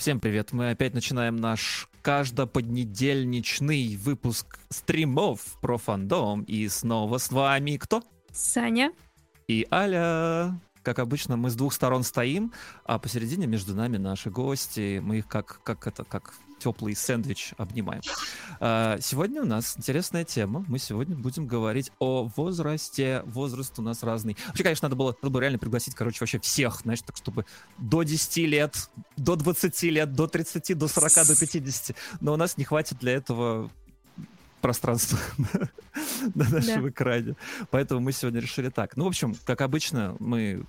[0.00, 0.52] Всем привет!
[0.52, 6.40] Мы опять начинаем наш каждоподнедельничный выпуск стримов про фандом.
[6.44, 8.02] И снова с вами кто?
[8.32, 8.92] Саня.
[9.46, 10.58] И Аля.
[10.82, 12.50] Как обычно, мы с двух сторон стоим,
[12.86, 15.00] а посередине между нами наши гости.
[15.04, 18.02] Мы их как, как это, как теплый сэндвич обнимаем.
[18.60, 20.64] А, сегодня у нас интересная тема.
[20.68, 23.22] Мы сегодня будем говорить о возрасте.
[23.26, 24.36] Возраст у нас разный.
[24.48, 27.46] Вообще, конечно, надо было, надо было реально пригласить, короче, вообще всех, знаешь, так, чтобы
[27.78, 31.96] до 10 лет, до 20 лет, до 30, до 40, до 50.
[32.20, 33.70] Но у нас не хватит для этого
[34.60, 35.18] пространства
[36.34, 36.88] на нашем да.
[36.90, 37.36] экране.
[37.70, 38.96] Поэтому мы сегодня решили так.
[38.96, 40.64] Ну, в общем, как обычно, мы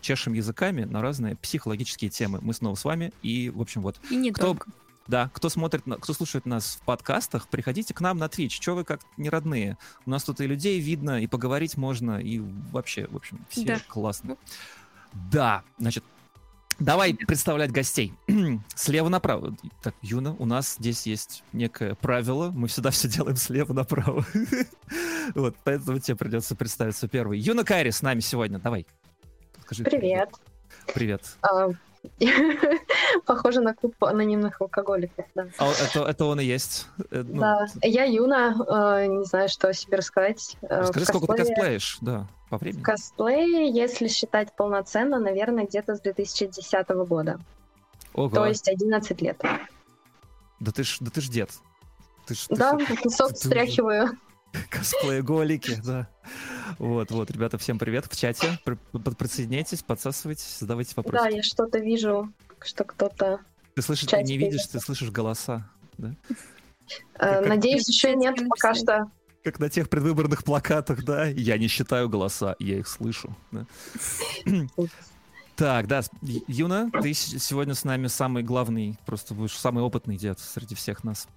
[0.00, 2.38] чешем языками на разные психологические темы.
[2.42, 3.12] Мы снова с вами.
[3.22, 3.96] И, в общем, вот...
[4.10, 4.70] И не кто, только.
[5.06, 8.60] Да, кто смотрит, кто слушает нас в подкастах, приходите к нам на Twitch.
[8.60, 9.76] Че вы как не родные?
[10.06, 13.80] У нас тут и людей видно, и поговорить можно, и вообще, в общем, все да.
[13.86, 14.36] классно.
[15.12, 16.04] Да, значит,
[16.78, 18.14] Давай представлять гостей.
[18.74, 19.56] слева направо.
[19.82, 22.50] Так, Юна, у нас здесь есть некое правило.
[22.50, 24.24] Мы всегда все делаем слева направо.
[25.36, 27.38] вот, поэтому тебе придется представиться первый.
[27.38, 28.58] Юна Кайри с нами сегодня.
[28.58, 28.86] Давай.
[29.62, 30.30] Скажи, привет.
[30.92, 31.36] Привет.
[31.42, 31.68] А,
[33.26, 35.46] Похоже на клуб анонимных алкоголиков, да.
[35.58, 36.86] А это, это он и есть.
[37.10, 38.54] Э, ну, да, я Юна,
[39.00, 40.56] э, не знаю, что о себе рассказать.
[40.62, 42.82] Э, Расскажи, сколько ты косплеишь, да, по времени.
[42.82, 47.38] Косплей, если считать полноценно, наверное, где-то с 2010 года.
[48.14, 48.34] Ого.
[48.34, 49.42] То есть 11 лет.
[50.60, 51.50] Да ты ж, да ты ж дед.
[52.26, 54.10] Ты ж, да, ты, песок ты, стряхиваю.
[54.70, 56.08] Косплееголики, да.
[56.78, 58.58] Вот, вот, ребята, всем привет в чате.
[59.18, 61.24] Присоединяйтесь, подсасывайтесь, задавайте вопросы.
[61.24, 62.32] Да, я что-то вижу,
[62.66, 63.40] что кто-то...
[63.74, 66.14] Ты слышишь, ты не видишь, ты слышишь голоса, да?
[67.18, 69.10] Э, надеюсь, еще нет пока что.
[69.42, 71.26] Как на тех предвыборных плакатах, да?
[71.26, 73.36] Я не считаю голоса, я их слышу.
[73.52, 73.66] Да?
[75.56, 76.00] Так, да,
[76.48, 81.28] Юна, ты сегодня с нами самый главный, просто будешь самый опытный дед среди всех нас.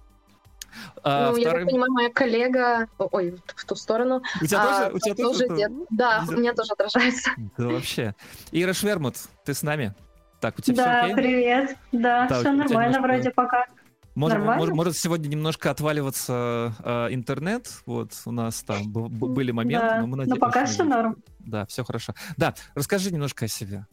[1.02, 1.42] А, ну, вторым...
[1.42, 2.88] я так понимаю, моя коллега...
[2.98, 4.22] Ой, в ту сторону.
[4.40, 4.96] У тебя а, тоже?
[4.96, 5.72] У тебя тоже, тоже дед.
[5.90, 7.30] Да, у меня тоже отражается.
[7.56, 8.14] Да, вообще.
[8.50, 9.94] Ира Швермут, ты с нами?
[10.40, 11.24] Так, у тебя да, все окей?
[11.24, 11.76] привет.
[11.92, 13.00] Да, да все нормально немножко...
[13.02, 13.66] вроде пока.
[14.14, 20.00] Может, может, может сегодня немножко отваливаться э, интернет, вот у нас там были моменты, да,
[20.00, 20.40] но мы надеемся.
[20.40, 21.22] Но пока все норм.
[21.38, 22.14] Да, все хорошо.
[22.36, 23.86] Да, расскажи немножко о себе.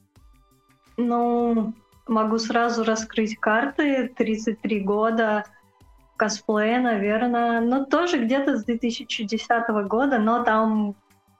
[0.97, 1.73] Ну,
[2.07, 4.11] могу сразу раскрыть карты.
[4.17, 5.45] 33 года,
[6.17, 9.47] косплея, наверное, ну, тоже где-то с 2010
[9.87, 10.95] года, но там,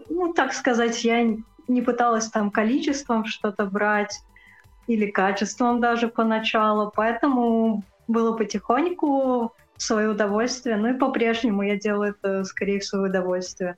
[0.10, 1.24] ну, так сказать, я
[1.68, 4.22] не пыталась там количеством что-то брать
[4.88, 12.16] или качеством даже поначалу, поэтому было потихоньку в свое удовольствие, ну и по-прежнему я делаю
[12.18, 13.78] это скорее в свое удовольствие.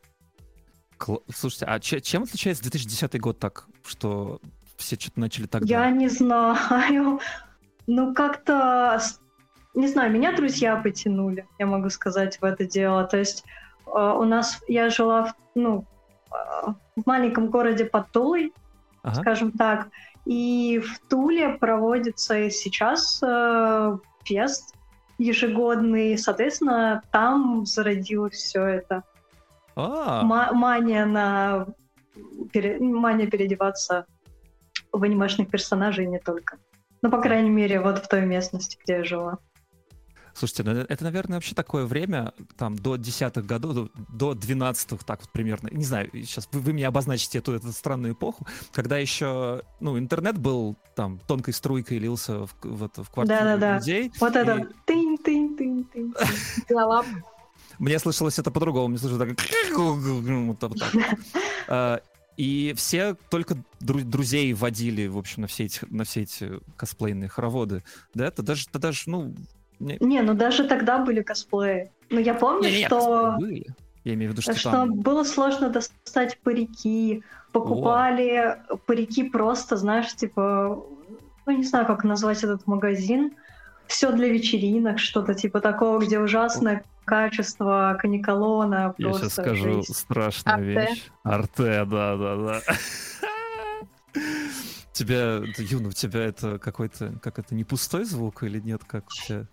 [1.34, 4.40] Слушайте, а чем отличается 2010 год так, что
[4.78, 5.64] все что-то начали так?
[5.64, 7.20] Я не знаю.
[7.90, 9.00] Ну, как-то
[9.78, 13.04] не знаю, меня друзья потянули, я могу сказать, в это дело.
[13.06, 13.46] То есть
[13.86, 15.86] э, у нас, я жила в, ну,
[16.32, 18.54] э, в маленьком городе под Тулой,
[19.04, 19.22] ага.
[19.22, 19.90] скажем так,
[20.28, 24.76] и в Туле проводится сейчас э, фест
[25.18, 29.04] ежегодный, соответственно, там зародилось все это.
[29.76, 30.24] А.
[30.24, 31.68] мания на
[32.52, 34.06] пере, мания переодеваться
[34.92, 36.58] в анимешных персонажей не только.
[37.02, 39.38] Ну, по крайней мере, вот в той местности, где я жила.
[40.38, 45.32] Слушайте, ну это, наверное, вообще такое время, там, до десятых годов, до двенадцатых, так вот
[45.32, 45.70] примерно.
[45.72, 50.38] Не знаю, сейчас вы, вы мне обозначите эту, эту странную эпоху, когда еще, ну, интернет
[50.38, 53.78] был там тонкой струйкой лился в, в, в квартиру да, да, да.
[53.80, 54.12] людей.
[54.20, 54.38] Вот и...
[54.38, 56.14] это тынь-тынь-тынь-тынь.
[57.80, 59.36] Мне слышалось это по-другому, мне слышалось
[61.68, 62.04] так.
[62.38, 67.84] И все только друзей водили, в общем, на все эти, на все эти косплейные хороводы.
[68.14, 69.36] Да, это даже, это даже, ну,
[69.80, 69.98] не...
[70.00, 71.92] не, ну даже тогда были косплеи.
[72.10, 73.36] Но я помню, не, не, что...
[73.40, 73.66] Были.
[74.04, 74.94] Я имею в виду, что, что там...
[74.94, 77.24] было сложно достать парики.
[77.52, 78.78] Покупали О.
[78.78, 80.84] парики просто, знаешь, типа...
[81.46, 83.34] Ну, не знаю, как назвать этот магазин.
[83.88, 86.82] Все для вечеринок, что-то типа такого, где ужасное О.
[87.06, 88.94] качество каниколона.
[88.98, 89.94] Я сейчас скажу жизнь.
[89.94, 90.92] страшную Арте.
[90.92, 91.12] вещь.
[91.24, 92.62] Арте, да-да-да.
[94.98, 99.12] тебя, Юна, у тебя это какой-то, как это, не пустой звук или нет, как у
[99.12, 99.46] тебя?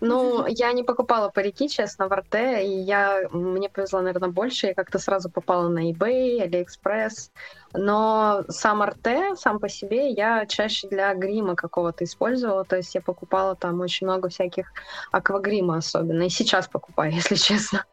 [0.00, 4.74] Ну, я не покупала парики, честно, в Арте, и я, мне повезло, наверное, больше, я
[4.74, 7.30] как-то сразу попала на eBay, AliExpress,
[7.74, 13.00] но сам Арте, сам по себе, я чаще для грима какого-то использовала, то есть я
[13.00, 14.72] покупала там очень много всяких
[15.10, 17.84] аквагрима особенно, и сейчас покупаю, если честно.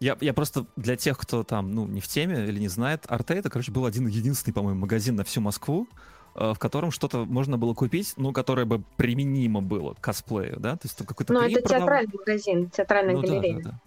[0.00, 3.34] Я, я просто для тех, кто там, ну, не в теме или не знает, Арте
[3.34, 5.88] это, короче, был один единственный, по-моему, магазин на всю Москву,
[6.38, 10.76] в котором что-то можно было купить, ну, которое бы применимо было к косплею, да?
[10.76, 13.56] То есть какой-то Ну, это театральный магазин, театральная ну, галерея.
[13.56, 13.80] Да, да, да.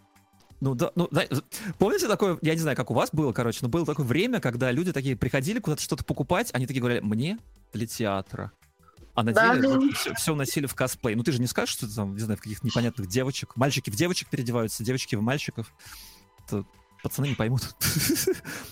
[0.59, 1.23] Ну да, ну да,
[1.79, 4.71] помните такое, я не знаю, как у вас было, короче, но было такое время, когда
[4.71, 7.39] люди такие приходили куда-то что-то покупать, они такие говорили, мне
[7.73, 8.51] для театра.
[9.15, 9.55] А на Да.
[9.55, 11.15] деле вот все, все носили в косплей.
[11.15, 13.55] Ну ты же не скажешь, что ты там, не знаю, в каких-то непонятных девочек.
[13.55, 15.73] Мальчики в девочек переодеваются, девочки в мальчиков.
[16.45, 16.63] Это
[17.01, 17.75] пацаны не поймут.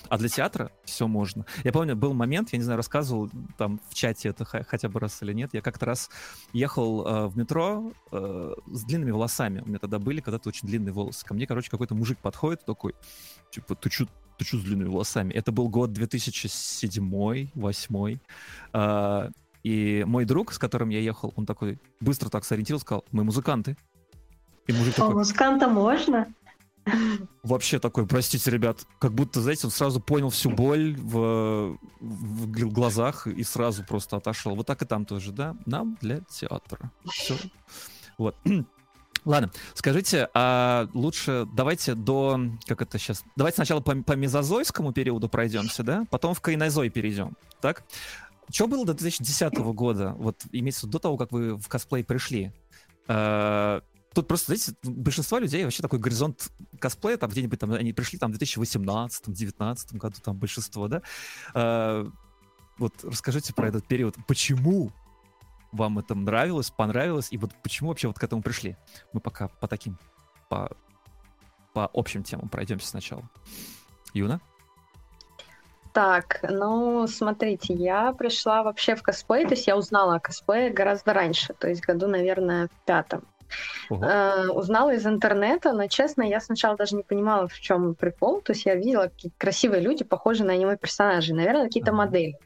[0.10, 1.46] А для театра все можно.
[1.64, 5.22] Я помню, был момент, я не знаю, рассказывал там в чате это хотя бы раз
[5.22, 5.52] или нет.
[5.54, 6.10] Я как-то раз
[6.54, 9.62] ехал э, в метро э, с длинными волосами.
[9.62, 11.26] У меня тогда были когда-то очень длинные волосы.
[11.26, 12.96] Ко мне, короче, какой-то мужик подходит такой,
[13.52, 14.06] типа, ты чё,
[14.38, 15.34] ты чё с длинными волосами?
[15.34, 18.20] Это был год 2007-2008.
[18.74, 19.30] А,
[19.64, 23.78] и мой друг, с которым я ехал, он такой быстро так сориентировался, сказал, мы музыканты.
[24.68, 26.28] И мужик О, такой, музыканта можно?
[27.44, 32.70] Вообще такой, простите, ребят, как будто, знаете, он сразу понял всю боль в, в гл-
[32.70, 34.56] глазах и сразу просто отошел.
[34.56, 35.56] Вот так и там тоже, да?
[35.66, 36.92] Нам для театра.
[37.06, 37.36] Все.
[38.18, 38.36] Вот.
[39.26, 45.28] Ладно, скажите, а лучше давайте до, как это сейчас, давайте сначала по, по мезозойскому периоду
[45.28, 47.84] пройдемся, да, потом в кайнозой перейдем, так?
[48.52, 52.52] Что было до 2010 года, вот имеется до того, как вы в косплей пришли?
[54.14, 58.18] Тут просто, знаете, у большинства людей вообще такой горизонт косплея, там где-нибудь там, они пришли
[58.18, 61.02] там в 2018-2019 году, там большинство, да?
[61.54, 62.06] Э,
[62.80, 64.16] Вот расскажите про этот период.
[64.28, 64.92] Почему
[65.72, 68.78] вам это нравилось, понравилось, и вот почему вообще вот к этому пришли?
[69.14, 69.98] Мы пока по таким,
[70.50, 70.72] по,
[71.74, 73.30] по общим темам пройдемся сначала.
[74.14, 74.40] Юна?
[75.94, 81.14] Так, ну, смотрите, я пришла вообще в косплей, то есть я узнала о косплее гораздо
[81.14, 83.24] раньше, то есть году, наверное, в пятом.
[83.90, 88.42] Э, узнала из интернета, но, честно, я сначала даже не понимала, в чем прикол.
[88.42, 91.98] То есть я видела какие-то красивые люди, похожие на аниме-персонажей, наверное, какие-то Ага.
[91.98, 92.38] модели.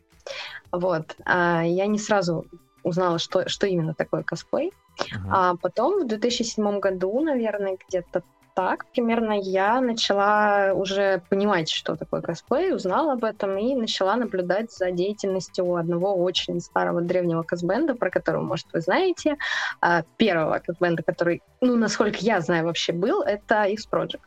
[0.71, 1.15] Вот.
[1.25, 2.45] А я не сразу
[2.83, 4.71] узнала, что, что именно такое косплей.
[5.11, 5.29] Ага.
[5.31, 8.23] А потом в 2007 году, наверное, где-то
[8.53, 14.71] так примерно я начала уже понимать, что такое косплей, узнала об этом и начала наблюдать
[14.71, 19.37] за деятельностью одного очень старого древнего косбенда, про которого, может, вы знаете.
[19.81, 24.21] А, Первого косбенда, который, ну, насколько я знаю, вообще был, это X-Project.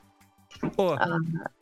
[0.76, 1.06] О, А,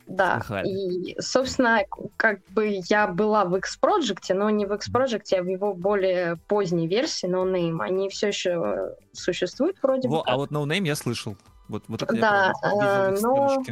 [0.07, 0.69] да, Слыхали.
[0.69, 1.81] и, собственно,
[2.15, 6.87] как бы я была в X-Project, но не в X-Project, а в его более поздней
[6.87, 7.77] версии, No Name.
[7.81, 10.15] Они все еще существуют вроде бы.
[10.15, 10.35] во, а как.
[10.37, 11.35] вот No Name я слышал.
[11.67, 13.63] Вот, вот это Да, я прям э, их но-.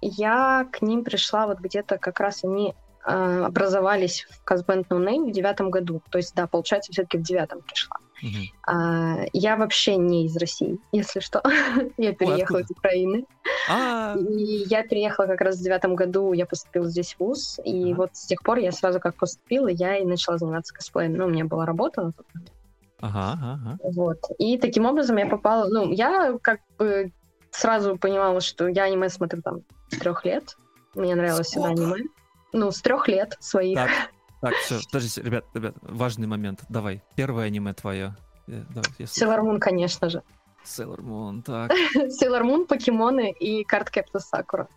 [0.00, 2.74] Я к ним пришла вот где-то как раз они
[3.06, 6.02] э, образовались в Казбенд No Name в девятом году.
[6.10, 7.96] То есть, да, получается, все-таки в девятом пришла.
[8.22, 8.42] Мгм.
[8.66, 11.42] А, я вообще не из России, если что.
[11.96, 12.60] я переехала откуда?
[12.60, 13.26] из Украины.
[13.70, 17.94] А, И я переехала как раз в девятом году, я поступила здесь в ВУЗ, и
[17.94, 21.14] вот с тех пор я сразу как поступила, я и начала заниматься косплеем.
[21.14, 22.52] Ну, у меня была работа на тот момент.
[23.08, 23.78] Ага, ага.
[23.82, 24.18] Вот.
[24.38, 25.68] И таким образом я попала...
[25.68, 27.12] Ну, я как бы
[27.50, 30.56] сразу понимала, что я аниме смотрю там с трех лет.
[30.94, 31.82] Мне нравилось всегда Сколько?
[31.82, 32.08] аниме.
[32.52, 33.76] Ну, с трех лет своих.
[33.76, 33.90] Так,
[34.40, 36.60] так, все, подождите, ребят, ребят, важный момент.
[36.68, 38.16] Давай, первое аниме твое.
[38.48, 38.62] Э.
[38.98, 40.22] Sailor Moon, конечно же.
[40.64, 41.70] Sailor Moon, так.
[41.94, 44.68] Sailor Moon, покемоны и карт Sakura.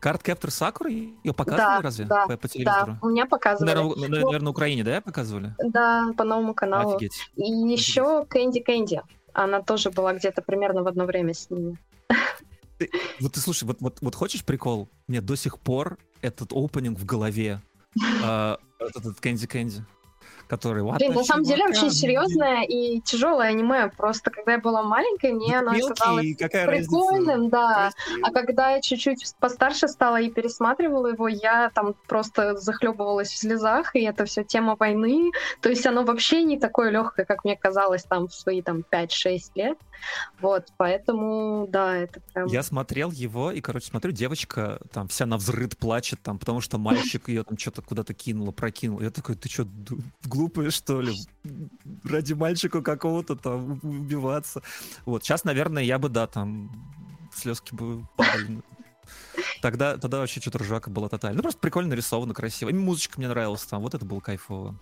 [0.00, 0.90] Карт Captor Sakura?
[0.90, 2.04] Ее показывали Да, разве?
[2.06, 2.98] да, По, по Да, телевизору?
[3.02, 3.74] у меня показывали.
[3.74, 5.54] Наверное, на, наверное, на Украине, да, показывали?
[5.58, 6.96] Да, по новому каналу.
[6.96, 7.30] Офигеть.
[7.36, 9.02] И еще Кэнди Кэнди.
[9.32, 11.76] Она тоже была где-то примерно в одно время с ними.
[13.20, 14.88] Вот ты слушай, вот, вот, вот хочешь прикол?
[15.06, 17.60] Мне до сих пор этот опенинг в голове.
[18.22, 19.84] А, Этот Кэнди Кэнди.
[20.48, 20.82] Который...
[20.82, 23.90] Блин, на самом деле очень серьезное и тяжелое аниме.
[23.96, 27.90] Просто когда я была маленькой, мне оно казалось прикольным, да.
[28.22, 33.94] А когда я чуть-чуть постарше стала и пересматривала его, я там просто захлебывалась в слезах,
[33.96, 35.30] и это все тема войны.
[35.60, 39.38] То есть оно вообще не такое легкое, как мне казалось там в свои там 5-6
[39.54, 39.78] лет.
[40.40, 42.46] Вот, поэтому, да, это прям...
[42.48, 46.78] Я смотрел его, и, короче, смотрю, девочка там вся на взрыд плачет, там, потому что
[46.78, 49.00] мальчик ее там что-то куда-то кинул, прокинул.
[49.00, 49.66] Я такой, ты что,
[50.34, 51.14] глупая, что ли?
[52.04, 54.62] Ради мальчика какого-то там убиваться.
[55.06, 56.70] Вот, сейчас, наверное, я бы, да, там,
[57.32, 58.62] слезки бы падали.
[59.62, 61.36] Тогда, тогда вообще что-то ржака была тотально.
[61.36, 62.68] Ну, просто прикольно нарисовано, красиво.
[62.70, 64.74] И музычка мне нравилась там, вот это было кайфово.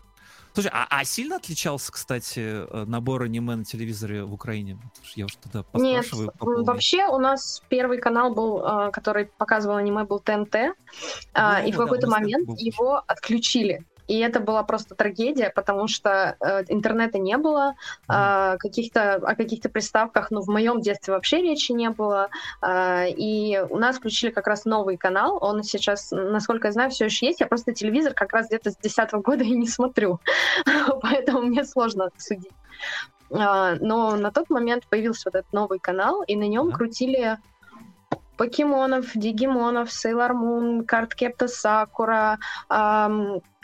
[0.55, 4.79] Слушай, а, а сильно отличался, кстати, э, набор аниме на телевизоре в Украине?
[5.15, 6.31] Я уж тогда Нет, поспрашиваю.
[6.33, 10.75] по поводу- вообще у нас первый канал был, а, который показывал аниме, был ТНТ,
[11.33, 12.57] а, Ну, и в какой-то момент был.
[12.57, 13.87] его отключили.
[14.09, 17.75] И это была просто трагедия, потому что э, интернета не было,
[18.09, 22.29] э, каких-то, о каких-то приставках, ну, в моем детстве вообще речи не было,
[22.63, 27.07] э, и у нас включили как раз новый канал, он сейчас, насколько я знаю, все
[27.07, 30.21] еще есть, я просто телевизор как раз где-то с 10 года и не смотрю,
[31.03, 32.53] поэтому мне сложно судить.
[33.35, 37.39] А, но на тот момент появился вот этот новый канал, и на нем крутили
[38.37, 42.39] покемонов, дигимонов, Сейлор Мун, карт Кепта Сакура,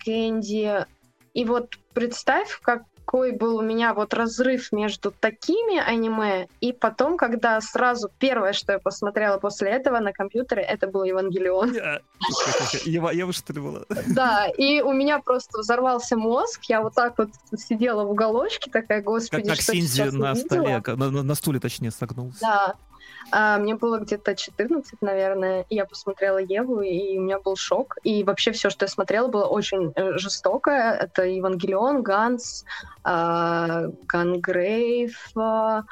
[0.04, 0.86] Кэнди.
[1.34, 7.60] И вот представь, какой был у меня вот разрыв между такими аниме, и потом, когда
[7.60, 11.74] сразу первое, что я посмотрела после этого на компьютере, это был Евангелион.
[12.84, 13.80] Ева, Ева что ли была?
[14.08, 19.02] Да, и у меня просто взорвался мозг, я вот так вот сидела в уголочке, такая,
[19.02, 22.40] господи, как, как что Синзи на столе, на, на стуле точнее согнулся.
[22.40, 22.74] Да,
[23.30, 27.96] а, мне было где-то 14, наверное, и я посмотрела Еву, и у меня был шок.
[28.02, 30.92] И вообще все, что я смотрела, было очень э, жестокое.
[30.94, 32.64] Это Евангелион, Gantz,
[33.04, 35.82] а, Gungrave, а,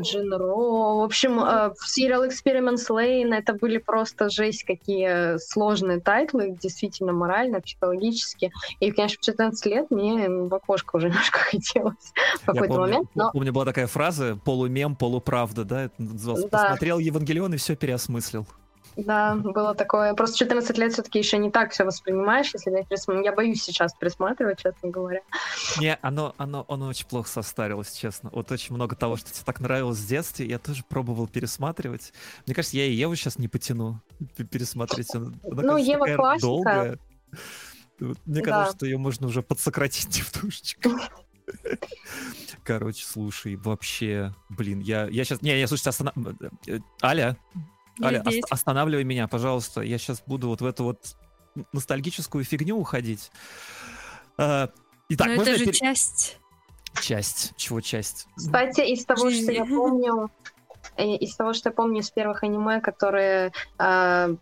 [0.00, 0.98] Jin-Roh.
[0.98, 1.40] В общем,
[1.84, 8.52] Serial Experiments Lain это были просто жесть, какие сложные тайтлы, действительно морально, психологически.
[8.80, 12.12] И, конечно, в 14 лет мне в окошко уже немножко хотелось
[12.42, 13.08] в какой-то момент.
[13.14, 13.30] Но...
[13.32, 15.84] Помню, была такая фраза полумем, полуправда, да?
[15.84, 16.62] Это называлось да.
[16.62, 18.46] посмотрел Евангелион и все переосмыслил.
[18.96, 20.14] Да, было такое.
[20.14, 23.22] Просто 14 лет все-таки еще не так все воспринимаешь, если я пересмотрю.
[23.22, 25.20] Я боюсь сейчас пересматривать, честно говоря.
[25.78, 28.30] Не, оно, оно, оно очень плохо состарилось, честно.
[28.32, 32.14] Вот очень много того, что тебе так нравилось в детстве, я тоже пробовал пересматривать.
[32.46, 34.00] Мне кажется, я и Еву сейчас не потяну
[34.50, 35.14] пересмотреть.
[35.14, 36.46] Она, ну, Ева классика.
[36.46, 36.98] Долгая.
[37.98, 38.42] Мне да.
[38.42, 40.90] кажется, что ее можно уже подсократить немножечко.
[42.64, 45.42] Короче, слушай, вообще, блин, я, я сейчас...
[45.42, 46.14] Не, я, слушайте, останов...
[46.66, 47.36] Э, Аля,
[48.02, 49.80] Аля, ост- останавливай меня, пожалуйста.
[49.82, 51.16] Я сейчас буду вот в эту вот
[51.72, 53.30] ностальгическую фигню уходить.
[54.36, 54.70] А,
[55.08, 55.74] итак, Но это же пер...
[55.74, 56.38] часть.
[57.00, 57.54] Часть.
[57.56, 58.26] Чего часть?
[58.36, 60.30] Кстати, из того, что я помню,
[60.96, 64.36] э, из того, что я помню из первых аниме, которые э,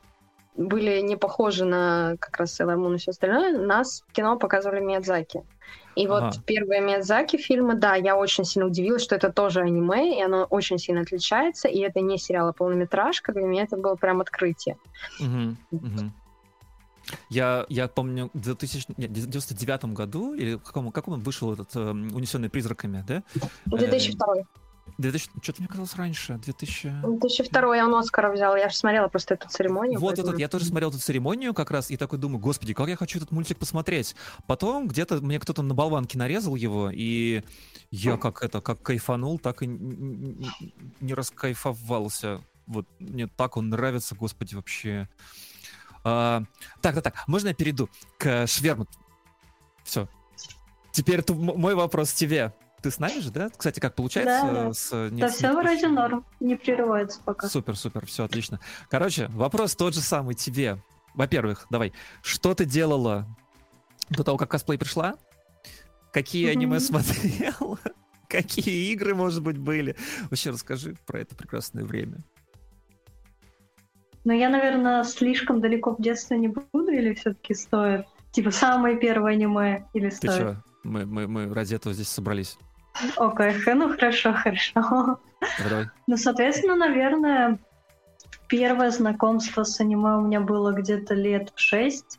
[0.56, 4.80] были не похожи на как раз Sailor Moon и все остальное, нас в кино показывали
[4.80, 5.42] Миядзаки.
[5.96, 6.26] И ага.
[6.26, 10.44] вот первые Миядзаки фильмы, да, я очень сильно удивилась, что это тоже аниме, и оно
[10.44, 14.76] очень сильно отличается, и это не сериал, а полнометражка, для меня это было прям открытие.
[15.20, 16.12] Угу, угу.
[17.28, 22.48] Я, я помню, в 2099 году, или в каком, каком он вышел этот э, «Унесенный
[22.48, 23.22] призраками», да?
[23.66, 24.44] 2002.
[24.98, 27.02] 2000, что-то мне казалось раньше, 2000...
[27.02, 29.98] 2002 он Оскара взял, я же смотрела просто эту церемонию.
[29.98, 30.28] Вот поэтому...
[30.28, 33.18] этот, я тоже смотрел эту церемонию как раз, и такой думаю, господи, как я хочу
[33.18, 34.14] этот мультик посмотреть.
[34.46, 37.42] Потом где-то мне кто-то на болванке нарезал его, и
[37.90, 42.40] я как это, как кайфанул, так и не, раскайфовался.
[42.66, 45.08] Вот мне так он нравится, господи, вообще.
[46.04, 46.42] А,
[46.80, 47.88] так, так, так, можно я перейду
[48.18, 48.86] к Шверму?
[49.82, 50.08] Все.
[50.92, 52.52] Теперь мой вопрос тебе.
[52.84, 53.48] Ты с нами же, да?
[53.48, 54.52] Кстати, как получается?
[54.52, 55.08] Да, с, да.
[55.08, 57.48] Нет, да все вроде норм, не прерывается пока.
[57.48, 58.60] Супер, супер, все отлично.
[58.90, 60.76] Короче, вопрос тот же самый тебе.
[61.14, 63.26] Во-первых, давай, что ты делала
[64.10, 65.14] до того, как косплей пришла?
[66.12, 67.78] Какие аниме смотрела?
[68.28, 69.96] Какие игры, может быть, были?
[70.28, 72.18] Вообще расскажи про это прекрасное время.
[74.24, 78.04] Ну, я, наверное, слишком далеко в детстве не буду, или все-таки стоит?
[78.32, 80.30] Типа, самое первое аниме, или стоит?
[80.30, 80.64] Ты что?
[80.82, 82.58] Мы, мы, мы ради этого здесь собрались.
[83.16, 83.74] Окей, okay.
[83.74, 85.18] ну хорошо, хорошо.
[85.68, 85.86] Давай.
[86.06, 87.58] Ну, соответственно, наверное,
[88.48, 92.18] первое знакомство с аниме у меня было где-то лет в шесть,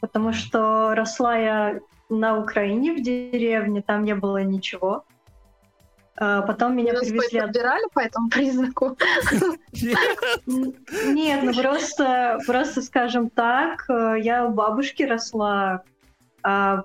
[0.00, 5.04] потому что росла я на Украине в деревне, там не было ничего.
[6.18, 7.40] А потом меня Вы привезли...
[7.40, 8.96] подбирали по этому признаку?
[10.46, 15.82] Нет, ну просто, просто, скажем так, э, я у бабушки росла,
[16.42, 16.84] а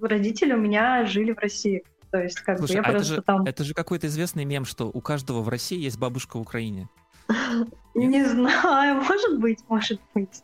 [0.00, 1.84] родители у меня жили в России.
[2.10, 3.42] То есть, как Слушай, бы я а просто это же, там.
[3.44, 6.88] Это же какой-то известный мем, что у каждого в России есть бабушка в Украине.
[7.94, 10.42] Не знаю, может быть, может быть.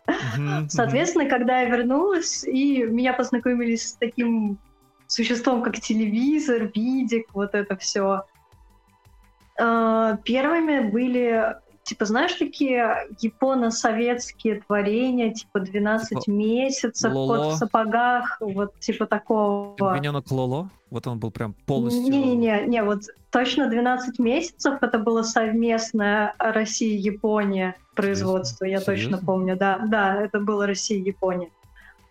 [0.69, 4.59] Соответственно, когда я вернулась, и меня познакомили с таким
[5.07, 8.25] существом, как телевизор, видик, вот это все.
[9.59, 11.57] А, первыми были
[11.87, 17.37] типа, знаешь, такие японо-советские творения, типа 12 типа месяцев, Лоло.
[17.37, 19.77] кот в сапогах, вот типа такого.
[19.77, 20.69] Пингвиненок Лоло?
[20.91, 22.03] Вот он был прям полностью...
[22.03, 29.17] Не-не-не, не, вот точно 12 месяцев это было совместное Россия-Япония производство, я Серьезно?
[29.17, 31.51] точно помню, да, да, это было Россия-Япония.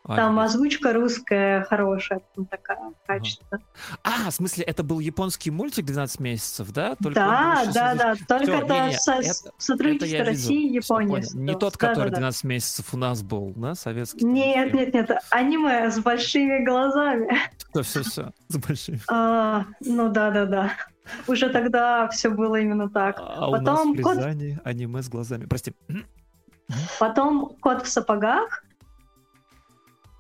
[0.07, 3.63] Там озвучка русская хорошая, там такая качественная.
[4.03, 6.95] А, в смысле, это был японский мультик 12 месяцев, да?
[7.01, 10.74] Только да, да, да, только Всё, это не, не, со, это, сотрудничество это России и
[10.74, 11.24] Японии.
[11.35, 12.50] Не тот, да, который да, 12 да.
[12.50, 14.25] месяцев у нас был, да, советский?
[14.25, 17.39] Нет, нет, нет, аниме с большими глазами.
[17.71, 19.01] Все, все, все, с большими.
[19.09, 20.71] А, ну да, да, да.
[21.27, 23.17] Уже тогда все было именно так.
[23.19, 24.67] А Потом у нас в Рязани кот...
[24.67, 25.45] аниме с глазами.
[25.45, 25.74] Прости.
[27.00, 28.63] Потом кот в сапогах.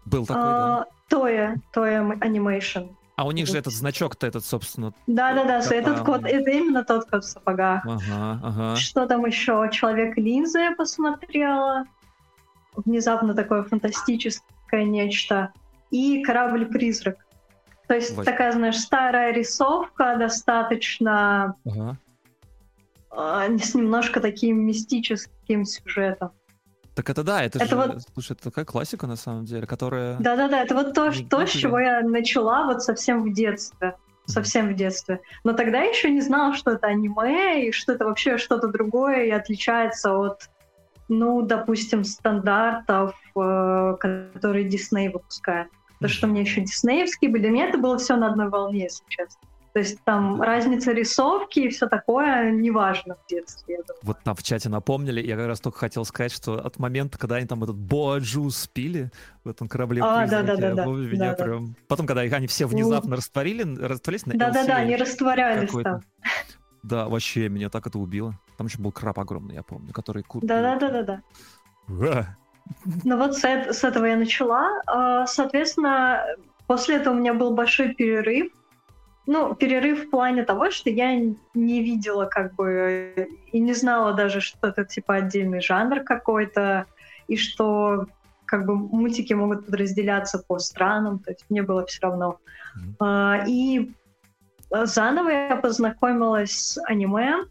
[0.05, 0.85] Был такой, а, да?
[1.09, 2.95] Тоя, Тоя Animation.
[3.15, 4.93] А у них же этот значок-то этот, собственно.
[5.07, 7.85] Да-да-да, этот код, это именно тот код в сапогах.
[7.85, 8.75] Ага, ага.
[8.75, 9.69] Что там еще?
[9.71, 11.85] Человек-линза я посмотрела.
[12.75, 15.53] Внезапно такое фантастическое нечто.
[15.91, 17.17] И корабль-призрак.
[17.87, 18.25] То есть вот.
[18.25, 21.97] такая, знаешь, старая рисовка, достаточно ага.
[23.11, 26.31] э, с немножко таким мистическим сюжетом.
[26.95, 28.01] Так это да, это, это же, вот...
[28.13, 30.17] слушай, это такая классика на самом деле, которая...
[30.17, 33.95] Да-да-да, это вот то, не, то с чего я начала вот совсем в детстве.
[34.25, 35.19] Совсем в детстве.
[35.43, 39.29] Но тогда еще не знала, что это аниме, и что это вообще что-то другое и
[39.29, 40.49] отличается от,
[41.09, 45.67] ну, допустим, стандартов, э, которые Дисней выпускает.
[45.99, 49.03] То, что мне еще диснеевские были, для меня это было все на одной волне, если
[49.09, 49.41] честно.
[49.75, 53.79] То есть там разница рисовки и все такое неважно в детстве.
[54.03, 57.35] Вот там в чате напомнили, я как раз только хотел сказать, что от момента, когда
[57.35, 59.11] они там этот боаджус пили
[59.43, 61.67] в этом корабле а, да, да, да, да, меня да, прям...
[61.67, 61.73] Да.
[61.89, 66.03] Потом, когда они все внезапно растворили, растворились на Да-да-да, они растворялись там.
[66.83, 68.39] Да, вообще, меня так это убило.
[68.57, 70.23] Там еще был краб огромный, я помню, который...
[70.41, 71.21] Да-да-да-да-да.
[71.89, 74.81] Ну вот с, с этого я начала.
[74.87, 76.25] А, соответственно,
[76.65, 78.53] после этого у меня был большой перерыв.
[79.27, 84.39] Ну, перерыв в плане того, что я не видела как бы и не знала даже,
[84.39, 86.85] что это типа отдельный жанр какой-то,
[87.27, 88.05] и что
[88.45, 92.37] как бы мультики могут подразделяться по странам, то есть мне было все равно.
[92.99, 93.45] Mm-hmm.
[93.47, 93.93] И
[94.71, 97.45] заново я познакомилась с аниме,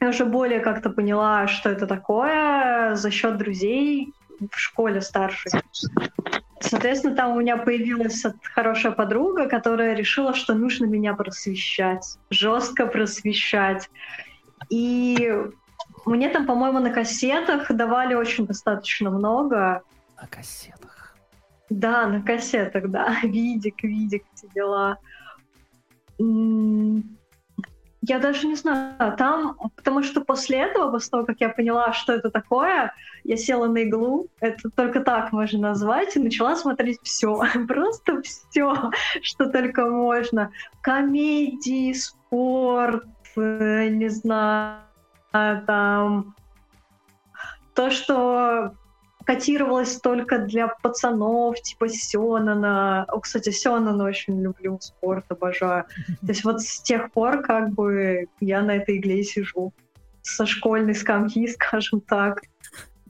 [0.00, 5.50] я уже более как-то поняла, что это такое за счет друзей, в школе старшей.
[6.60, 8.24] Соответственно, там у меня появилась
[8.54, 13.88] хорошая подруга, которая решила, что нужно меня просвещать, жестко просвещать.
[14.70, 15.32] И
[16.04, 19.82] мне там, по-моему, на кассетах давали очень достаточно много.
[20.20, 21.16] На кассетах?
[21.70, 23.18] Да, на кассетах, да.
[23.22, 24.98] Видик, видик, все дела.
[28.08, 32.14] Я даже не знаю, там, потому что после этого, после того, как я поняла, что
[32.14, 32.94] это такое,
[33.24, 38.90] я села на иглу, это только так можно назвать, и начала смотреть все, просто все,
[39.22, 40.50] что только можно.
[40.80, 43.04] Комедии, спорт,
[43.36, 44.80] э, не знаю,
[45.66, 46.34] там
[47.74, 48.72] то, что
[49.28, 53.04] котировалась только для пацанов, типа Сёнана.
[53.08, 55.84] О, кстати, Сёнана очень люблю, спорт обожаю.
[56.22, 59.74] То есть вот с тех пор как бы я на этой игле сижу.
[60.22, 62.40] Со школьной скамьи, скажем так.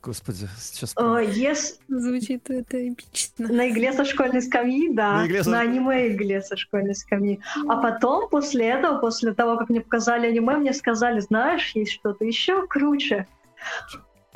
[0.03, 0.93] Господи, сейчас...
[0.97, 1.77] О, yes.
[1.87, 3.47] Звучит это эпично.
[3.53, 5.19] На игле со школьной скамьи, да.
[5.19, 5.51] На, игле со...
[5.51, 7.39] на аниме-игле со школьной скамьи.
[7.69, 12.25] А потом, после этого, после того, как мне показали аниме, мне сказали, знаешь, есть что-то
[12.25, 13.29] еще круче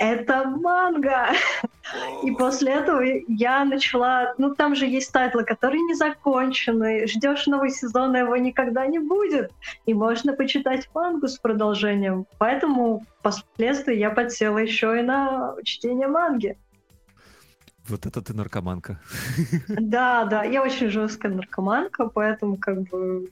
[0.03, 1.29] это манга.
[2.25, 4.35] И после этого я начала...
[4.37, 7.07] Ну, там же есть тайтлы, которые не закончены.
[7.07, 9.53] Ждешь новый сезон, а его никогда не будет.
[9.87, 12.27] И можно почитать мангу с продолжением.
[12.38, 16.59] Поэтому впоследствии я подсела еще и на чтение манги.
[17.88, 19.01] Вот это ты наркоманка.
[19.69, 23.31] Да, да, я очень жесткая наркоманка, поэтому как бы...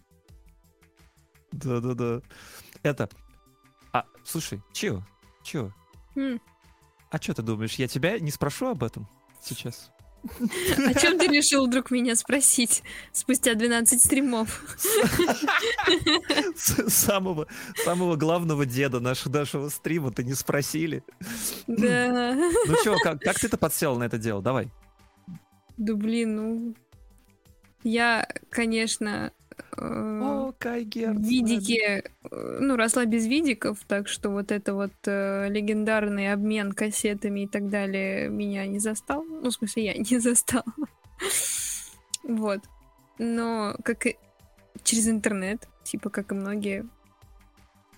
[1.51, 2.21] Да-да-да.
[2.85, 3.09] Это...
[3.93, 5.03] А, слушай, чего?
[5.43, 5.73] Чего?
[7.11, 9.09] А что ты думаешь, я тебя не спрошу об этом
[9.43, 9.91] сейчас?
[10.23, 14.79] О чем ты решил вдруг меня спросить спустя 12 стримов?
[16.57, 17.47] Самого,
[17.85, 21.03] самого главного деда нашего, нашего стрима ты не спросили.
[21.67, 22.35] Да.
[22.67, 24.43] Ну что, как, как ты-то подсел на это дело?
[24.43, 24.71] Давай.
[25.79, 26.75] Да блин, ну...
[27.83, 29.33] Я, конечно,
[29.77, 31.19] о, Кайгер.
[31.19, 37.41] Видики, э, ну, росла без видиков, так что вот это вот э, легендарный обмен кассетами
[37.41, 39.25] и так далее меня не застал.
[39.25, 40.65] Ну, в смысле, я не застал.
[42.23, 42.61] вот.
[43.19, 44.17] Но как и
[44.83, 46.87] через интернет, типа, как и многие.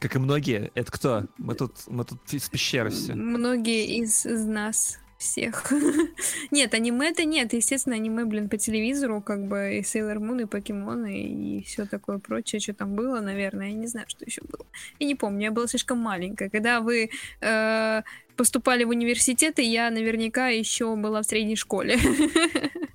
[0.00, 0.72] Как и многие?
[0.74, 1.24] Это кто?
[1.38, 3.14] Мы тут, мы тут из пещеры все.
[3.14, 5.72] Многие из, из нас всех.
[6.50, 7.52] нет, аниме-то нет.
[7.52, 12.18] Естественно, аниме, блин, по телевизору, как бы и Sailor Moon, и покемоны, и все такое
[12.18, 13.68] прочее, что там было, наверное.
[13.68, 14.66] Я не знаю, что еще было.
[14.98, 16.50] Я не помню, я была слишком маленькая.
[16.50, 18.02] Когда вы э,
[18.36, 21.98] поступали в университет, и я наверняка еще была в средней школе.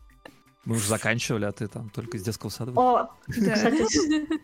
[0.67, 2.73] Мы уже заканчивали, а ты там только из детского сада.
[2.75, 3.85] О, кстати,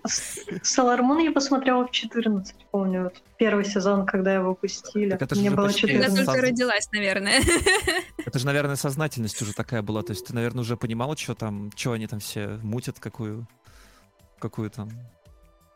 [0.64, 3.12] Солармун я посмотрела в 14, помню.
[3.38, 5.20] Первый сезон, когда его выпустили.
[5.32, 6.18] Мне было 14.
[6.18, 7.42] Я только родилась, наверное.
[8.26, 10.02] Это же, наверное, сознательность уже такая была.
[10.02, 13.46] То есть ты, наверное, уже понимала, что там, что они там все мутят, какую,
[14.40, 14.92] какую там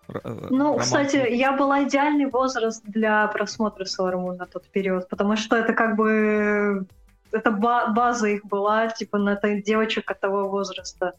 [0.08, 0.80] э, ну, роман.
[0.80, 5.98] кстати, я была идеальный возраст для просмотра Солармун на тот период, потому что это как
[5.98, 6.88] бы
[7.32, 11.14] это база их была, типа, на девочек от того возраста.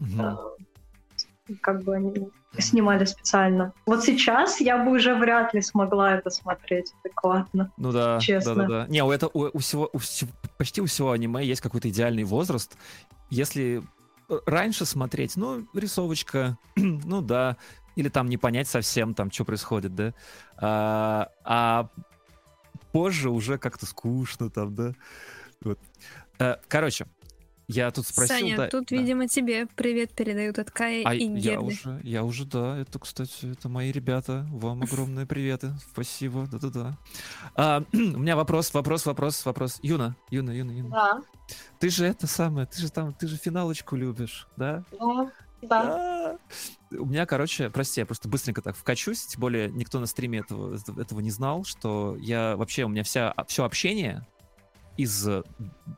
[0.00, 1.56] Угу.
[1.60, 3.72] Как бы они снимали специально.
[3.86, 7.70] Вот сейчас я бы уже вряд ли смогла это смотреть адекватно.
[7.76, 8.54] Ну да, честно.
[8.54, 8.86] Да, да, да.
[8.88, 9.98] Не, у, это, у, у всего, у,
[10.56, 12.76] почти у всего аниме есть какой-то идеальный возраст.
[13.30, 13.82] Если
[14.46, 17.56] раньше смотреть, ну, рисовочка, ну да,
[17.96, 20.14] или там не понять совсем, там, что происходит, да.
[20.56, 21.88] А, а
[22.92, 24.92] позже уже как-то скучно там, да.
[25.62, 25.78] Вот.
[26.38, 27.06] Э, короче,
[27.70, 28.36] я тут спросил...
[28.36, 28.96] Саня, да, тут, да.
[28.96, 31.40] видимо, тебе привет передают от Кая а и Герды.
[31.40, 34.46] Я уже, я уже, да, это, кстати, это мои ребята.
[34.50, 35.72] Вам огромные приветы.
[35.92, 36.96] Спасибо, да-да-да.
[37.54, 39.80] А, у меня вопрос, вопрос, вопрос, вопрос.
[39.82, 40.90] Юна, Юна, Юна, Юна.
[40.90, 41.22] Да.
[41.78, 44.84] Ты же это самое, ты же там, ты же финалочку любишь, да?
[44.98, 45.30] Да.
[45.60, 46.38] Да.
[46.92, 50.78] У меня, короче, прости, я просто быстренько так вкачусь, тем более никто на стриме этого,
[50.96, 54.26] этого не знал, что я вообще, у меня вся, все общение
[54.98, 55.26] из,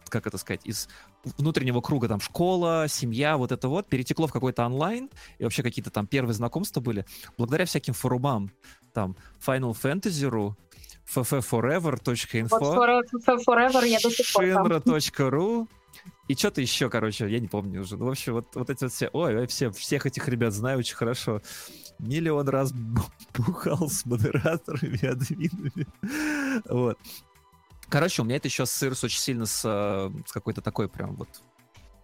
[0.09, 0.89] как это сказать, из
[1.25, 5.91] внутреннего круга, там, школа, семья, вот это вот, перетекло в какой-то онлайн, и вообще какие-то
[5.91, 7.05] там первые знакомства были,
[7.37, 8.53] благодаря всяким форумам,
[8.93, 10.55] там, Final Fantasy.ru,
[11.13, 15.69] ffforever.info, вот forever, я до сих пор Shinra.ru,
[16.29, 17.97] и что-то еще, короче, я не помню уже.
[17.97, 19.11] Ну, в общем, вот, вот эти вот все...
[19.13, 21.43] Ой, все, всех этих ребят знаю очень хорошо.
[21.99, 22.73] Миллион раз
[23.37, 25.87] бухал с модераторами, админами.
[26.69, 26.99] Вот.
[27.91, 31.29] Короче, у меня это еще ассоциируется очень сильно с, э, с какой-то такой прям вот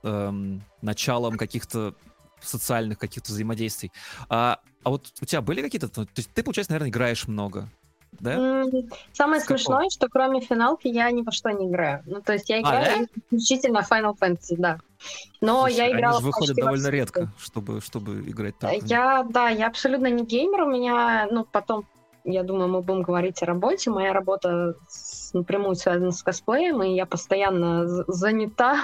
[0.03, 1.95] эм, началом каких-то
[2.41, 3.93] социальных каких-то взаимодействий.
[4.29, 5.89] А, а вот у тебя были какие-то...
[5.89, 7.69] То есть ты, получается, наверное, играешь много,
[8.13, 8.65] да?
[9.13, 9.91] Самое с смешное, какого?
[9.91, 12.03] что кроме финалки я ни во что не играю.
[12.07, 13.05] Ну, то есть я а, играю а, да?
[13.37, 14.79] исключительно Final Fantasy, да.
[15.41, 16.17] Но Слушай, я играла...
[16.17, 18.75] Они же выходят довольно редко, чтобы, чтобы играть так.
[18.83, 20.63] Я, да, я абсолютно не геймер.
[20.63, 21.87] У меня, ну, потом
[22.25, 23.91] я думаю, мы будем говорить о работе.
[23.91, 24.75] Моя работа
[25.37, 28.81] напрямую связана с косплеем, и я постоянно занята.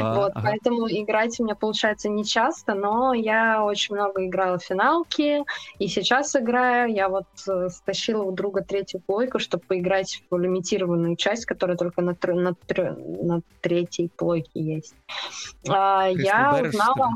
[0.00, 0.48] Ага, вот, ага.
[0.48, 5.44] Поэтому играть у меня получается не часто, но я очень много играла в финалки,
[5.78, 6.92] и сейчас играю.
[6.92, 12.02] Я вот э, стащила у друга третью плойку, чтобы поиграть в лимитированную часть, которая только
[12.02, 14.94] на, на, на третьей плойке есть.
[15.68, 17.10] А, я узнала...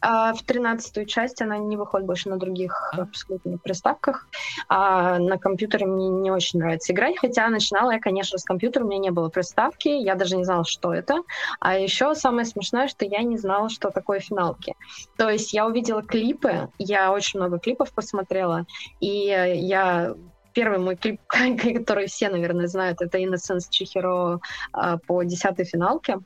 [0.00, 3.02] А в тринадцатую часть она не выходит больше на других а?
[3.02, 4.28] абсолютно приставках.
[4.68, 8.88] А на компьютере мне не очень нравится играть, хотя начинала я, конечно, с компьютера, у
[8.88, 11.22] меня не было приставки, я даже не знала, что это.
[11.60, 14.74] А еще самое смешное, что я не знала, что такое финалки.
[15.16, 18.66] То есть я увидела клипы, я очень много клипов посмотрела,
[19.00, 20.14] и я
[20.52, 24.38] первый мой клип, который все, наверное, знают, это Innocence Chihiro
[24.72, 26.18] а, по десятой финалке.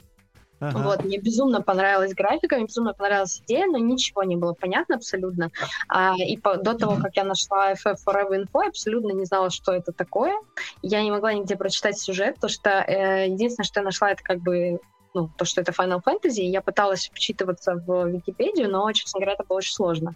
[0.62, 0.78] Ага.
[0.78, 5.50] Вот, мне безумно понравилась графика, мне безумно понравилась идея, но ничего не было понятно абсолютно.
[5.88, 9.50] А, и по, до того, как я нашла FF Forever Info, я абсолютно не знала,
[9.50, 10.34] что это такое.
[10.80, 14.38] Я не могла нигде прочитать сюжет, потому что э, единственное, что я нашла, это как
[14.38, 14.78] бы
[15.14, 19.44] ну, то, что это Final Fantasy, я пыталась вчитываться в Википедию, но, честно говоря, это
[19.44, 20.14] было очень сложно.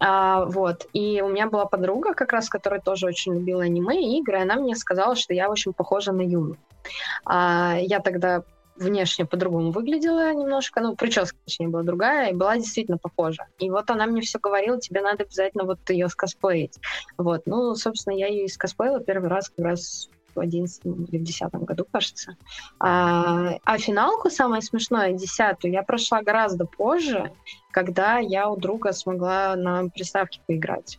[0.00, 0.88] А, вот.
[0.92, 4.42] И у меня была подруга, как раз, которая тоже очень любила аниме и игры, и
[4.42, 6.56] она мне сказала, что я очень похожа на Юну.
[7.24, 8.42] А, я тогда
[8.76, 13.46] внешне по-другому выглядела немножко, ну, прическа, точнее, была другая, и была действительно похожа.
[13.58, 16.78] И вот она мне все говорила, тебе надо обязательно вот ее скосплеить.
[17.18, 21.22] Вот, ну, собственно, я ее и скосплеила первый раз как раз в 11 или в
[21.22, 22.36] 10 году, кажется.
[22.80, 27.32] А, а финалку, самое смешное, десятую, я прошла гораздо позже,
[27.70, 30.98] когда я у друга смогла на приставке поиграть.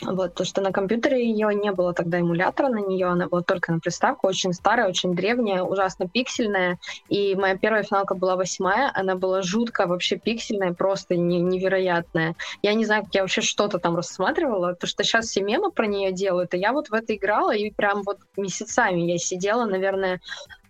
[0.00, 3.72] Вот, то, что на компьютере ее не было тогда эмулятора на нее, она была только
[3.72, 6.78] на приставку, очень старая, очень древняя, ужасно пиксельная.
[7.08, 12.36] И моя первая финалка была восьмая, она была жутко вообще пиксельная, просто не, невероятная.
[12.62, 15.88] Я не знаю, как я вообще что-то там рассматривала, то что сейчас все мемы про
[15.88, 20.20] нее делают, и я вот в это играла, и прям вот месяцами я сидела, наверное,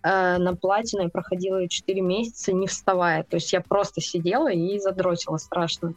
[0.01, 3.23] э, на платине, проходила 4 месяца, не вставая.
[3.23, 5.93] То есть я просто сидела и задротила страшно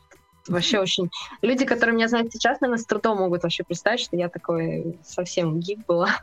[0.49, 1.09] вообще очень...
[1.43, 5.59] Люди, которые меня знают сейчас, наверное, с трудом могут вообще представить, что я такой совсем
[5.61, 6.21] гик была.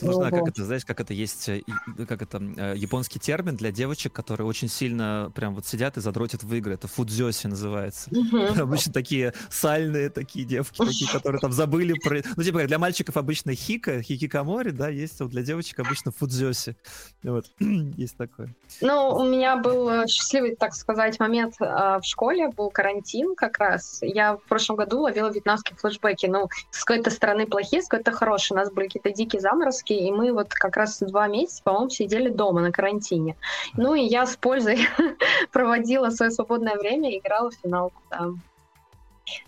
[0.00, 1.62] Нужна, как это, знаешь, как это есть, э,
[2.08, 6.42] как это, э, японский термин для девочек, которые очень сильно прям вот сидят и задротят
[6.42, 6.74] в игры.
[6.74, 8.10] Это фудзёси называется.
[8.58, 12.22] Обычно такие сальные такие девки, такие, которые там забыли про...
[12.36, 16.76] Ну, типа, для мальчиков обычно хика, хикикамори, да, есть, а вот для девочек обычно фудзёси.
[17.22, 18.54] Вот, есть такое.
[18.80, 23.98] Ну, у меня был э, счастливый, так сказать, момент в школе, был карантин как раз.
[24.02, 26.26] Я в прошлом году ловила вьетнамские флешбеки.
[26.26, 28.33] Ну, с какой-то стороны плохие, с какой-то хорошие.
[28.50, 32.28] У нас были какие-то дикие заморозки, и мы вот как раз два месяца, по-моему, сидели
[32.28, 33.36] дома на карантине.
[33.74, 34.78] Ну, и я с пользой
[35.52, 38.30] проводила свое свободное время и играла в финалку, да.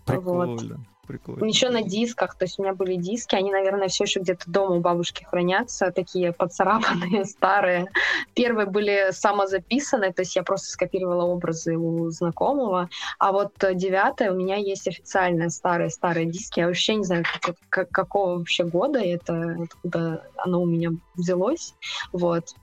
[0.05, 0.77] Прикольно.
[0.77, 0.96] Вот.
[1.07, 1.45] Прикольно.
[1.45, 4.77] Еще на дисках, то есть у меня были диски, они, наверное, все еще где-то дома
[4.77, 7.87] у бабушки хранятся, такие поцарапанные, старые.
[8.35, 12.89] Первые были самозаписаны, то есть я просто скопировала образы у знакомого,
[13.19, 17.91] а вот девятое у меня есть официальные старые-старые диски, я вообще не знаю, как, как,
[17.91, 21.75] какого вообще года это, откуда оно у меня взялось,
[22.13, 22.55] вот.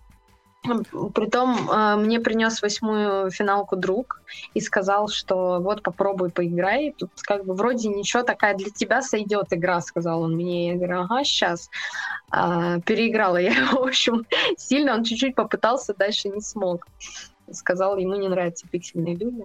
[1.13, 4.21] Притом э, мне принес восьмую финалку друг
[4.53, 6.93] и сказал, что вот попробуй поиграй.
[6.97, 10.69] Тут как бы вроде ничего, такая для тебя сойдет игра, сказал он мне.
[10.69, 11.69] Я говорю, ага, сейчас.
[12.29, 14.25] А, переиграла я его, в общем,
[14.57, 14.93] сильно.
[14.93, 16.87] Он чуть-чуть попытался, дальше не смог.
[17.51, 19.43] Сказал, ему не нравятся пиксельные люди.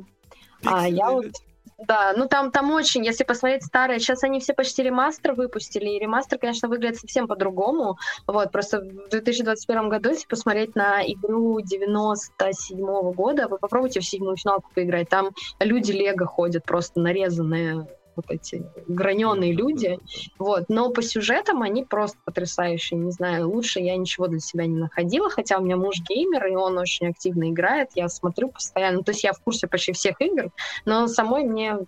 [0.61, 1.33] Пиксельные а я вот
[1.79, 5.99] да, ну там, там очень, если посмотреть старые, сейчас они все почти ремастер выпустили, и
[5.99, 7.99] ремастер, конечно, выглядит совсем по-другому.
[8.27, 14.05] Вот, просто в 2021 году, если посмотреть на игру 97 -го года, вы попробуйте в
[14.05, 17.87] седьмую финалку поиграть, там люди Лего ходят просто нарезанные
[18.18, 19.98] вот эти граненые люди.
[20.38, 20.64] Вот.
[20.68, 22.98] Но по сюжетам они просто потрясающие.
[22.98, 26.57] Не знаю, лучше я ничего для себя не находила, хотя у меня муж геймер, и
[26.57, 27.90] он очень активно играет.
[27.94, 29.02] Я смотрю постоянно.
[29.02, 30.50] То есть я в курсе почти всех игр,
[30.85, 31.78] но самой мне,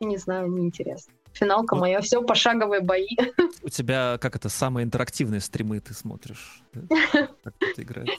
[0.00, 1.12] не знаю, неинтересно.
[1.32, 1.82] Финалка вот.
[1.82, 3.08] моя, все пошаговые бои.
[3.62, 6.62] У тебя, как это, самые интерактивные стримы ты смотришь?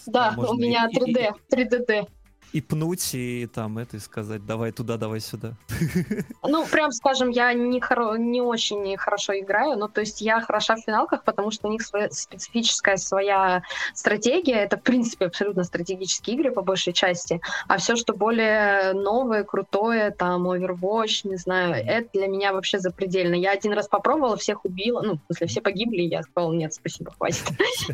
[0.07, 2.07] Да, у меня 3D, 3DD
[2.53, 5.53] и пнуть, и там это, и сказать, давай туда, давай сюда.
[6.43, 10.75] Ну, прям скажем, я не, хоро- не очень хорошо играю, но то есть я хороша
[10.75, 16.37] в финалках, потому что у них своя специфическая своя стратегия, это, в принципе, абсолютно стратегические
[16.37, 22.09] игры по большей части, а все, что более новое, крутое, там, Overwatch, не знаю, это
[22.13, 23.35] для меня вообще запредельно.
[23.35, 26.73] Я один раз попробовала, всех убила, ну, в смысле, все погибли, и я сказала, нет,
[26.73, 27.43] спасибо, хватит.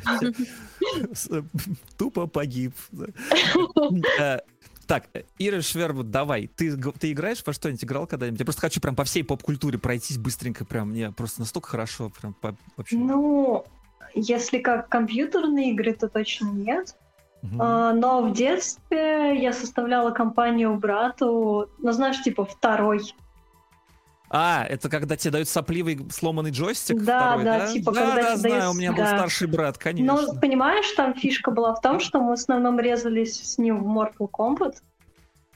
[1.98, 2.74] Тупо погиб.
[4.84, 5.06] Э, так,
[5.38, 6.48] Ира Швербут, давай.
[6.48, 7.84] Ты, ты играешь во что-нибудь?
[7.84, 8.40] Играл когда-нибудь?
[8.40, 10.66] Я просто хочу прям по всей поп-культуре пройтись быстренько.
[10.66, 12.10] Прям мне просто настолько хорошо.
[12.10, 12.98] Прям по, вообще.
[12.98, 13.66] Ну,
[14.14, 16.96] если как компьютерные игры, то точно нет.
[17.44, 17.58] Угу.
[17.60, 23.14] А, но в детстве я составляла компанию брату, ну, знаешь, типа второй
[24.36, 27.04] а, это когда тебе дают сопливый сломанный джойстик?
[27.04, 28.98] Да, второй, да, да, типа да, когда да, знаю, у меня да.
[28.98, 30.22] был старший брат, конечно.
[30.22, 33.88] Но понимаешь, там фишка была в том, что мы в основном резались с ним в
[33.88, 34.78] Mortal Kombat,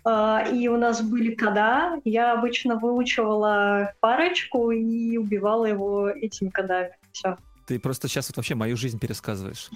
[0.06, 2.00] Uh, и у нас были кода.
[2.06, 6.92] Я обычно выучивала парочку и убивала его этими кодами.
[7.12, 7.38] Все.
[7.68, 9.70] Ты просто сейчас вот вообще мою жизнь пересказываешь.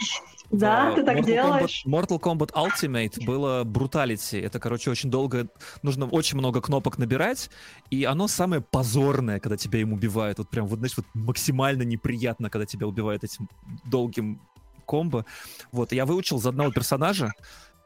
[0.49, 1.83] Да, ты так Mortal делаешь.
[1.85, 4.37] Kombat, Mortal Kombat Ultimate было бруталити.
[4.37, 5.49] Это, короче, очень долго...
[5.81, 7.49] Нужно очень много кнопок набирать,
[7.89, 10.37] и оно самое позорное, когда тебя им убивают.
[10.37, 13.49] Вот прям, вот, знаешь, вот максимально неприятно, когда тебя убивают этим
[13.83, 14.41] долгим
[14.85, 15.25] комбо.
[15.73, 17.33] Вот, я выучил за одного персонажа,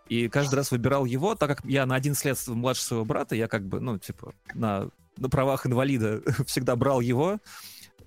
[0.08, 3.48] и каждый раз выбирал его, так как я на один след младше своего брата, я
[3.48, 7.40] как бы, ну, типа, на, на правах инвалида всегда брал его.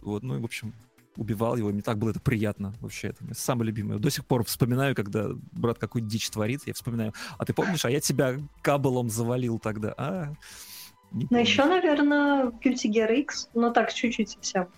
[0.00, 0.74] Вот, ну и, в общем,
[1.18, 3.08] убивал его, мне так было это приятно вообще.
[3.08, 3.98] Это самое любимое.
[3.98, 7.90] До сих пор вспоминаю, когда брат какую дичь творит, я вспоминаю, а ты помнишь, а
[7.90, 10.32] я тебя кабелом завалил тогда, а?
[11.10, 14.68] Ну еще, наверное, Guilty Gear X, но так чуть-чуть совсем.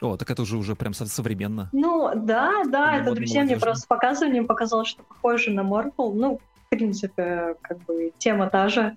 [0.00, 1.70] О, так это уже уже прям современно.
[1.72, 3.56] Ну, да, да, это друзья молодежи.
[3.56, 6.12] мне просто показывали, мне показалось, что похоже на Marvel.
[6.14, 8.96] Ну, в принципе, как бы тема та же.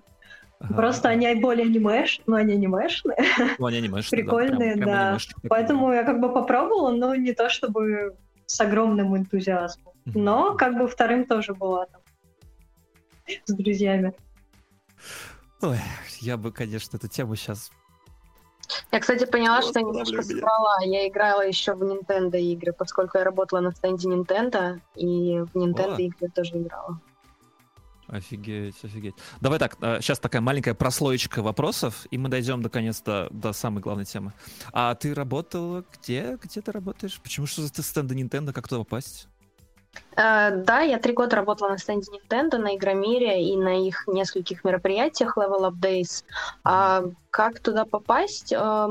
[0.60, 0.74] Ага.
[0.74, 3.16] Просто они более анимеш, но они анимешные.
[3.58, 4.82] Ну, они анимешные, Прикольные, да.
[4.82, 5.48] Прям, прям да.
[5.48, 8.16] Поэтому я как бы попробовала, но не то чтобы
[8.46, 9.94] с огромным энтузиазмом.
[10.06, 12.00] Но как бы вторым тоже была там
[13.44, 14.14] с друзьями.
[15.60, 15.78] Ой,
[16.20, 17.70] я бы, конечно, эту тему сейчас
[18.92, 20.78] я, кстати, поняла, что немножко соврала.
[20.82, 25.94] Я играла еще в Nintendo игры, поскольку я работала на стенде Nintendo, и в Nintendo
[25.94, 26.00] О.
[26.00, 27.00] игры тоже играла.
[28.08, 29.14] Офигеть, офигеть.
[29.40, 34.06] Давай так, сейчас э, такая маленькая прослоечка вопросов, и мы дойдем наконец до, самой главной
[34.06, 34.32] темы.
[34.72, 36.38] А ты работала где?
[36.42, 37.20] Где ты работаешь?
[37.22, 38.52] Почему что за стенды Nintendo?
[38.52, 39.28] Как туда попасть?
[40.16, 44.64] Uh, да, я три года работала на стенде Nintendo, на Игромире и на их нескольких
[44.64, 46.24] мероприятиях Level Up Days.
[46.64, 48.50] А как туда попасть?
[48.50, 48.88] Да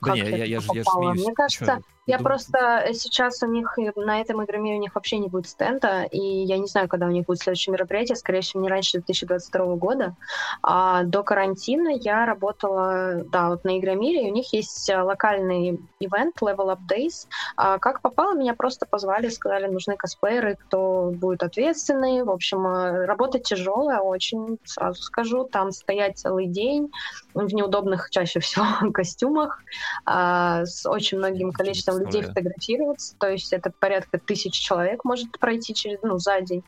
[0.00, 1.24] как не, это я, я, же, я же смеюсь.
[1.24, 5.18] Мне кажется, Чё, я думаю, просто сейчас у них на этом игромире у них вообще
[5.18, 8.62] не будет стенда, и я не знаю, когда у них будет следующее мероприятие, скорее всего,
[8.62, 10.16] не раньше 2022 года.
[10.62, 15.80] А до карантина я работала, да, вот на игромире, и у них есть э, локальный
[16.00, 17.26] ивент Level Up Days.
[17.56, 22.22] А как попало, меня просто позвали, сказали, нужны косплееры, кто будет ответственный.
[22.22, 25.44] В общем, э, работа тяжелая очень, сразу скажу.
[25.44, 26.90] Там стоять целый день
[27.34, 29.62] в неудобных чаще всего костюмах,
[30.04, 32.34] а, с очень многим количеством людей представляю.
[32.34, 33.16] фотографироваться.
[33.18, 36.62] То есть это порядка тысячи человек может пройти через, ну, за день.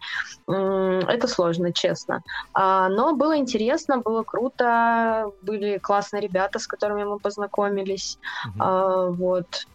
[0.46, 2.22] Это сложно, честно.
[2.52, 8.18] А, Но было интересно, было круто, были классные ребята, с которыми мы познакомились.
[8.58, 9.66] А, Вот.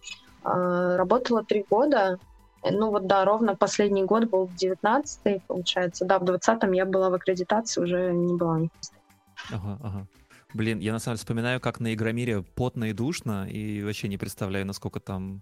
[0.44, 2.20] А, Работала три года.
[2.72, 6.06] Ну вот да, ровно последний год был 19-й, получается.
[6.06, 8.62] Да, в 20-м я была в аккредитации, уже не была.
[9.52, 10.08] Ага, ага.
[10.56, 14.18] Блин, я на самом деле вспоминаю, как на Игромире потно и душно, и вообще не
[14.18, 15.42] представляю, насколько там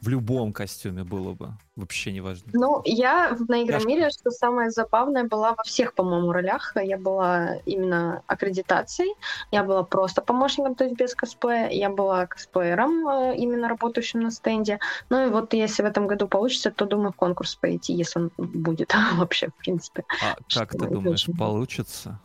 [0.00, 1.52] в любом костюме было бы.
[1.76, 2.50] Вообще не важно.
[2.52, 6.72] Ну, я на Игромире, что самое забавное, была во всех, по-моему, ролях.
[6.74, 9.14] Я была именно аккредитацией,
[9.52, 14.32] я была просто помощником, то есть без косплея, я была косплеером, э, именно работающим на
[14.32, 14.80] стенде.
[15.08, 18.32] Ну и вот если в этом году получится, то думаю в конкурс пойти, если он
[18.36, 20.02] будет вообще, в принципе.
[20.20, 22.18] А как ты думаешь, получится?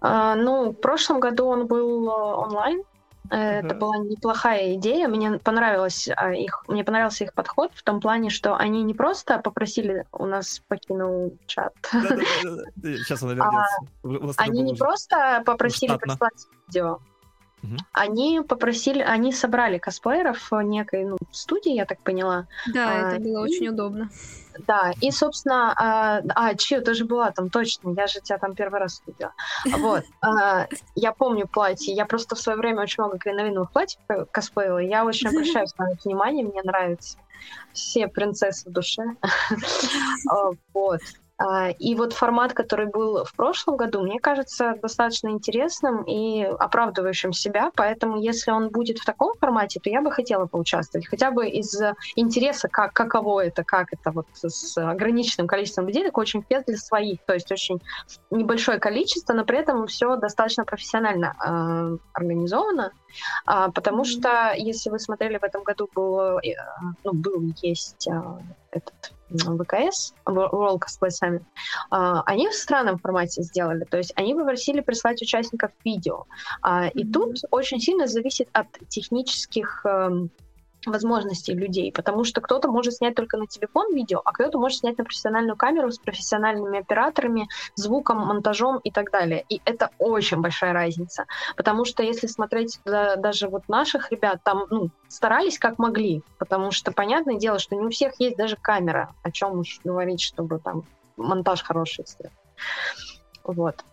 [0.00, 2.82] А, ну, в прошлом году он был э, онлайн.
[3.30, 3.74] Э, Это Ага.
[3.78, 5.06] была неплохая идея.
[5.08, 9.38] Мне понравилось а, их, мне понравился их подход в том плане, что они не просто
[9.38, 13.32] попросили, у нас покинул чат, Сейчас она
[14.02, 14.42] вернется.
[14.42, 16.14] Они не просто попросили штатно.
[16.14, 16.98] прислать видео,
[17.62, 17.76] Мгм.
[17.92, 22.46] они попросили, они собрали косплееров в некой ну, студии, я так поняла.
[22.72, 24.08] Да, А, это было и- очень удобно.
[24.66, 28.54] Да, и, собственно, а, а Чио, ты же была там, точно, я же тебя там
[28.54, 29.32] первый раз видела.
[29.70, 34.26] Вот, а, я помню платье, я просто в свое время очень много кринолиновых платьев ко-
[34.26, 37.16] косплеила, я очень обращаюсь на это внимание, мне нравится.
[37.72, 39.02] Все принцессы в душе.
[40.30, 41.00] А, Вот.
[41.40, 47.32] А, И вот формат, который был в прошлом году, мне кажется достаточно интересным и оправдывающим
[47.32, 51.48] себя, поэтому если он будет в таком формате, то я бы хотела поучаствовать, хотя бы
[51.48, 51.74] из
[52.14, 56.76] интереса, как, каково это, как это вот с ограниченным количеством людей, такой очень фест для
[56.76, 57.80] своих, то есть очень
[58.30, 62.92] небольшое количество, но при этом все достаточно профессионально э, организовано,
[63.46, 66.54] А, потому что если вы смотрели в этом году был, э,
[67.02, 68.22] ну, был есть э,
[68.72, 71.42] этот ВКС, Wo- World Cosplay Summit,
[71.90, 76.24] а, они в странном формате сделали, то есть они попросили прислать участников видео,
[76.62, 80.30] А, и тут очень сильно зависит от технических эм,
[80.86, 84.98] возможностей людей, потому что кто-то может снять только на телефон видео, а кто-то может снять
[84.98, 89.44] на профессиональную камеру с профессиональными операторами, звуком, монтажом и так далее.
[89.48, 94.64] И это очень большая разница, потому что если смотреть да- даже вот наших ребят, там
[94.70, 99.14] ну, старались как могли, потому что понятное дело, что не у всех есть даже камера,
[99.22, 100.84] о чем уж говорить, чтобы там
[101.16, 102.34] монтаж хороший сделать.
[103.44, 103.84] Вот.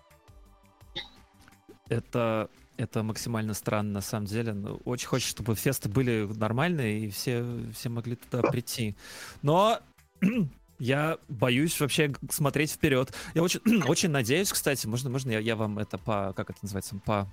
[1.89, 4.53] Это, это максимально странно, на самом деле.
[4.53, 8.95] Ну, Очень хочется, чтобы фесты были нормальные, и все, все могли туда прийти.
[9.41, 9.79] Но
[10.79, 13.13] я боюсь вообще смотреть вперед.
[13.33, 16.95] Я очень, очень надеюсь, кстати, можно, можно я, я вам это по, как это называется,
[17.03, 17.31] по,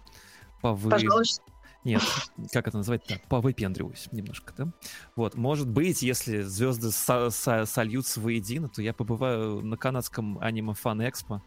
[0.60, 0.90] по вы...
[0.90, 1.42] Пожалуйста.
[1.84, 2.02] Нет,
[2.50, 3.20] как это назвать так?
[3.28, 4.72] Повыпендриваюсь немножко, да?
[5.16, 10.72] Вот, может быть, если звезды со- со- сольются воедино, то я побываю на канадском аниме
[10.72, 11.42] фан экспо.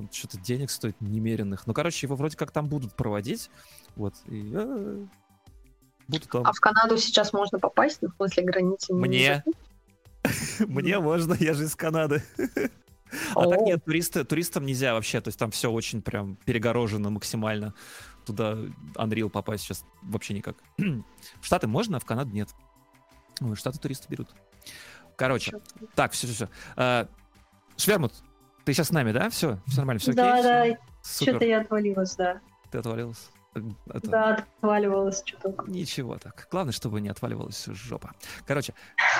[0.00, 1.66] Он что-то денег стоит немеренных.
[1.66, 3.50] Ну, короче, его вроде как там будут проводить.
[3.96, 4.14] Вот.
[4.26, 5.04] И э,
[6.08, 6.46] буду там.
[6.46, 8.92] А в Канаду сейчас можно попасть, ну, в смысле границы?
[8.94, 9.44] не Мне?
[10.60, 12.22] Мне можно, я же из Канады.
[13.34, 15.20] А так нет, туристы, туристам нельзя вообще.
[15.20, 17.74] То есть там все очень прям перегорожено максимально.
[18.24, 18.52] Туда
[18.94, 20.54] Unreal попасть сейчас вообще никак.
[20.78, 22.50] В Штаты можно, а в Канаду нет.
[23.54, 24.28] Штаты туристы берут.
[25.16, 25.60] Короче,
[25.96, 27.08] так, все, все, все.
[27.76, 28.12] Швермут,
[28.64, 29.30] ты сейчас с нами, да?
[29.30, 30.42] Все, все нормально, все Да, окей?
[30.74, 31.24] да, Всё?
[31.26, 32.40] что-то я отвалилась, да.
[32.70, 33.30] Ты отвалилась?
[33.54, 35.64] Это- Да, отваливалась что-то.
[35.66, 36.46] Ничего так.
[36.50, 38.12] Главное, чтобы не отваливалась жопа.
[38.46, 38.74] Короче,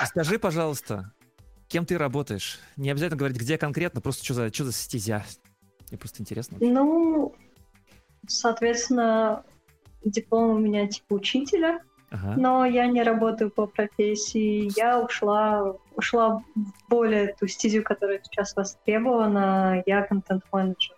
[0.05, 1.11] скажи, пожалуйста,
[1.67, 2.59] кем ты работаешь?
[2.77, 5.25] Не обязательно говорить, где конкретно, просто что за, что за стезя.
[5.89, 6.57] Мне просто интересно.
[6.61, 7.35] Ну,
[8.27, 9.43] соответственно,
[10.05, 12.35] диплом у меня типа учителя, Ага.
[12.37, 14.69] но я не работаю по профессии.
[14.77, 19.81] Я ушла, ушла в более ту стезю, которая сейчас востребована.
[19.85, 20.95] Я контент-менеджер.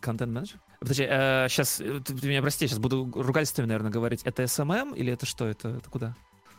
[0.00, 0.58] Контент-менеджер?
[0.80, 4.22] Подожди, сейчас, ты, ты меня прости, сейчас буду ругательствами, наверное, говорить.
[4.24, 5.46] Это SMM или это что?
[5.46, 6.14] Это, это куда?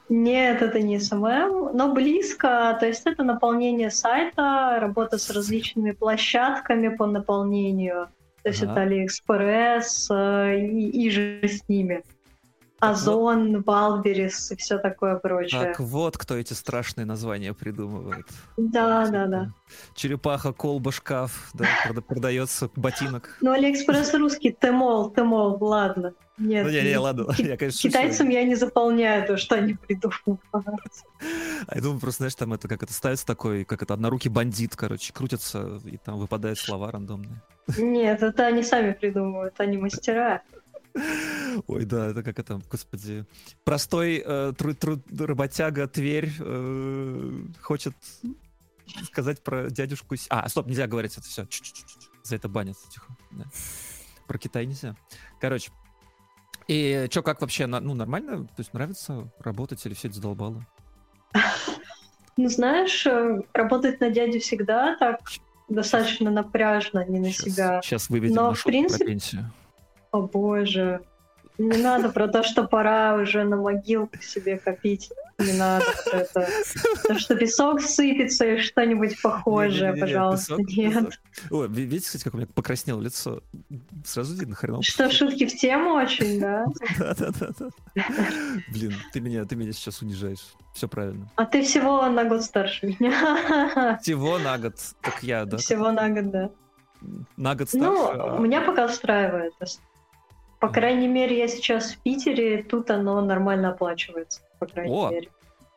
[0.10, 2.76] Нет, это не SMM, но близко.
[2.80, 8.08] То есть это наполнение сайта, работа с различными площадками по наполнению.
[8.44, 8.72] То есть Ага.
[8.72, 12.04] это Алиэкспресс э, и, иже с ними.
[12.80, 15.62] Ozon, Wildberries и все такое прочее.
[15.62, 18.26] Так вот, кто эти страшные названия придумывает.
[18.58, 19.52] Да, да, да.
[19.96, 23.38] Черепаха, колба, шкаф, да, прода- продается ботинок.
[23.42, 26.14] Ну, Алиэкспресс русский, Tmall, Tmall, ладно.
[26.38, 27.90] Нет, Ну, не-не, ладно, ки- я, конечно, шучу.
[27.90, 30.40] китайцам я не заполняю то, что они придумывают.
[31.68, 34.76] А я думаю, просто, знаешь, там это как это ставится такой, как это однорукий бандит,
[34.78, 37.42] короче, крутится, и там выпадают слова рандомные.
[37.78, 40.42] Нет, это они сами придумывают, они мастера.
[41.68, 43.26] Ой, да, это как это, господи.
[43.64, 47.94] Простой э, тру- тру- работяга Тверь э, хочет
[49.06, 50.16] сказать про дядюшку...
[50.30, 51.48] А, стоп, нельзя говорить это все.
[52.24, 52.78] За это банят.
[52.90, 53.06] Тихо.
[53.32, 53.46] да.
[54.28, 54.96] Про Китай нельзя.
[55.40, 55.72] Короче.
[56.68, 58.46] И что, как вообще, ну, нормально?
[58.46, 60.66] То есть нравится работать или все это задолбало?
[62.38, 65.20] Ну, знаешь, э, работать на дядю всегда так
[65.68, 67.82] достаточно напряжно, не на себя.
[67.84, 69.52] Сейчас выведем Но, в принципе- про пенсию.
[70.12, 71.02] О боже.
[71.58, 75.12] Не надо про то, что пора уже на могилку себе копить.
[75.40, 76.48] Не надо вот это.
[77.06, 80.94] То, что песок сыпется и что-нибудь похожее, Не-не-не-не, пожалуйста, песок, нет.
[80.94, 81.52] песок.
[81.52, 83.42] Ой, ви- видите, кстати, как у меня покраснело лицо?
[84.06, 84.84] Сразу видно, хреново.
[84.84, 86.66] Что, шутки в тему очень, да?
[86.98, 87.70] Да-да-да.
[88.72, 90.54] Блин, ты меня, ты меня сейчас унижаешь.
[90.74, 91.30] Все правильно.
[91.36, 93.98] А ты всего на год старше меня.
[94.02, 95.58] Всего на год, как я, да?
[95.58, 96.50] Всего на год, да.
[97.36, 97.86] На год старше.
[97.86, 99.54] Ну, а- меня пока устраивает.
[100.60, 105.30] По крайней мере, я сейчас в Питере, тут оно нормально оплачивается, по крайней О, мере.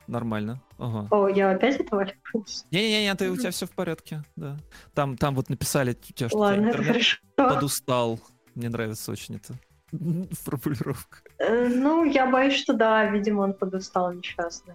[0.08, 0.60] Нормально.
[0.78, 1.06] Ага.
[1.10, 2.64] О, я опять отваливаюсь?
[2.72, 4.56] Не-не-не, ты, у тебя все в порядке, да.
[4.94, 7.18] Там, там вот написали у тебя, что у тебя Ладно, хорошо.
[7.36, 8.18] подустал.
[8.56, 9.54] Мне нравится очень это
[10.34, 11.18] формулировка.
[11.38, 14.74] Э, Ну, я боюсь, что да, видимо, он подустал несчастный.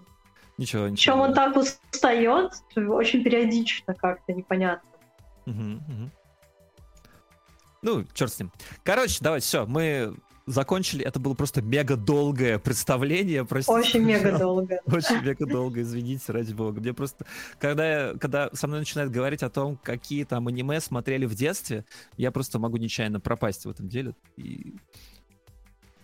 [0.58, 1.22] Ничего, Причем ничего.
[1.22, 4.90] он так устает, очень периодично как-то, непонятно.
[5.46, 6.12] Мгм, мгм.
[7.82, 8.52] Ну, черт с ним.
[8.84, 10.16] Короче, давайте, все, мы
[10.46, 11.04] закончили.
[11.06, 13.46] Это было просто мега долгое представление.
[13.46, 14.80] Простите, Очень мега долго.
[14.86, 16.80] Очень мега долго, извините, ради бога.
[16.80, 17.26] Мне просто,
[17.60, 21.86] когда, я- когда со мной начинают говорить о том, какие там аниме смотрели в детстве,
[22.16, 24.16] я просто могу нечаянно пропасть в этом деле.
[24.38, 24.76] И...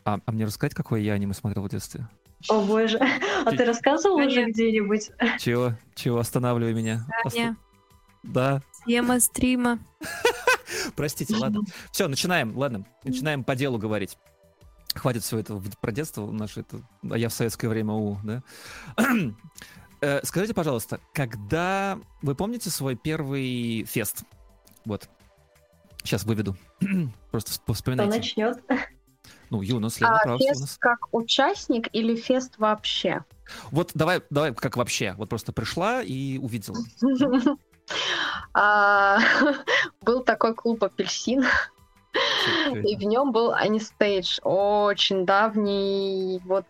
[0.05, 2.07] А, а мне рассказать, какое я аниме смотрел в детстве?
[2.49, 2.99] О боже.
[3.45, 4.51] А ты рассказывал уже Понятно.
[4.51, 5.11] где-нибудь?
[5.39, 5.75] Чего?
[5.95, 6.19] Чего?
[6.19, 7.05] Останавливай меня.
[7.23, 7.55] Таня, Оста-
[8.23, 9.79] Да, тема стрима.
[10.95, 11.61] простите, ладно.
[11.91, 12.85] Все, начинаем, ладно.
[13.03, 14.17] Начинаем по делу говорить.
[14.95, 16.81] Хватит все это про детство наше это.
[17.09, 18.43] А я в советское время у, да?
[20.01, 24.23] Э, Скажите, пожалуйста, когда вы помните свой первый фест?
[24.83, 25.07] Вот.
[26.03, 26.57] Сейчас выведу.
[27.31, 28.17] Просто вс- Кто вспоминайте.
[28.17, 28.61] начнет?
[29.49, 30.77] Ну, Юнус, Лена, А, прав, фест Юнус.
[30.77, 33.23] как участник или фест вообще?
[33.71, 35.13] Вот давай, давай, как вообще.
[35.17, 36.79] Вот просто пришла и увидела.
[38.53, 39.19] А,
[40.01, 41.43] Был такой клуб «Апельсин»,
[42.83, 46.65] и в нем был Анистейдж, очень давний, вот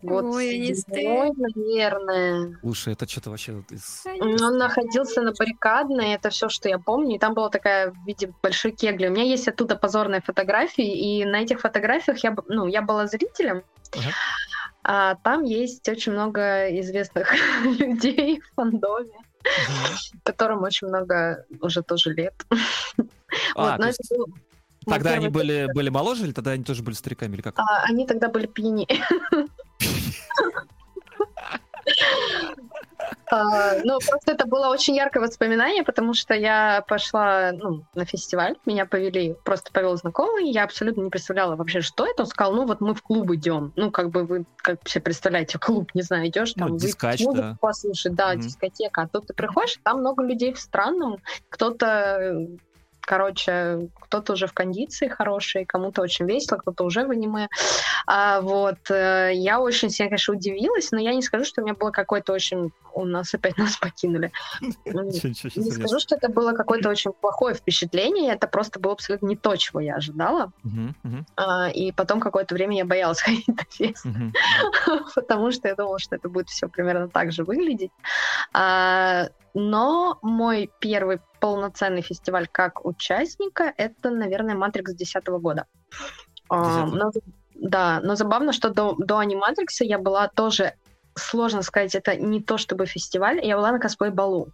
[0.00, 2.56] год Ой, седьмой, наверное.
[2.60, 4.04] Слушай, это что-то вообще из...
[4.20, 8.32] Он находился на баррикадной, это все, что я помню, и там была такая в виде
[8.42, 9.08] большой кегли.
[9.08, 13.62] У меня есть оттуда позорные фотографии, и на этих фотографиях я, ну, я была зрителем,
[13.94, 14.12] Ага.
[14.90, 17.30] А там есть очень много известных
[17.78, 19.12] людей в фандоме,
[20.22, 22.34] которым очень много уже тоже лет.
[23.54, 24.26] А, Вот, то но есть это был
[24.86, 27.58] мой Тогда они были, были моложе или тогда они тоже были стариками или как?
[27.58, 28.88] А, они тогда были пьяни.
[33.30, 38.56] А, Ну, просто это было очень яркое воспоминание, потому что я пошла ну, на фестиваль,
[38.64, 42.22] меня повели, просто повел знакомый, я абсолютно не представляла вообще, что это.
[42.22, 43.72] Он сказал, ну вот мы в клуб идем.
[43.76, 47.20] Ну, как бы вы как себе представляете, клуб, не знаю, идешь Ну, там, выпить дискач,
[47.20, 47.56] музыку да.
[47.60, 48.40] послушать, да, Мгм.
[48.40, 49.02] дискотека.
[49.02, 51.18] А тут ты приходишь, там много людей в странном,
[51.48, 52.46] кто-то
[53.08, 57.48] короче, кто-то уже в кондиции хорошей, кому-то очень весело, кто-то уже в аниме.
[58.06, 61.74] А, вот, э, я очень сильно, конечно, удивилась, но я не скажу, что у меня
[61.74, 62.70] было какое-то очень...
[62.92, 64.30] У нас опять нас покинули.
[64.60, 69.36] Щас Не скажу, что это было какое-то очень плохое впечатление, это просто было абсолютно не
[69.36, 70.52] то, чего я ожидала.
[71.36, 74.04] А, И потом какое-то время я боялась ходить на фест,
[75.14, 77.92] потому что я думала, что это будет все примерно так же выглядеть.
[78.52, 85.66] А, Но мой первый полноценный фестиваль как участника это, наверное, Матрикс 2010 года.
[86.48, 86.96] А, 10-го.
[86.96, 87.12] но-
[87.54, 90.74] да, но забавно, что до, до Аниматрикса я была тоже,
[91.14, 94.48] сложно сказать, это не то чтобы фестиваль, я была на косплей-балу.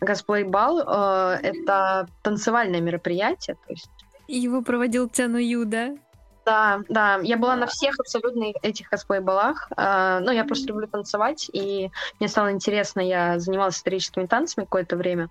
[0.00, 3.88] Косплей-бал э, это танцевальное мероприятие, то есть
[4.28, 5.96] Его проводил Тяну Ю, да?
[6.44, 9.68] да, да, я была на всех абсолютно этих косплей-балах.
[9.76, 14.96] А, Ну, я просто люблю танцевать, и мне стало интересно, я занималась историческими танцами какое-то
[14.96, 15.30] время.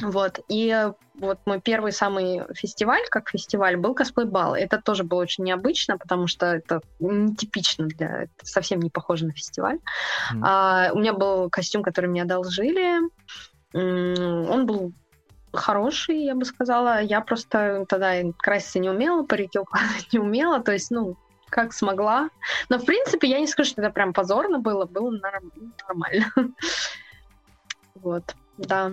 [0.00, 4.54] Вот, и вот мой первый самый фестиваль, как фестиваль, был косплей-бал.
[4.54, 8.22] Это тоже было очень необычно, потому что это нетипично для...
[8.22, 9.78] Это совсем не похоже на фестиваль.
[10.32, 10.40] Mm.
[10.42, 13.00] А, у меня был костюм, который мне одолжили.
[13.74, 14.92] Он был
[15.52, 17.02] хороший, я бы сказала.
[17.02, 20.60] Я просто тогда краситься не умела, парики укладывать не умела.
[20.60, 21.16] То есть, ну,
[21.50, 22.30] как смогла.
[22.68, 24.86] Но, в принципе, я не скажу, что это прям позорно было.
[24.86, 26.32] Было нормально.
[28.02, 28.92] Вот, да.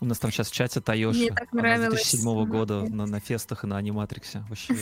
[0.00, 1.18] У нас там сейчас в чате Тайоши.
[1.18, 2.10] Мне так нравилось.
[2.10, 4.44] 2007 года на, на фестах и на аниматриксе.
[4.48, 4.74] Вообще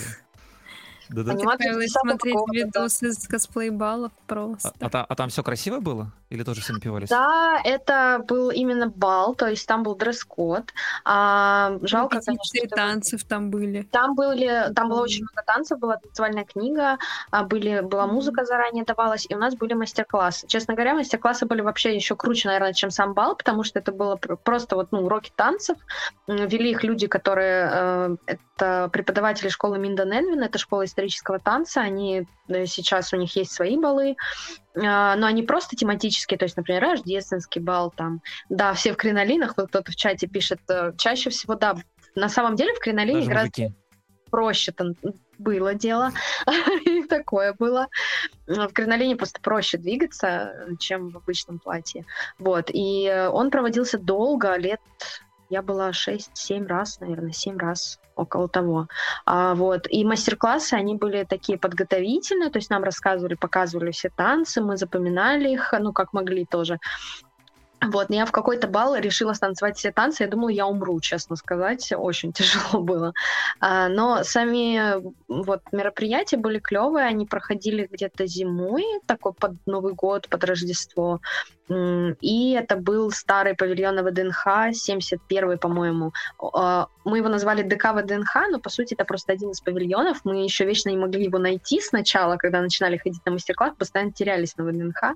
[1.10, 1.32] да, да.
[1.34, 4.72] Мне нравилось смотреть видосы с косплей-баллов просто.
[4.80, 6.12] А, а, а там все красиво было?
[6.30, 7.08] Или тоже все напивались?
[7.08, 10.74] Да, это был именно бал, то есть там был дресс-код.
[11.04, 12.76] А, жалко, конечно, что...
[12.76, 13.82] танцев там были.
[13.90, 16.98] Там были, там было очень много танцев, была танцевальная книга,
[17.30, 20.46] а, были, была музыка заранее давалась, и у нас были мастер-классы.
[20.46, 24.16] Честно говоря, мастер-классы были вообще еще круче, наверное, чем сам бал, потому что это было
[24.16, 25.78] просто вот, ну, уроки танцев.
[26.26, 27.70] Вели их люди, которые...
[27.72, 28.16] Э,
[28.58, 33.52] это преподаватели школы Минда Ненвин, это школа исторического танца, они э, сейчас у них есть
[33.52, 34.16] свои балы,
[34.76, 39.54] а, но они просто тематические, то есть, например, рождественский бал, там, да, все в кринолинах,
[39.56, 41.76] вот кто-то в чате пишет, э, чаще всего, да,
[42.16, 43.76] на самом деле в кринолине Даже гораздо мужики.
[44.30, 44.94] проще там
[45.38, 46.10] было дело,
[46.84, 47.86] и такое было.
[48.48, 52.04] В кринолине просто проще двигаться, чем в обычном платье.
[52.40, 54.80] Вот, и он проводился долго, лет
[55.50, 58.88] я была 6-7 раз, наверное, 7 раз около того.
[59.24, 59.86] А, вот.
[59.88, 65.50] И мастер-классы, они были такие подготовительные, то есть нам рассказывали, показывали все танцы, мы запоминали
[65.50, 66.78] их, ну, как могли тоже.
[67.80, 70.24] Вот, я в какой-то бал решила станцевать все танцы.
[70.24, 71.92] Я думала, я умру, честно сказать.
[71.96, 73.12] Очень тяжело было.
[73.60, 77.06] А, но сами вот мероприятия были клевые.
[77.06, 81.20] Они проходили где-то зимой, такой под Новый год, под Рождество.
[81.68, 86.12] И это был старый павильон ВДНХ, 71-й, по-моему.
[86.40, 90.24] А, мы его назвали ДК ВДНХ, но, по сути, это просто один из павильонов.
[90.24, 94.56] Мы еще вечно не могли его найти сначала, когда начинали ходить на мастер-класс, постоянно терялись
[94.56, 95.14] на ВДНХ.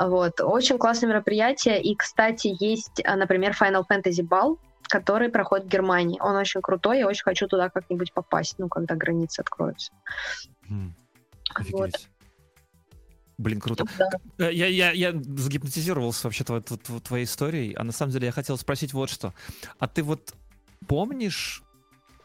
[0.00, 0.40] Вот.
[0.40, 1.82] Очень классное мероприятие.
[1.82, 6.18] И, кстати, есть, а, например, Final Fantasy Ball, который проходит в Германии.
[6.20, 9.92] Он очень крутой, я очень хочу туда как-нибудь попасть, ну, когда границы откроются.
[10.70, 10.92] Mm.
[11.70, 11.90] Вот.
[13.36, 13.84] Блин, круто.
[13.98, 14.10] Да.
[14.38, 18.58] Э, я, я, я загипнотизировался вообще твоей, твоей историей, а на самом деле я хотел
[18.58, 19.32] спросить вот что.
[19.78, 20.34] А ты вот
[20.86, 21.62] помнишь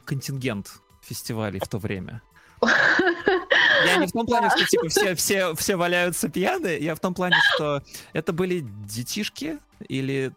[0.05, 2.21] контингент фестивалей в то время?
[3.85, 7.13] Я не в том плане, что типа все, все, все валяются пьяные, я в том
[7.13, 7.81] плане, что
[8.13, 10.31] это были детишки или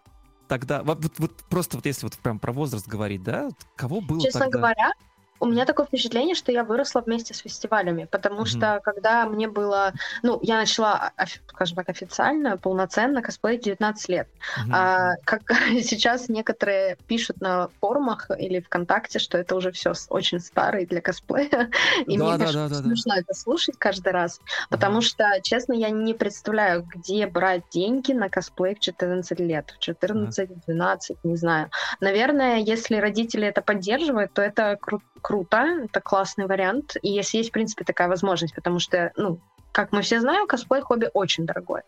[0.49, 0.83] тогда...
[0.83, 4.41] Вот, вот, вот просто вот если вот прям про возраст говорить, да, кого было Честно
[4.41, 4.59] тогда?
[4.59, 4.93] говоря,
[5.41, 8.47] у меня такое впечатление, что я выросла вместе с фестивалями, потому mm-hmm.
[8.47, 11.13] что когда мне было, ну, я начала,
[11.49, 14.29] скажем так, официально, полноценно косплеить 19 лет.
[14.29, 14.71] Mm-hmm.
[14.73, 15.43] А, как
[15.83, 21.71] сейчас некоторые пишут на форумах или ВКонтакте, что это уже все очень старый для косплея,
[22.07, 23.21] и да, мне да, кажется, да, да, смешно да.
[23.21, 25.03] это слушать каждый раз, потому mm-hmm.
[25.03, 30.67] что, честно, я не представляю, где брать деньги на косплей в 14 лет, в 14,
[30.67, 31.71] 12, не знаю.
[32.01, 37.51] Наверное, если родители это поддерживают, то это круто круто, это классный вариант, и если есть,
[37.51, 39.39] в принципе, такая возможность, потому что, ну,
[39.73, 41.85] как мы все знаем, косплей хобби очень дорогое.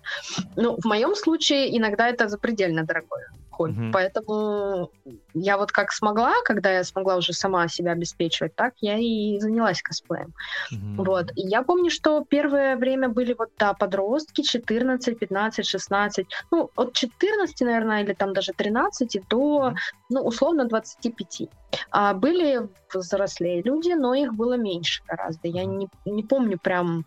[0.57, 3.28] Ну, в моем случае иногда это запредельно дорогое
[3.61, 3.72] хобби.
[3.72, 3.93] Mm-hmm.
[3.93, 4.91] Поэтому
[5.35, 9.83] я вот как смогла, когда я смогла уже сама себя обеспечивать, так я и занялась
[9.83, 10.33] косплеем.
[10.72, 11.05] Mm-hmm.
[11.05, 11.31] Вот.
[11.37, 16.93] И я помню, что первое время были вот, да, подростки, 14, 15, 16, ну, от
[16.93, 19.74] 14, наверное, или там даже 13 до, mm-hmm.
[20.11, 21.49] ну, условно, 25.
[21.91, 25.49] А были взрослые люди, но их было меньше гораздо.
[25.49, 27.05] Я не, не помню прям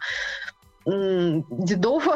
[0.86, 2.07] дедов.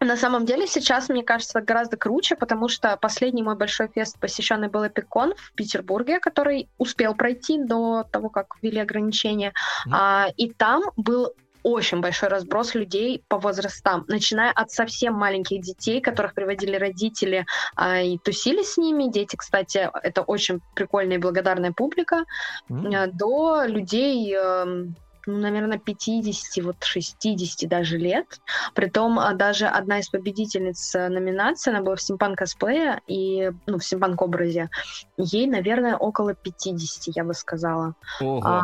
[0.00, 4.68] На самом деле сейчас, мне кажется, гораздо круче, потому что последний мой большой фест, посещенный
[4.68, 9.48] был Эпикон в Петербурге, который успел пройти до того, как ввели ограничения.
[9.48, 9.92] Mm-hmm.
[9.92, 11.32] А, и там был
[11.64, 18.00] очень большой разброс людей по возрастам, начиная от совсем маленьких детей, которых приводили родители а,
[18.00, 19.10] и тусили с ними.
[19.10, 22.24] Дети, кстати, это очень прикольная и благодарная публика,
[22.70, 23.10] mm-hmm.
[23.12, 24.36] до людей...
[24.38, 24.86] Э,
[25.28, 28.40] ну, наверное, 50, вот 60 даже лет.
[28.74, 33.78] Притом а, даже одна из победительниц э, номинации, она была в стимпанк косплея и, ну,
[33.78, 34.70] в стимпанк образе.
[35.18, 37.94] Ей, наверное, около 50, я бы сказала.
[38.20, 38.62] А,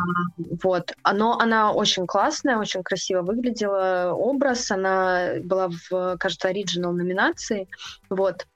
[0.63, 0.93] вот.
[1.13, 4.13] Но она очень классная, очень красиво выглядела.
[4.13, 7.67] Образ, она была в, кажется, оригинал номинации.
[8.09, 8.47] Вот.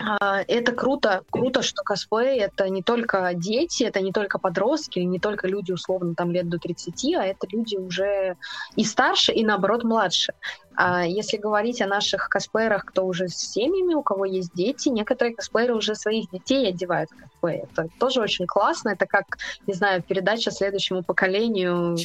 [0.00, 5.18] А, это круто, круто, что косплей это не только дети, это не только подростки, не
[5.18, 8.36] только люди условно там лет до 30, а это люди уже
[8.74, 10.34] и старше, и наоборот младше.
[10.74, 15.34] А если говорить о наших косплеерах, кто уже с семьями, у кого есть дети, некоторые
[15.34, 17.62] косплееры уже своих детей одевают в косплей.
[17.62, 18.90] Это тоже очень классно.
[18.90, 21.96] Это как, не знаю, передача следующему поколению.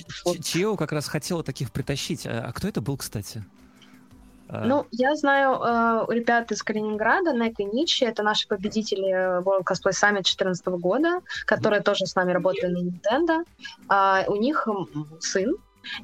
[0.41, 2.25] Чио как раз хотела таких притащить.
[2.25, 3.43] А, а кто это был, кстати?
[4.51, 4.65] А.
[4.65, 9.93] Ну, я знаю э, ребят из Калининграда, Нек и Ничи, это наши победители World Cosplay
[9.93, 11.83] Summit 2014 года, которые mm-hmm.
[11.83, 13.45] тоже с нами работали на Nintendo.
[13.89, 14.67] Э, у них
[15.19, 15.55] сын,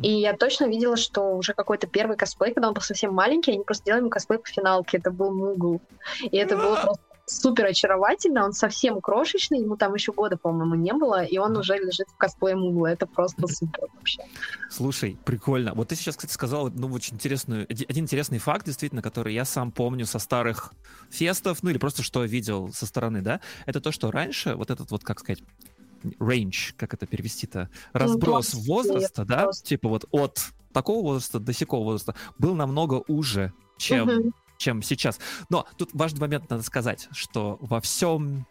[0.02, 3.64] и я точно видела, что уже какой-то первый косплей, когда он был совсем маленький, они
[3.64, 5.82] просто делали ему косплей по финалке, это был Мугл.
[6.22, 10.93] И это было просто супер очаровательно, он совсем крошечный, ему там еще года, по-моему, не
[10.93, 12.88] было, и он уже лежит в косплее Мугла.
[12.88, 14.23] Это просто супер вообще.
[14.71, 15.73] Слушай, прикольно.
[15.73, 19.71] Вот ты сейчас, кстати, сказал ну, очень интересную, один интересный факт, действительно, который я сам
[19.71, 20.73] помню со старых
[21.09, 24.89] фестов, ну или просто что видел со стороны, да, это то, что раньше вот этот
[24.91, 25.43] вот, как сказать,
[26.19, 30.39] range, как это перевести-то, ну, разброс возраста, да, типа вот от
[30.71, 35.20] такого возраста до сякого возраста был намного уже, чем угу чем сейчас.
[35.49, 38.45] Но тут важный момент надо сказать, что во всем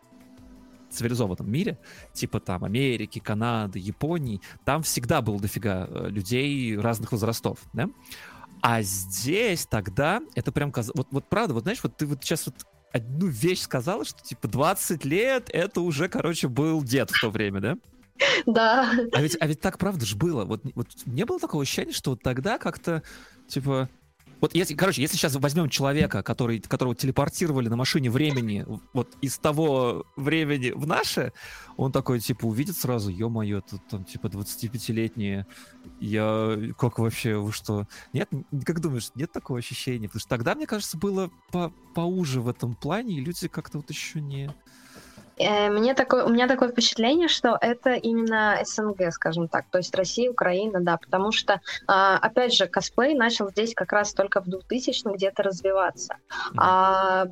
[0.90, 1.78] цивилизованном мире,
[2.12, 7.88] типа там Америки, Канады, Японии, там всегда было дофига э, людей разных возрастов, да?
[8.62, 12.56] А здесь тогда это прям вот, вот правда, вот знаешь, вот ты вот сейчас вот
[12.92, 17.60] одну вещь сказала, что типа 20 лет это уже, короче, был дед в то время,
[17.60, 17.76] да?
[18.46, 18.90] Да.
[19.12, 20.44] А ведь, а ведь так правда же было.
[20.44, 23.02] Вот, вот не было такого ощущения, что вот тогда как-то,
[23.46, 23.90] типа,
[24.40, 29.38] вот если, короче, если сейчас возьмем человека, который, которого телепортировали на машине времени, вот из
[29.38, 31.32] того времени в наше,
[31.76, 35.46] он такой, типа, увидит сразу, ё-моё, тут там, типа, 25-летние,
[36.00, 37.86] я, как вообще, вы что?
[38.12, 38.30] Нет,
[38.64, 40.08] как думаешь, нет такого ощущения?
[40.08, 43.90] Потому что тогда, мне кажется, было по поуже в этом плане, и люди как-то вот
[43.90, 44.54] еще не...
[45.38, 49.94] Э, мне такое, у меня такое впечатление, что это именно СНГ, скажем так, то есть
[49.94, 54.46] Россия, Украина, да, потому что, а, опять же, косплей начал здесь как раз только в
[54.48, 56.16] 2000 где-то развиваться.
[56.56, 57.26] А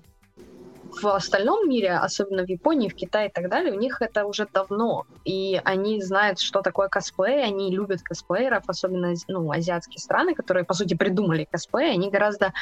[1.02, 4.46] в остальном мире, особенно в Японии, в Китае и так далее, у них это уже
[4.52, 5.06] давно.
[5.24, 10.74] И они знают, что такое косплей, они любят косплееров, особенно ну, азиатские страны, которые, по
[10.74, 12.52] сути, придумали косплей, они гораздо...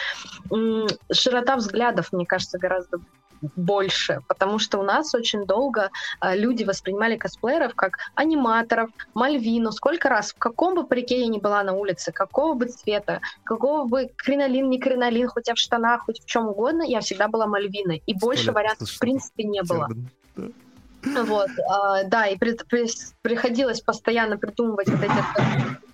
[1.12, 2.98] Широта взглядов, мне кажется, гораздо
[3.56, 5.90] больше, потому что у нас очень долго
[6.20, 9.72] э, люди воспринимали косплееров как аниматоров, Мальвину.
[9.72, 13.86] Сколько раз, в каком бы парике я ни была на улице, какого бы цвета, какого
[13.86, 17.46] бы кринолин, не кринолин, хоть я в штанах, хоть в чем угодно, я всегда была
[17.46, 18.02] Мальвиной.
[18.06, 19.88] И больше вариантов в принципе не было.
[21.04, 22.86] Вот, э, да, и при, при,
[23.22, 25.12] приходилось постоянно придумывать вот эти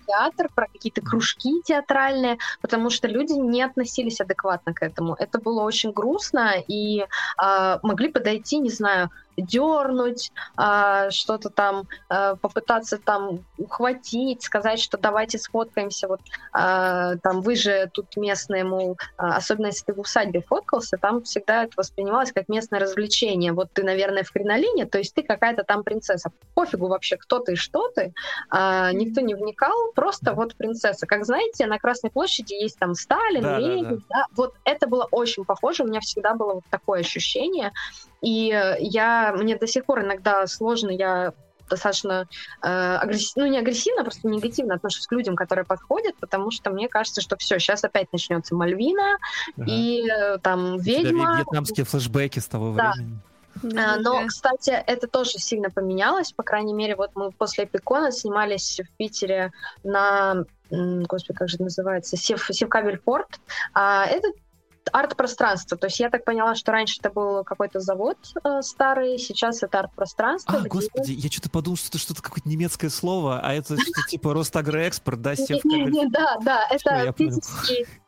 [0.09, 5.13] театр, про какие-то кружки театральные, потому что люди не относились адекватно к этому.
[5.13, 9.09] Это было очень грустно, и э, могли подойти, не знаю,
[9.41, 16.21] дернуть, э, что-то там, э, попытаться там ухватить, сказать, что давайте сфоткаемся, вот
[16.53, 21.63] э, там вы же тут местные, мол, особенно если ты в усадьбе фоткался, там всегда
[21.63, 23.53] это воспринималось как местное развлечение.
[23.53, 26.31] Вот ты, наверное, в кринолине, то есть ты какая-то там принцесса.
[26.53, 28.13] Пофигу вообще, кто ты и что ты.
[28.51, 31.05] Э, никто не вникал, просто вот принцесса.
[31.05, 34.05] Как знаете, на Красной площади есть там Сталин, да, Ленин, да, да.
[34.09, 34.25] Да?
[34.33, 37.73] вот это было очень похоже, у меня всегда было вот такое ощущение,
[38.21, 38.47] и
[38.79, 41.33] я, мне до сих пор иногда сложно, я
[41.69, 42.27] достаточно
[42.63, 46.87] э, агрессивно, ну не агрессивно, просто негативно отношусь к людям, которые подходят, потому что мне
[46.87, 49.17] кажется, что все, сейчас опять начнется Мальвина
[49.57, 49.65] ага.
[49.69, 51.39] и э, там ведьма.
[51.39, 52.93] Вьетнамские флешбеки с того да.
[52.93, 53.19] времени.
[53.63, 56.31] Да, Но, кстати, это тоже сильно поменялось.
[56.31, 59.51] По крайней мере, вот мы после Эпикона снимались в Питере
[59.83, 63.39] на господи, как же это называется, Сев, Севкабель порт.
[63.73, 64.27] А, это
[64.91, 65.77] арт-пространство.
[65.77, 69.79] То есть я так поняла, что раньше это был какой-то завод э, старый, сейчас это
[69.79, 70.55] арт-пространство.
[70.57, 70.69] А, где...
[70.69, 75.21] господи, я что-то подумал, что это что-то какое-то немецкое слово, а это что-то типа Росагроэкспорт,
[75.21, 75.35] да,
[76.09, 77.13] Да, да, это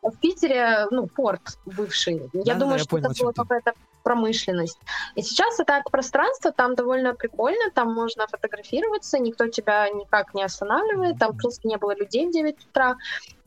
[0.02, 2.30] в Питере, ну, порт бывший.
[2.32, 3.72] Я думаю, что это была какая-то
[4.02, 4.78] промышленность.
[5.14, 11.18] И сейчас это арт-пространство, там довольно прикольно, там можно фотографироваться, никто тебя никак не останавливает,
[11.18, 12.96] там просто не было людей в 9 утра.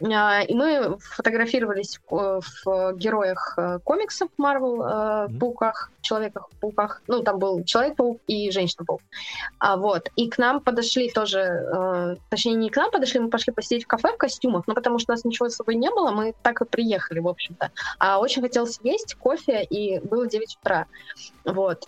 [0.04, 5.40] А, и мы фотографировались в, в героях э, комиксов Marvel, mm-hmm.
[5.40, 7.02] пауках, человеках-пауках.
[7.08, 9.02] Ну, там был Человек-паук и Женщина-паук.
[9.60, 10.10] А, вот.
[10.16, 13.88] И к нам подошли тоже, э, точнее, не к нам подошли, мы пошли посидеть в
[13.88, 16.62] кафе в костюмах, но потому что у нас ничего с собой не было, мы так
[16.62, 17.72] и приехали, в общем-то.
[18.00, 20.88] А очень хотелось есть кофе, и было 9 утра.
[21.46, 21.88] Вот.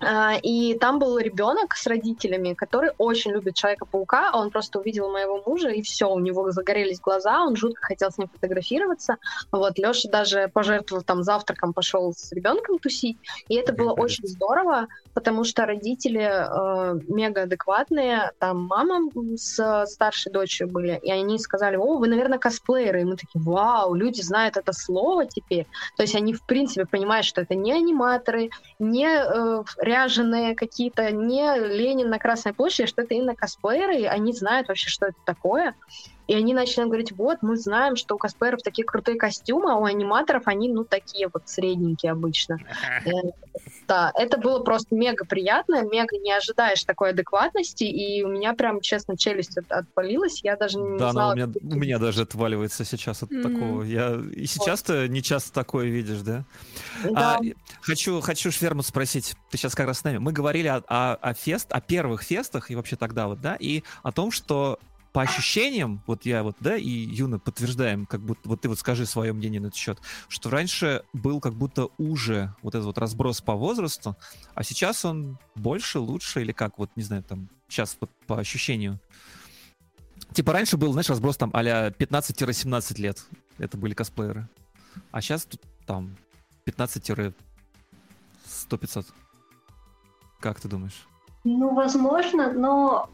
[0.00, 4.32] А, и там был ребенок с родителями, который очень любит Человека-паука.
[4.34, 8.18] Он просто увидел моего мужа, и все, у него загорелись глаза, он жутко хотел с
[8.18, 9.16] ним фотографироваться.
[9.52, 13.18] Вот, Леша даже пожертвовал там завтраком, пошел с ребенком тусить.
[13.48, 18.32] И это было очень здорово, потому что родители э, мега адекватные.
[18.38, 23.02] Там мама с старшей дочерью были, и они сказали, о, вы, наверное, косплееры.
[23.02, 25.66] И мы такие, вау, люди знают это слово теперь.
[25.96, 31.58] То есть они, в принципе, понимают, что это не аниматоры, не э, ряженые какие-то, не
[31.58, 35.74] Ленин на Красной площади, что это именно косплееры, они знают вообще, что это такое.
[36.26, 39.84] И они начали говорить, вот, мы знаем, что у косплееров такие крутые костюмы, а у
[39.84, 42.58] аниматоров они, ну, такие вот средненькие обычно.
[43.04, 43.10] Э,
[43.86, 48.80] да, это было просто мега приятно, мега не ожидаешь такой адекватности, и у меня прям,
[48.80, 51.34] честно, челюсть от, отпалилась, я даже не да, знала...
[51.34, 53.42] Да, у меня, у меня даже отваливается сейчас от mm-hmm.
[53.42, 53.82] такого.
[53.82, 56.44] Я и сейчас-то не часто такое видишь, да?
[57.04, 57.36] Да.
[57.36, 57.40] А,
[57.82, 60.18] хочу, хочу Швермут спросить, ты сейчас как раз с нами.
[60.18, 63.82] Мы говорили о, о, о фест, о первых фестах и вообще тогда вот, да, и
[64.02, 64.78] о том, что
[65.14, 69.06] по ощущениям, вот я вот, да, и Юна подтверждаем, как будто, вот ты вот скажи
[69.06, 73.40] свое мнение на этот счет, что раньше был как будто уже вот этот вот разброс
[73.40, 74.16] по возрасту,
[74.54, 78.98] а сейчас он больше, лучше или как, вот, не знаю, там, сейчас вот по ощущению.
[80.32, 83.24] Типа раньше был, знаешь, разброс там а-ля 15-17 лет,
[83.58, 84.48] это были косплееры,
[85.12, 86.16] а сейчас тут там
[86.66, 89.06] 15-100-500.
[90.40, 91.06] Как ты думаешь?
[91.44, 93.08] Ну, возможно, но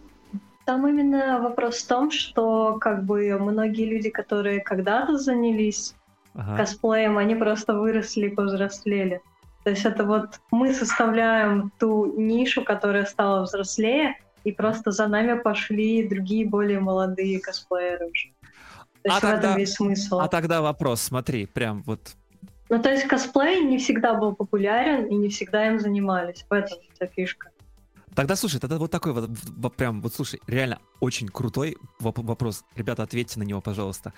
[0.71, 5.97] там именно вопрос в том, что как бы многие люди, которые когда-то занялись
[6.33, 6.59] ага.
[6.59, 9.21] косплеем, они просто выросли и повзрослели.
[9.65, 14.15] То есть это вот мы составляем ту нишу, которая стала взрослее,
[14.45, 18.29] и просто за нами пошли другие более молодые косплееры уже.
[19.03, 20.21] То есть а в тогда, этом весь смысл.
[20.21, 22.13] А тогда вопрос, смотри, прям вот.
[22.69, 26.47] Ну, то есть косплей не всегда был популярен, и не всегда им занимались.
[26.49, 27.51] В этом вся фишка.
[28.21, 32.65] Тогда, слушай, тогда вот такой вот, прям, вот слушай, реально очень крутой вопрос.
[32.77, 34.13] Ребята, ответьте на него, пожалуйста.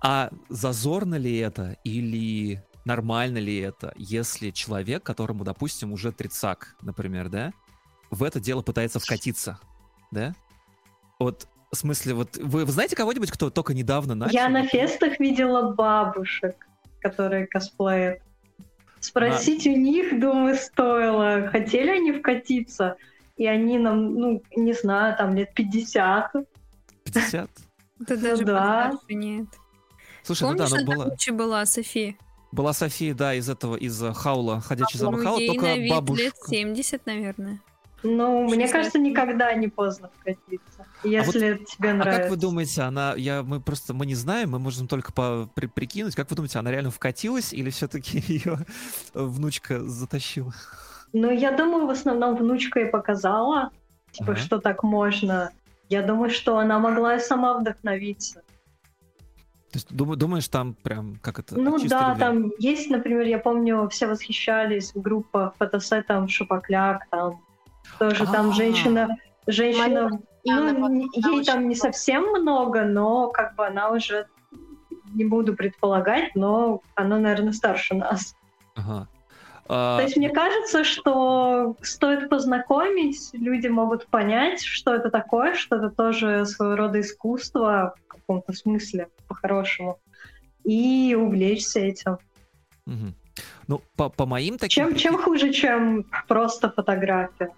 [0.00, 7.28] А зазорно ли это или нормально ли это, если человек, которому, допустим, уже тридцак, например,
[7.28, 7.52] да,
[8.10, 9.60] в это дело пытается вкатиться,
[10.10, 10.34] да?
[11.18, 14.32] Вот в смысле, вот вы, вы знаете кого-нибудь, кто только недавно начал?
[14.32, 16.66] Я на фестах видела бабушек,
[17.02, 18.22] которые косплеят.
[19.00, 19.70] Спросить а...
[19.70, 21.46] у них, думаю, стоило.
[21.52, 22.96] Хотели они вкатиться?
[23.38, 26.32] И они нам, ну, не знаю, там лет 50.
[27.04, 27.50] 50?
[28.00, 28.92] Это даже да.
[29.08, 29.46] нет.
[30.22, 31.16] Слушай, Помнишь, ну да, она была...
[31.32, 32.16] была София?
[32.52, 36.24] Была София, да, из этого, из Хаула, ходячий замок Хаула, только на вид бабушка.
[36.24, 37.60] лет 70, наверное.
[38.02, 38.56] Ну, 60.
[38.56, 41.18] мне кажется, никогда не поздно вкатиться, если
[41.50, 42.20] а вот, тебе нравится.
[42.20, 45.50] А как вы думаете, она, я, мы просто, мы не знаем, мы можем только по,
[45.54, 48.58] при, прикинуть, как вы думаете, она реально вкатилась или все-таки ее
[49.14, 50.54] внучка затащила?
[51.12, 53.70] Ну, я думаю, в основном внучка и показала,
[54.12, 54.40] типа, ага.
[54.40, 55.50] что так можно.
[55.88, 58.42] Я думаю, что она могла и сама вдохновиться.
[59.70, 61.58] То есть думаешь, там прям как это?
[61.58, 62.20] Ну да, любви?
[62.20, 67.42] там есть, например, я помню, все восхищались в группах фотосетом Шупакляк, там
[67.98, 68.32] тоже А-а-а.
[68.32, 70.10] там женщина, женщина,
[70.44, 74.26] ну, ей там не совсем много, но как бы она уже,
[75.12, 78.34] не буду предполагать, но она, наверное, старше нас.
[78.74, 79.06] Ага.
[79.68, 85.90] То есть мне кажется, что стоит познакомить, люди могут понять, что это такое, что это
[85.90, 89.98] тоже своего рода искусство в каком-то смысле, по-хорошему,
[90.64, 92.18] и увлечься этим.
[92.86, 93.12] Угу.
[93.66, 94.86] Ну, по, по моим таким...
[94.86, 97.50] Чем, чем хуже, чем просто фотография?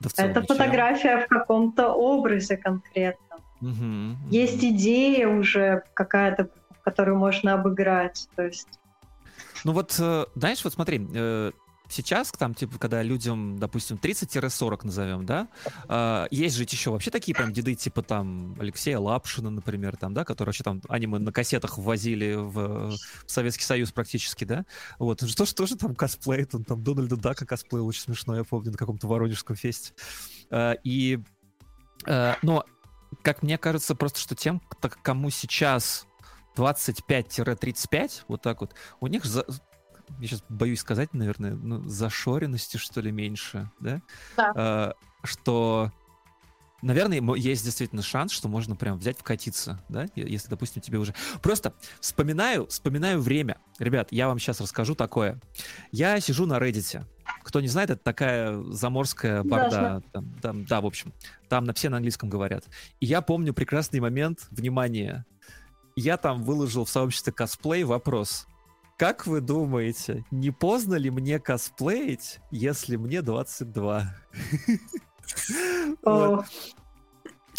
[0.00, 0.54] Да это ничего.
[0.54, 3.40] фотография в каком-то образе конкретном.
[3.60, 4.16] Угу, угу.
[4.30, 6.48] Есть идея уже какая-то,
[6.82, 8.26] которую можно обыграть.
[8.36, 8.68] То есть
[9.64, 11.52] ну вот, э, знаешь, вот смотри, э,
[11.88, 15.48] сейчас, там, типа, когда людям, допустим, 30-40 назовем, да,
[15.88, 20.24] э, есть же еще вообще такие прям деды, типа там Алексея Лапшина, например, там, да,
[20.24, 24.64] которые вообще там аниме на кассетах ввозили в, в Советский Союз практически, да,
[24.98, 28.72] вот, что же тоже там косплей, там, там Дональда Дака косплей, очень смешно, я помню,
[28.72, 29.92] на каком-то Воронежском фесте.
[30.84, 31.18] И,
[32.06, 32.64] но,
[33.22, 34.60] как мне кажется, просто что тем,
[35.02, 36.06] кому сейчас
[36.56, 39.44] 25-35, вот так вот, у них за,
[40.18, 44.02] я сейчас боюсь сказать, наверное, ну, зашоренности, что ли, меньше, да?
[44.36, 44.52] Да.
[44.54, 44.94] А,
[45.24, 45.92] что,
[46.82, 50.06] наверное, есть действительно шанс, что можно прям взять, вкатиться, да?
[50.14, 51.14] Если, допустим, тебе уже...
[51.42, 53.58] Просто вспоминаю, вспоминаю время.
[53.78, 55.40] Ребят, я вам сейчас расскажу такое.
[55.90, 57.04] Я сижу на Reddit.
[57.42, 60.02] Кто не знает, это такая заморская борда.
[60.12, 61.12] Там, там, да, в общем,
[61.48, 62.64] там на все на английском говорят.
[63.00, 65.24] И я помню прекрасный момент, внимание,
[65.96, 68.46] я там выложил в сообществе косплей вопрос.
[68.96, 74.14] как вы думаете, не поздно ли мне косплеить, если мне 22?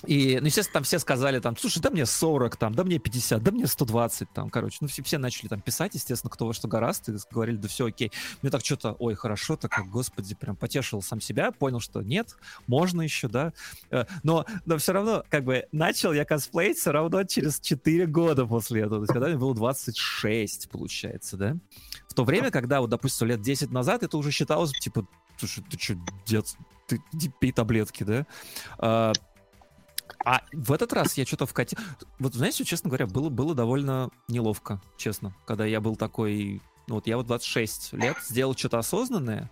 [0.06, 3.42] И, ну, естественно, там все сказали, там, слушай, да мне 40, там, да мне 50,
[3.42, 4.78] да мне 120, там, короче.
[4.82, 7.86] Ну, все, все начали там писать, естественно, кто во что гораст, и говорили, да все
[7.86, 8.12] окей.
[8.42, 12.36] Мне так что-то, ой, хорошо, так господи, прям потешил сам себя, понял, что нет,
[12.68, 13.54] можно еще, да.
[13.92, 18.46] Э, но, но все равно, как бы, начал я косплеить все равно через 4 года
[18.46, 21.58] после этого, то есть, когда мне было 26, получается, да.
[22.10, 25.80] В то время, когда, вот, допустим, лет 10 назад, это уже считалось, типа, слушай, ты
[25.80, 25.96] что,
[26.26, 26.46] дед,
[26.88, 27.02] ты
[27.40, 29.14] пей таблетки, да?
[30.26, 31.78] А, в этот раз я что-то вкатил...
[32.20, 36.62] Вот, знаете, честно говоря, было, было довольно неловко, честно, когда я был такой...
[36.88, 39.50] Ну, вот я вот 26 лет сделал что-то осознанное,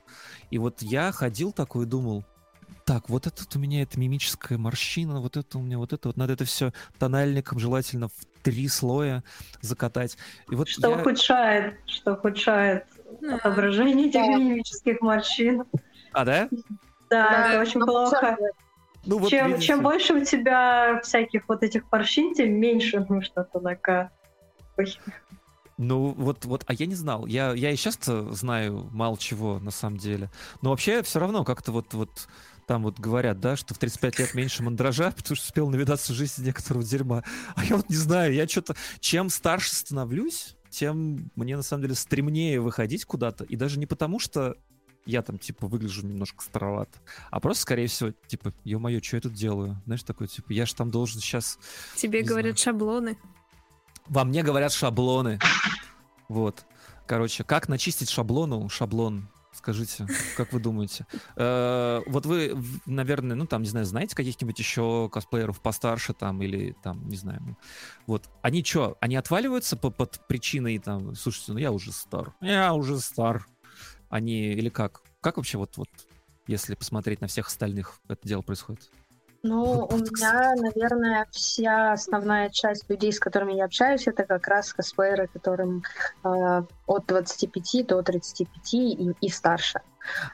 [0.49, 2.25] и вот я ходил такой и думал,
[2.85, 6.17] так, вот это у меня это мимическая морщина, вот это у меня, вот это вот,
[6.17, 9.23] надо это все тональником желательно в три слоя
[9.61, 10.17] закатать.
[10.49, 10.97] И вот что я...
[10.97, 12.85] ухудшает, что ухудшает
[13.21, 15.63] отображение этих мимических морщин.
[16.11, 16.49] А, да?
[17.09, 18.37] Да, да это очень плохо.
[19.05, 23.59] Ну, вот чем, чем больше у тебя всяких вот этих морщин, тем меньше ну что-то
[23.59, 24.11] такое.
[25.77, 27.25] Ну, вот, вот, а я не знал.
[27.25, 27.97] Я, я и сейчас
[28.35, 30.29] знаю мало чего, на самом деле.
[30.61, 32.27] Но вообще все равно как-то вот, вот
[32.67, 36.15] там вот говорят, да, что в 35 лет меньше мандража, потому что успел навидаться в
[36.15, 37.23] жизни некоторого дерьма.
[37.55, 38.75] А я вот не знаю, я что-то...
[38.99, 43.43] Чем старше становлюсь, тем мне на самом деле стремнее выходить куда-то.
[43.45, 44.57] И даже не потому, что
[45.05, 46.99] я там, типа, выгляжу немножко старовато.
[47.29, 49.81] А просто, скорее всего, типа, ё-моё, что я тут делаю?
[49.85, 51.59] Знаешь, такой, типа, я же там должен сейчас...
[51.95, 52.75] Тебе говорят знаю.
[52.75, 53.17] шаблоны.
[54.07, 55.39] Во мне говорят шаблоны.
[56.29, 56.65] Вот.
[57.07, 58.69] Короче, как начистить шаблону?
[58.69, 59.27] Шаблон.
[59.53, 61.05] Скажите, как вы думаете?
[61.35, 66.73] Э, вот вы, наверное, ну там, не знаю, знаете каких-нибудь еще косплееров постарше там или
[66.81, 67.57] там, не знаю.
[68.07, 68.29] Вот.
[68.41, 72.33] Они что, они отваливаются по, под причиной там, слушайте, ну я уже стар.
[72.39, 73.45] Я уже стар
[74.11, 75.01] они или как?
[75.21, 75.89] Как вообще вот, вот
[76.45, 78.89] если посмотреть на всех остальных, это дело происходит?
[79.43, 84.71] Ну, у меня, наверное, вся основная часть людей, с которыми я общаюсь, это как раз
[84.71, 85.81] косплееры, которым
[86.23, 89.81] э, от 25 до 35 и, и старше.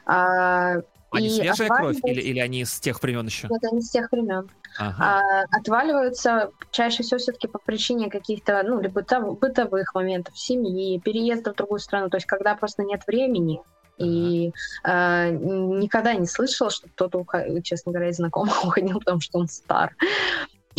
[0.04, 0.74] А,
[1.10, 3.48] они и свежая кровь или, или они с тех времен еще?
[3.48, 4.50] Нет, они с тех времен.
[4.78, 5.22] Ага.
[5.52, 11.56] А, отваливаются чаще всего все-таки по причине каких-то, ну, либо бытовых моментов, семьи, переезда в
[11.56, 13.60] другую страну, то есть когда просто нет времени,
[13.98, 14.52] и
[14.84, 17.24] э, никогда не слышала, что кто-то,
[17.62, 19.96] честно говоря, из знакомых уходил, потому что он стар.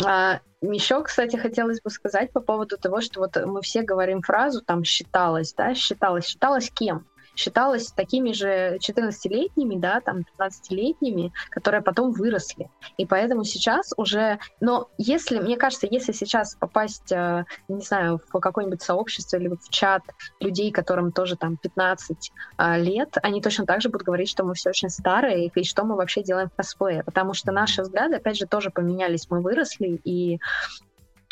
[0.02, 4.62] А, еще, кстати, хотелось бы сказать по поводу того, что вот мы все говорим фразу
[4.62, 7.06] там считалось, да, считалось, считалось кем?
[7.40, 12.70] Считалось такими же 14-летними, да, там 15-летними, которые потом выросли.
[12.98, 14.38] И поэтому сейчас уже...
[14.60, 19.68] Но если, мне кажется, если сейчас попасть, э, не знаю, в какое-нибудь сообщество или в
[19.70, 20.02] чат
[20.40, 24.54] людей, которым тоже там 15 э, лет, они точно так же будут говорить, что мы
[24.54, 27.02] все очень старые, и что мы вообще делаем в косплее.
[27.04, 29.28] Потому что наши взгляды, опять же, тоже поменялись.
[29.30, 30.40] Мы выросли, и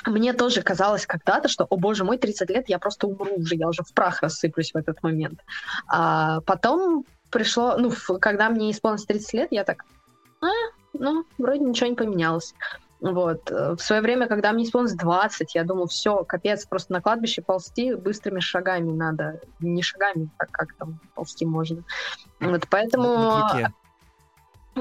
[0.09, 3.69] мне тоже казалось когда-то, что, о боже мой, 30 лет, я просто умру уже, я
[3.69, 5.41] уже в прах рассыплюсь в этот момент.
[5.89, 9.85] А потом пришло, ну, когда мне исполнилось 30 лет, я так,
[10.41, 10.47] а,
[10.93, 12.55] ну, вроде ничего не поменялось.
[13.01, 13.49] Вот.
[13.51, 17.95] В свое время, когда мне исполнилось 20, я думаю, все, капец, просто на кладбище ползти
[17.95, 19.41] быстрыми шагами надо.
[19.61, 21.85] Не шагами, как, как там ползти можно.
[22.41, 23.45] Вот, поэтому...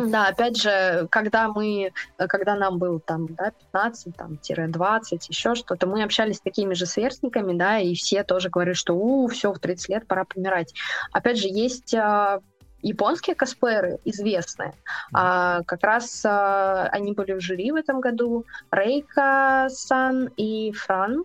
[0.05, 5.87] Да, опять же, когда мы, когда нам было там, да, 15, там, 20, еще что-то,
[5.87, 9.59] мы общались с такими же сверстниками, да, и все тоже говорили, что, у, все, в
[9.59, 10.73] 30 лет пора помирать.
[11.11, 12.41] Опять же, есть а,
[12.81, 14.73] японские косплееры известные.
[15.13, 18.45] А, как раз а, они были в жюри в этом году.
[18.71, 21.23] Рейка Сан и Фран.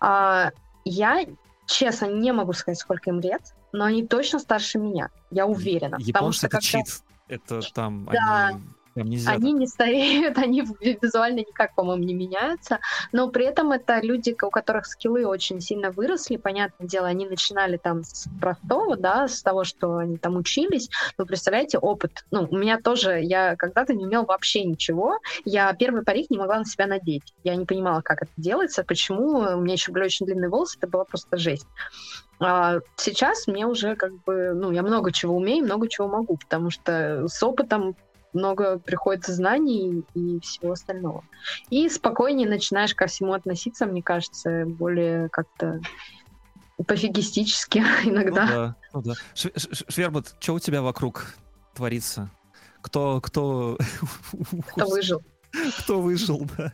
[0.00, 0.50] А,
[0.84, 1.24] я,
[1.66, 3.42] честно, не могу сказать, сколько им лет,
[3.72, 5.10] но они точно старше меня.
[5.30, 5.96] Я уверена.
[5.98, 6.86] Японцы это чит
[7.32, 8.48] это там да.
[8.48, 8.60] они
[8.94, 9.30] там нельзя.
[9.30, 12.80] Они не стареют, они визуально никак, по-моему, не меняются,
[13.12, 17.76] но при этом это люди, у которых скиллы очень сильно выросли, понятное дело, они начинали
[17.76, 20.88] там с простого, да, с того, что они там учились,
[21.18, 26.02] но представляете, опыт, ну, у меня тоже, я когда-то не умел вообще ничего, я первый
[26.02, 29.74] парик не могла на себя надеть, я не понимала, как это делается, почему, у меня
[29.74, 31.66] еще были очень длинные волосы, это была просто жесть.
[32.44, 36.70] А сейчас мне уже как бы, ну, я много чего умею, много чего могу, потому
[36.70, 37.94] что с опытом
[38.32, 41.24] много приходит знаний и всего остального.
[41.70, 45.80] И спокойнее начинаешь ко всему относиться, мне кажется, более как-то
[46.86, 48.44] пофигистически иногда.
[48.44, 49.14] Ну да, ну да.
[49.88, 51.34] Швербут, что у тебя вокруг
[51.74, 52.30] творится?
[52.80, 53.78] Кто, кто...
[54.66, 55.22] Кто выжил?
[55.78, 56.72] Кто выжил, да.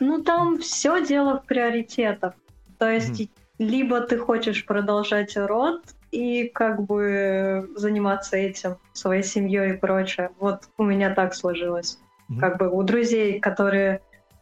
[0.00, 2.34] Ну, там все дело в приоритетах.
[2.78, 5.82] То есть mm либо ты хочешь продолжать род
[6.16, 10.30] и как бы заниматься этим, своей семьей и прочее.
[10.38, 11.98] Вот у меня так сложилось.
[12.30, 12.40] Mm-hmm.
[12.40, 14.00] Как бы у друзей, которые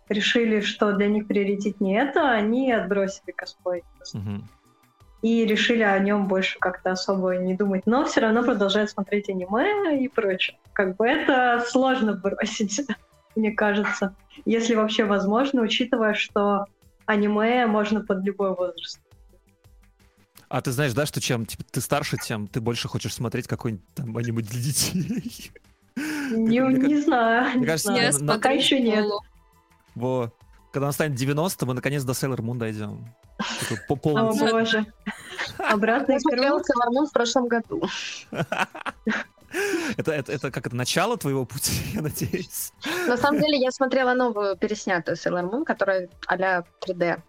[0.09, 3.83] решили, что для них приоритет не это, они отбросили косплей.
[4.15, 4.41] Mm-hmm.
[5.23, 9.99] И решили о нем больше как-то особо не думать, но все равно продолжают смотреть аниме
[9.99, 10.59] и прочее.
[10.75, 12.81] Как бы это сложно бросить,
[13.35, 14.15] мне кажется,
[14.45, 16.67] если вообще возможно, учитывая, что
[17.07, 19.01] аниме можно под любой возраст.
[20.49, 23.87] А ты знаешь, да, что чем типа, ты старше, тем ты больше хочешь смотреть какой-нибудь
[23.95, 25.53] там аниме для детей?
[25.97, 27.59] Не, не знаю.
[27.59, 29.07] Мне кажется, я на, пока еще нет.
[29.95, 30.33] Во.
[30.73, 33.05] Когда он станет 90, мы наконец до Sailor Moon дойдем.
[33.89, 34.87] О боже.
[35.59, 37.89] Обратно смотрела Sailor Moon в прошлом году.
[39.97, 42.73] Это, это, это как это начало твоего пути, я надеюсь.
[43.07, 47.23] На самом деле я смотрела новую переснятую Sailor Moon, которая а-ля 3D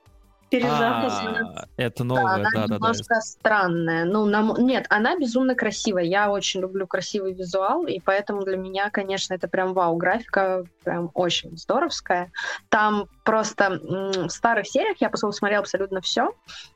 [0.50, 1.14] перезапись.
[1.14, 2.76] А, это новое, да, да, да.
[2.76, 4.06] немножко странная.
[4.06, 4.54] Ну, нам...
[4.58, 6.04] нет, она безумно красивая.
[6.04, 11.12] Я очень люблю красивый визуал, и поэтому для меня, конечно, это прям вау, графика прям
[11.14, 12.32] очень здоровская.
[12.70, 16.32] Там просто в старых сериях я посмотрела абсолютно все.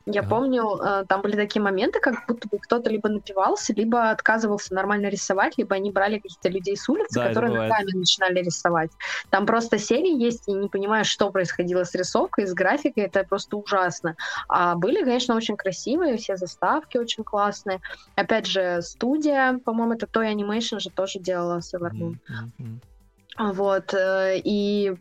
[0.06, 4.74] Я помню, э, там были такие моменты, как будто бы кто-то либо напивался, либо отказывался
[4.74, 8.90] нормально рисовать, либо они брали каких-то людей с улицы, да, которые ногами начинали рисовать.
[9.30, 13.56] Там просто серии есть, и не понимаешь, что происходило с рисовкой, с графикой, это просто
[13.60, 14.16] ужасно.
[14.48, 17.80] А были, конечно, очень красивые, все заставки очень классные.
[18.16, 22.16] Опять же, студия, по-моему, это Toy Animation же тоже делала Sailor Moon.
[22.28, 23.52] Mm-hmm.
[23.52, 24.94] Вот, э, и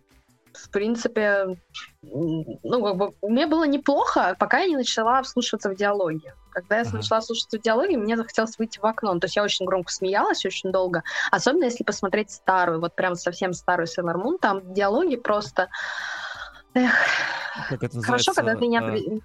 [0.53, 1.57] в принципе,
[2.01, 6.33] ну, как бы, мне было неплохо, пока я не начала вслушиваться в диалоги.
[6.51, 6.97] Когда я ага.
[6.97, 9.17] начала слушаться в диалоги, мне захотелось выйти в окно.
[9.19, 11.03] То есть я очень громко смеялась, очень долго.
[11.31, 15.69] Особенно если посмотреть старую, вот прям совсем старую Sailor Moon, там диалоги просто...
[16.73, 16.93] Эх,
[17.69, 19.21] как это Хорошо, когда ты не обременен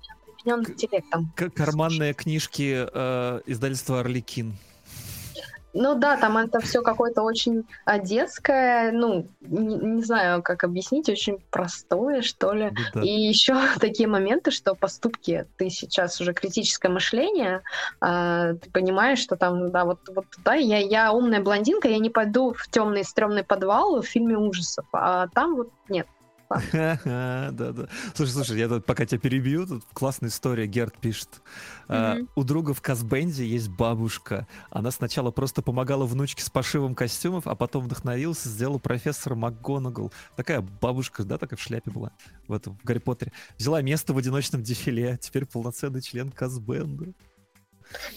[0.46, 1.32] интеллектом.
[1.36, 4.54] Карманные книжки э, издательства «Орликин».
[5.76, 11.08] Ну да, там это все какое-то очень а, детское, ну, не, не знаю, как объяснить,
[11.08, 12.70] очень простое, что ли.
[12.94, 13.00] Да.
[13.00, 17.62] И еще такие моменты, что поступки, ты сейчас уже критическое мышление,
[18.00, 22.10] а, ты понимаешь, что там, да, вот, вот да, я, я умная блондинка, я не
[22.10, 26.06] пойду в темный стрёмный подвал в фильме ужасов, а там вот нет,
[26.72, 27.88] да, да.
[28.14, 31.42] Слушай, слушай, я тут пока тебя перебью, тут классная история, Герд пишет.
[31.86, 34.46] Uh, у друга в Казбенде есть бабушка.
[34.70, 40.12] Она сначала просто помогала внучке с пошивом костюмов, а потом вдохновился, сделала профессора МакГонагал.
[40.36, 42.12] Такая бабушка, да, такая в шляпе была
[42.48, 43.32] в этом, в Гарри Поттере.
[43.58, 47.12] Взяла место в одиночном дефиле, теперь полноценный член Казбенда.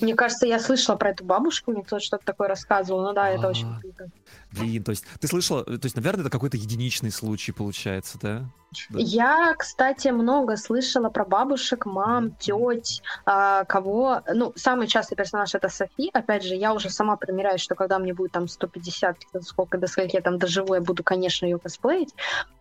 [0.01, 3.03] Мне кажется, я слышала про эту бабушку, мне кто-то что-то такое рассказывал.
[3.03, 4.09] Ну да, это очень круто.
[4.51, 8.49] Блин, то есть ты слышала, то есть, наверное, это какой-то единичный случай получается, да?
[8.89, 14.21] Я, кстати, много слышала про бабушек, мам, теть, а, кого...
[14.33, 16.09] Ну, самый частый персонаж— это Софи.
[16.13, 20.15] Опять же, я уже сама примеряюсь, что когда мне будет там 150, сколько до скольки
[20.15, 22.13] я там доживу, я буду, конечно, ее косплеить.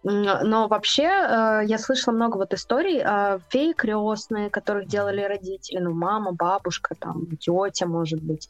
[0.03, 3.03] Но вообще э, я слышала много вот историй.
[3.05, 8.49] Э, феи крестные, которых делали родители, ну, мама, бабушка, там, тетя, может быть.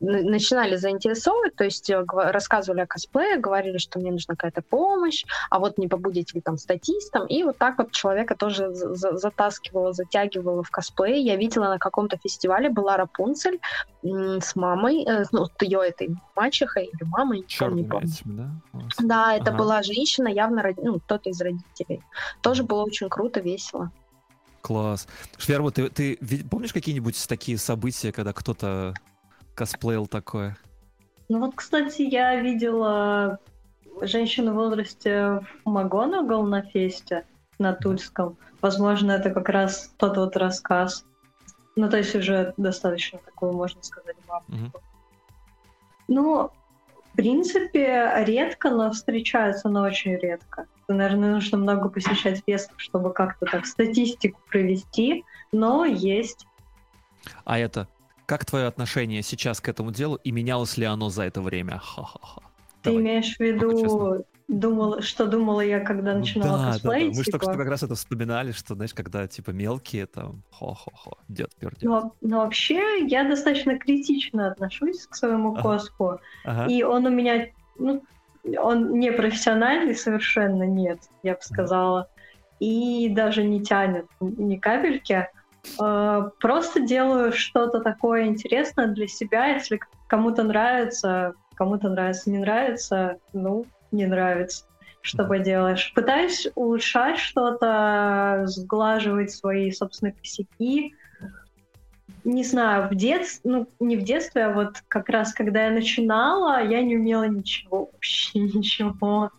[0.00, 5.58] Начинали заинтересовывать, то есть э, рассказывали о косплее, говорили, что мне нужна какая-то помощь, а
[5.58, 10.70] вот не побудете ли там статистом, и вот так вот человека тоже затаскивала, затягивала в
[10.70, 11.22] косплей.
[11.22, 13.60] Я видела на каком-то фестивале была Рапунцель
[14.02, 18.08] с мамой, э, ну, с ее этой мачехой или мамой, Черный не помню.
[18.08, 18.50] Этим, да?
[18.98, 19.58] да, это ага.
[19.58, 22.02] была женщина, явно ну, кто-то из родителей.
[22.42, 23.90] Тоже было очень круто, весело.
[24.60, 25.06] Класс.
[25.36, 26.16] Швербу, ты, ты
[26.50, 28.94] помнишь какие-нибудь такие события, когда кто-то
[29.54, 30.56] косплеил такое?
[31.28, 33.38] Ну вот, кстати, я видела
[34.02, 37.24] женщину в возрасте МакГонагал на фесте
[37.58, 38.36] на Тульском.
[38.60, 41.04] Возможно, это как раз тот вот рассказ.
[41.76, 44.78] Ну, то есть уже достаточно такую, можно сказать, бабушку.
[44.78, 44.84] Угу.
[46.08, 46.50] Ну,
[47.12, 50.66] в принципе, редко, но встречаются, но очень редко.
[50.88, 56.46] Наверное, нужно много посещать фестов, чтобы как-то так статистику провести, но есть.
[57.44, 57.88] А это
[58.26, 61.78] как твое отношение сейчас к этому делу и менялось ли оно за это время?
[61.78, 62.42] Ха-ха-ха.
[62.82, 63.02] Ты Давай.
[63.02, 67.08] имеешь в виду, думала, что думала я, когда начинала да, косплеить?
[67.08, 67.18] Да, да.
[67.18, 67.38] Мы типа...
[67.38, 71.82] только что как раз это вспоминали, что, знаешь, когда типа мелкие, там, хо-хо-хо, дед пердет.
[71.82, 75.62] Но, но вообще я достаточно критично отношусь к своему ага.
[75.62, 76.70] коспу, ага.
[76.70, 77.48] и он у меня,
[77.78, 78.02] ну,
[78.58, 82.10] он не профессиональный совершенно, нет, я бы сказала, ага.
[82.60, 85.26] и даже не тянет ни капельки.
[85.80, 89.46] Э, просто делаю что-то такое интересное для себя.
[89.46, 94.66] Если кому-то нравится, кому-то нравится, не нравится, ну, не нравится.
[95.00, 95.92] что поделаешь.
[95.94, 100.94] Пытаюсь улучшать что-то, сглаживать свои собственные косяки.
[102.24, 106.64] Не знаю, в детстве, ну, не в детстве, а вот как раз когда я начинала,
[106.64, 109.30] я не умела ничего, вообще ничего.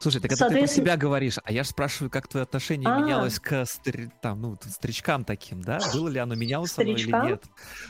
[0.00, 3.00] Слушай, так это ты про себя говоришь, а я же спрашиваю, как твое отношение а.
[3.00, 4.10] менялось к стри...
[4.22, 5.80] там, ну, старичкам таким, да?
[5.92, 7.42] Было ли оно менялось оно или нет?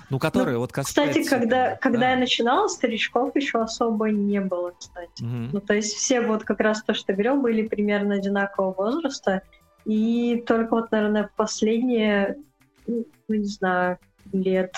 [0.09, 2.11] Ну, которые ну, вот Кстати, когда, когда да.
[2.13, 5.23] я начинала, старичков еще особо не было, кстати.
[5.23, 5.51] Угу.
[5.53, 9.43] Ну, то есть все вот как раз то, что говорил, были примерно одинакового возраста,
[9.85, 12.37] и только вот, наверное, последние,
[12.87, 13.99] ну, не знаю,
[14.33, 14.75] лет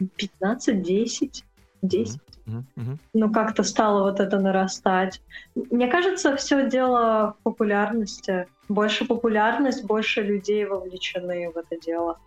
[0.00, 1.44] 15-10,
[1.82, 5.22] 10, ну, как-то стало вот это нарастать.
[5.54, 8.46] Мне кажется, все дело в популярности.
[8.68, 12.18] Больше популярность, больше людей вовлечены в это дело.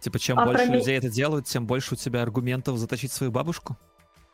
[0.00, 3.76] Типа, чем а больше людей это делают, тем больше у тебя аргументов заточить свою бабушку?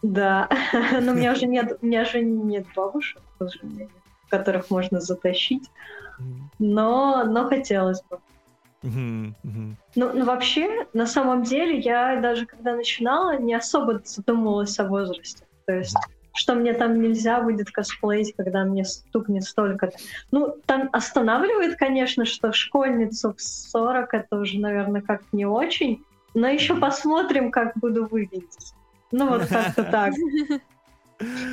[0.02, 0.48] Да,
[1.00, 3.22] но у меня уже нет, у меня же нет бабушек,
[4.28, 5.70] которых можно затащить.
[6.58, 8.18] Но, но хотелось бы.
[8.82, 9.34] Ну,
[9.94, 15.44] ну, вообще, на самом деле, я даже когда начинала, не особо задумывалась о возрасте.
[15.66, 15.96] То есть,
[16.34, 19.92] что мне там нельзя будет косплеить, когда мне стукнет столько -то.
[20.30, 26.04] Ну, там останавливает, конечно, что школьницу в 40 это уже, наверное, как не очень.
[26.34, 28.74] Но еще посмотрим, как буду выглядеть.
[29.10, 30.12] Ну, вот как-то так.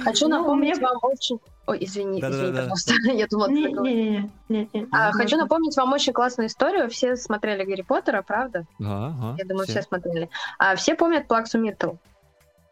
[0.03, 1.39] Хочу ну, напомнить вам очень...
[1.65, 2.93] Ой, извини, да, извини, да, пожалуйста.
[3.05, 3.11] Да.
[3.13, 6.89] Я думала, не, не, не, не, а, Хочу напомнить вам очень классную историю.
[6.89, 8.65] Все смотрели Гарри Поттера, правда?
[8.79, 10.29] Ага, Я думаю, все, все смотрели.
[10.59, 11.91] А, все помнят Плаксу Миртл?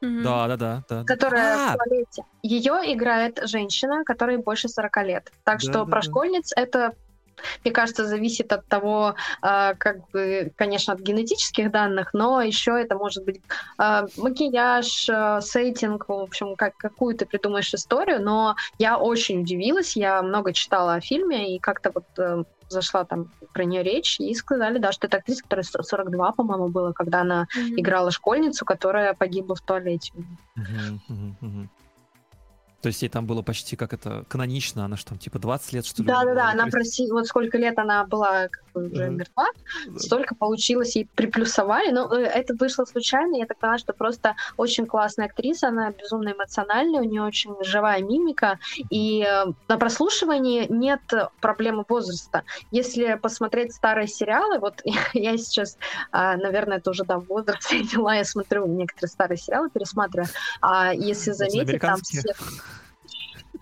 [0.01, 1.03] Да, да, да, да.
[1.05, 1.73] Которая а!
[1.73, 2.23] в туалете.
[2.41, 5.31] Ее играет женщина, которой больше 40 лет.
[5.43, 6.01] Так да, что да, про да.
[6.01, 6.93] школьниц это
[7.63, 12.95] мне кажется, зависит от того, а, как бы, конечно, от генетических данных, но еще это
[12.95, 13.41] может быть
[13.77, 19.95] а, макияж, а, сеттинг, в общем, как, какую ты придумаешь историю, но я очень удивилась,
[19.95, 24.33] я много читала о фильме, и как-то вот э, зашла там про нее речь, и
[24.33, 27.75] сказали, да, что это актриса, которая 42, по-моему, было, когда она mm-hmm.
[27.77, 30.13] играла школьницу, которая погибла в туалете.
[30.57, 31.67] Mm-hmm, mm-hmm.
[32.81, 35.85] То есть ей там было почти как это канонично, она что там типа 20 лет,
[35.85, 36.07] что ли?
[36.07, 39.09] Да-да-да, она просила, вот сколько лет она была уже uh-huh.
[39.09, 39.47] мертва,
[39.97, 44.85] столько получилось, ей приплюсовали, но э, это вышло случайно, я так поняла, что просто очень
[44.85, 48.59] классная актриса, она безумно эмоциональная, у нее очень живая мимика,
[48.89, 51.01] и э, на прослушивании нет
[51.39, 52.43] проблемы возраста.
[52.71, 54.81] Если посмотреть старые сериалы, вот
[55.13, 55.77] я сейчас,
[56.11, 60.29] а, наверное, это уже да, возраст я я смотрю некоторые старые сериалы, пересматриваю,
[60.61, 62.33] а если заметить, там все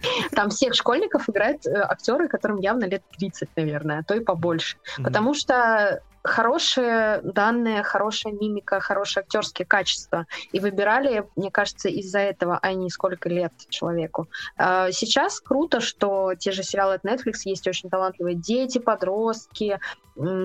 [0.32, 4.78] там всех школьников играют э, актеры, которым явно лет 30, наверное, а то и побольше.
[5.04, 10.26] Потому что хорошие данные, хорошая мимика, хорошие актерские качества.
[10.52, 14.28] И выбирали, мне кажется, из-за этого, а не сколько лет человеку.
[14.58, 19.80] А, сейчас круто, что те же сериалы от Netflix есть очень талантливые дети, подростки,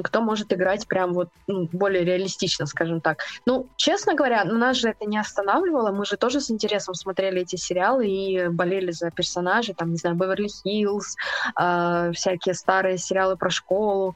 [0.05, 3.19] кто может играть прям вот ну, более реалистично, скажем так.
[3.45, 7.43] Ну, честно говоря, ну, нас же это не останавливало, мы же тоже с интересом смотрели
[7.43, 11.17] эти сериалы и болели за персонажей, там, не знаю, Беверли Хиллз,
[11.61, 14.15] э, всякие старые сериалы про школу.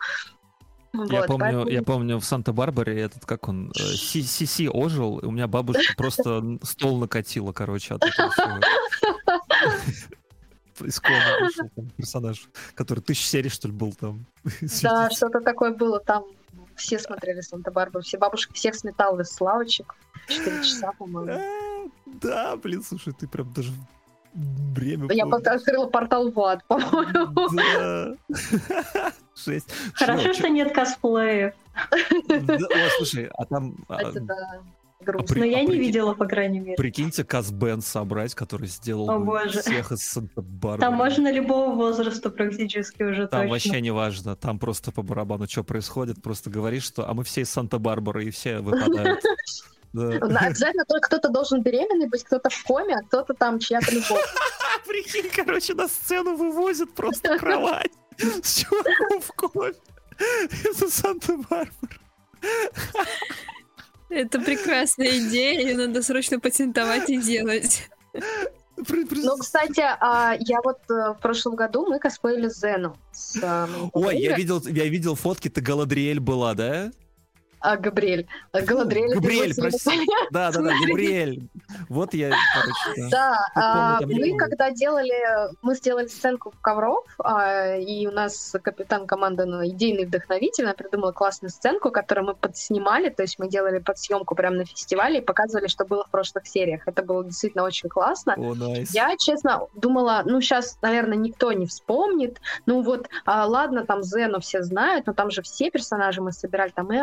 [0.94, 1.68] Я, вот, помню, поэтому...
[1.68, 6.58] я помню в Санта-Барбаре этот, как он, э, Си-Си ожил, и у меня бабушка просто
[6.62, 8.60] стол накатила, короче, от этого.
[10.80, 11.00] Из
[11.40, 14.26] вышел персонаж, который тысяч серий, что ли, был там.
[14.82, 16.24] Да, что-то такое было там.
[16.76, 19.94] Все смотрели Санта-Барбару, все бабушки всех сметал из славочек.
[20.28, 21.32] Четыре часа, по-моему.
[21.32, 23.72] Э, да, блин, слушай, ты прям даже
[24.74, 25.54] Время Я помню.
[25.54, 27.48] открыла портал в ад, по-моему.
[27.56, 28.14] Да.
[29.34, 29.68] Шесть.
[29.94, 31.54] Хорошо, что нет косплеев.
[31.74, 33.76] О, слушай, а там...
[33.88, 34.60] А, Это да.
[35.00, 35.36] Грустно.
[35.36, 36.76] А Но я а не видела, по крайней мере.
[36.76, 39.60] Прикиньте, Казбен собрать, который сделал О, боже.
[39.60, 40.80] всех из Санта-Барбары.
[40.80, 43.50] Там можно любого возраста практически уже Там точно.
[43.50, 44.34] вообще не важно.
[44.34, 46.20] Там просто по барабану, что происходит.
[46.20, 49.22] Просто говоришь, что а мы все из Санта-Барбары, и все выпадают.
[49.92, 50.08] Да.
[50.46, 54.24] Обязательно только кто-то должен беременный быть, кто-то в коме, а кто-то там чья-то любовь.
[54.86, 57.92] Прикинь, короче, на сцену вывозят просто кровать
[58.42, 59.74] с чуваком в коме.
[60.64, 61.70] Это Санта-Барбара.
[64.08, 67.88] Это прекрасная идея, ее надо срочно патентовать и делать.
[68.76, 72.96] Ну, кстати, а, я вот э, в прошлом году мы косплеили Зену.
[73.92, 76.92] Ой, я видел, я видел фотки, ты Галадриэль была, да?
[77.60, 78.26] А, Габриэль.
[78.52, 79.14] Галадриэль.
[79.14, 79.90] Габриэль, прости.
[80.30, 80.72] Да, да, да.
[80.86, 81.48] Габриэль.
[81.88, 83.38] Вот я, короче, да.
[83.54, 85.12] А, мы когда делали,
[85.62, 90.74] мы сделали сценку в ковров, а, и у нас капитан команды, ну, идейный вдохновитель, она
[90.74, 95.22] придумала классную сценку, которую мы подснимали, то есть мы делали подсъемку прямо на фестивале и
[95.22, 96.82] показывали, что было в прошлых сериях.
[96.86, 98.36] Это было действительно очень классно.
[98.90, 102.40] Я, честно, думала, ну, сейчас, наверное, никто не вспомнит.
[102.66, 106.70] Ну, вот, а, ладно, там Зену все знают, но там же все персонажи мы собирали,
[106.70, 106.98] там и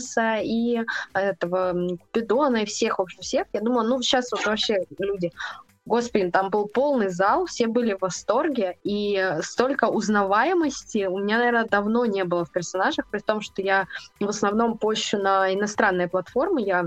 [0.00, 0.80] Ареса, и
[1.12, 3.46] этого Купидона, и всех, в общем, всех.
[3.52, 5.32] Я думала, ну, сейчас вот вообще люди...
[5.86, 11.64] Господи, там был полный зал, все были в восторге, и столько узнаваемости у меня, наверное,
[11.64, 13.86] давно не было в персонажах, при том, что я
[14.20, 16.84] в основном пощу на иностранные платформы, я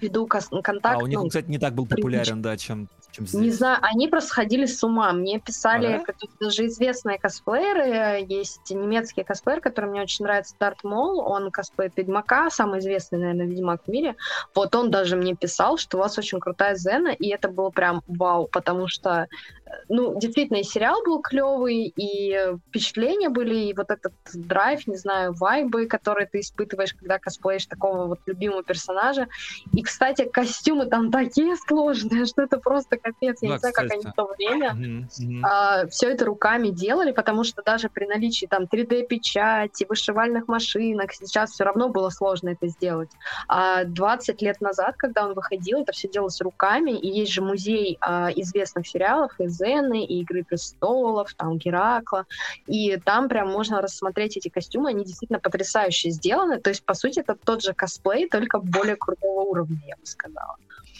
[0.00, 1.00] веду контакт.
[1.00, 3.40] А у них, ну, кстати, не так был популярен, да, чем, чем здесь.
[3.40, 5.12] не знаю, они просто сходили с ума.
[5.12, 6.12] Мне писали Ага.
[6.40, 8.24] даже известные косплееры.
[8.28, 11.20] Есть немецкий косплеер, который мне очень нравится, Дарт Мол.
[11.20, 14.16] Он косплеит Ведьмака, самый известный, наверное, Ведьмак в мире.
[14.54, 18.02] Вот он даже мне писал, что у вас очень крутая Зена, и это было прям
[18.06, 19.26] вау, потому что,
[19.66, 24.96] э, ну, действительно, и сериал был клевый, и впечатления были, и вот этот драйв, не
[24.96, 29.28] знаю, вайбы, которые ты испытываешь, когда косплеишь такого вот любимого персонажа.
[29.72, 33.38] И, кстати, костюмы там такие сложные, что это просто капец.
[33.42, 34.12] Я Да, не знаю, как они кстати.
[34.12, 35.88] в то время Мгм, мгм.
[35.90, 41.64] все это руками делали, потому что даже при наличии там 3D-печати, вышивальных машинок, сейчас все
[41.64, 43.10] равно было сложно это сделать.
[43.48, 47.98] А 20 лет назад, когда он выходил, это все делалось руками, и есть же музей
[48.00, 52.26] а, известных сериалов, и Зены, и Игры престолов, там Геракла,
[52.66, 57.20] и там прям можно рассмотреть эти костюмы, они действительно потрясающе сделаны, то есть, по сути,
[57.20, 60.56] это тот же косплей, только более крутого уровня, я бы сказала.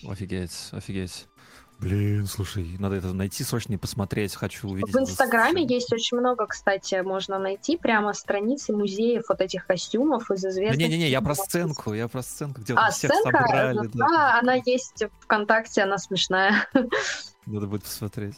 [0.09, 1.27] Офигеть, офигеть.
[1.81, 4.35] Блин, слушай, надо это найти срочно и посмотреть.
[4.35, 4.95] Хочу увидеть.
[4.95, 10.45] В Инстаграме есть очень много, кстати, можно найти прямо страницы музеев вот этих костюмов из
[10.45, 10.77] известных...
[10.79, 13.77] не-не-не, я про сценку, я про сценку, где А, всех сценка, собрали.
[13.95, 14.39] да, Да.
[14.41, 16.67] она есть ВКонтакте, она смешная.
[17.51, 18.35] Надо будет посмотреть.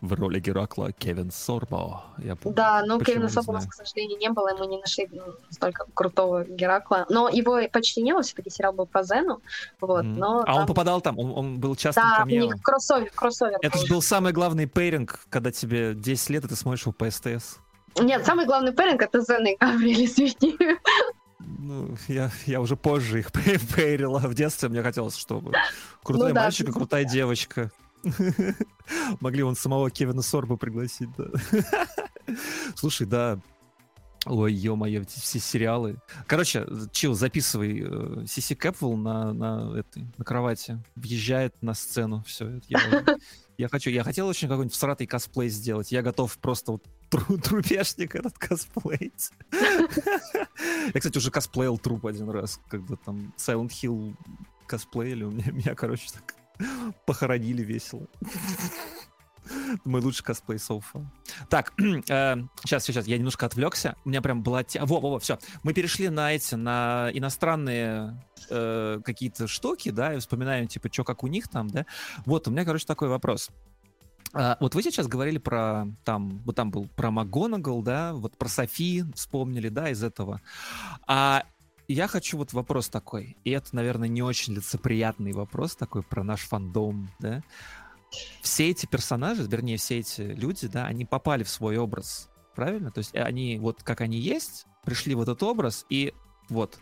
[0.00, 2.02] В роли Геракла Кевин Сорбо.
[2.18, 2.56] Я помню.
[2.56, 5.08] Да, но Почему, Кевина Сопа у нас, к сожалению, не было, и мы не нашли
[5.12, 7.06] ну, столько крутого Геракла.
[7.08, 9.40] Но его почти не было, все-таки сериал был про Зену.
[9.80, 10.18] Вот, Мгм.
[10.18, 12.44] но А он там- попадал там, он, он был частым Да, у камео.
[12.46, 16.56] них кроссовер, кроссовер Это же был самый главный пейринг, когда тебе 10 лет, и ты
[16.56, 17.58] смотришь его по СТС.
[18.00, 20.56] Нет, самый главный пэринг это Зена и Гавриэль, извини.
[21.40, 23.30] Ну, я, я уже позже их
[23.76, 24.18] пейрила.
[24.18, 25.52] В детстве мне хотелось, чтобы
[26.02, 27.70] крутой Ну да, мальчик и крутая девочка.
[29.20, 31.26] Могли он самого Кевина Сорба пригласить, да.
[32.74, 33.38] Слушай, да.
[34.26, 35.96] Ой, ё-моё, все сериалы.
[36.26, 37.86] Короче, чил, записывай.
[37.86, 42.24] э, Сиси Кэпвелл на, на, этой, на кровати въезжает на сцену.
[42.26, 43.04] Все, я,
[43.56, 43.90] я хочу.
[43.90, 45.92] Я хотел очень какой-нибудь всратый косплей сделать.
[45.92, 49.30] Я готов просто вот тру- трупешник этот косплеить.
[49.52, 54.14] Я, кстати, уже косплеил труп один раз, когда там Silent Hill
[54.66, 55.24] косплеили.
[55.24, 56.34] У меня, меня короче, так
[57.06, 58.06] похоронили весело.
[59.84, 61.10] Мой лучший косплей софа.
[61.48, 63.96] Так, сейчас, сейчас, я немножко отвлекся.
[64.04, 64.62] У меня прям была...
[64.62, 65.38] те- Во, во, во, все.
[65.62, 71.24] Мы перешли на эти, на иностранные э, какие-то штуки, да, и вспоминаем, типа, что как
[71.24, 71.86] у них там, да.
[72.26, 73.50] Вот, у меня, короче, такой вопрос.
[74.34, 78.48] А, вот вы сейчас говорили про, там, вот там был про МакГонагал, да, вот про
[78.48, 80.42] Софи вспомнили, да, из этого.
[81.06, 81.44] А
[81.88, 86.40] я хочу вот вопрос такой, и это, наверное, не очень лицеприятный вопрос такой про наш
[86.42, 87.42] фандом, да.
[88.42, 92.90] Все эти персонажи, вернее, все эти люди, да, они попали в свой образ, правильно?
[92.90, 96.14] То есть они, вот как они есть, пришли в этот образ, и
[96.48, 96.78] вот,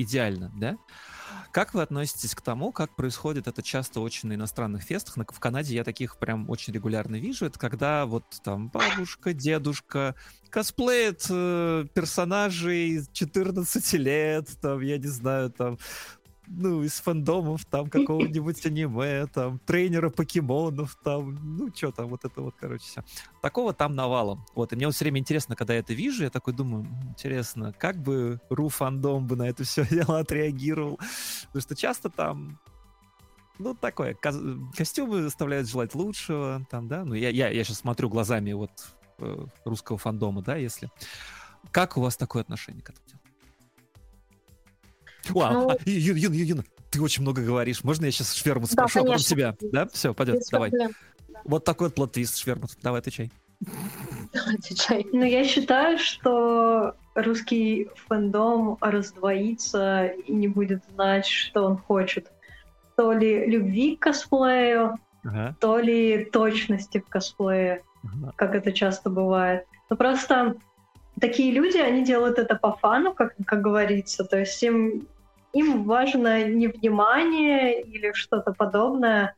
[0.00, 0.78] идеально, да?
[1.52, 5.16] Как вы относитесь к тому, как происходит это часто очень на иностранных фестах?
[5.16, 7.46] В Канаде я таких прям очень регулярно вижу.
[7.46, 10.14] Это когда вот там бабушка, дедушка
[10.48, 15.78] косплеят э, персонажей 14 лет, там, я не знаю, там,
[16.50, 22.42] ну, из фандомов, там, какого-нибудь аниме, там, тренера покемонов, там, ну, что там, вот это
[22.42, 23.04] вот, короче, все.
[23.40, 24.44] Такого там навалом.
[24.54, 27.10] Вот, и мне вот все время интересно, когда я это вижу, я такой думаю, «М,
[27.10, 30.98] интересно, как бы ру фандом бы на это все дело отреагировал?
[31.46, 32.58] Потому что часто там
[33.58, 38.08] ну, такое, ко- костюмы заставляют желать лучшего, там, да, ну, я, я, я сейчас смотрю
[38.08, 38.70] глазами вот
[39.18, 40.90] э, русского фандома, да, если.
[41.70, 43.19] Как у вас такое отношение к этому делу?
[45.34, 47.84] О, а, Ну- а, Ю- Юна, Ю- Юна, ты очень много говоришь.
[47.84, 49.36] Можно я сейчас Швермут Да, спрошу, а потом конечно.
[49.36, 49.56] тебя?
[49.72, 49.88] Да?
[49.92, 50.70] Все, пойдет, Без давай.
[50.70, 50.90] проблем.
[51.44, 52.70] Вот такой вот плод-твист, Швермут.
[52.82, 53.30] Давай, отвечай.
[54.32, 55.06] Отвечай.
[55.12, 62.30] Но я считаю, что русский фэндом раздвоится и не будет знать, что он хочет.
[62.96, 65.56] То ли любви к косплею, Ага.
[65.60, 68.32] то ли точности в косплее, ага.
[68.36, 69.64] как это часто бывает.
[69.88, 70.56] Но просто
[71.20, 74.24] такие люди, они делают это по фану, как, как говорится.
[74.24, 75.06] То есть им
[75.52, 79.34] им важно не внимание или что-то подобное,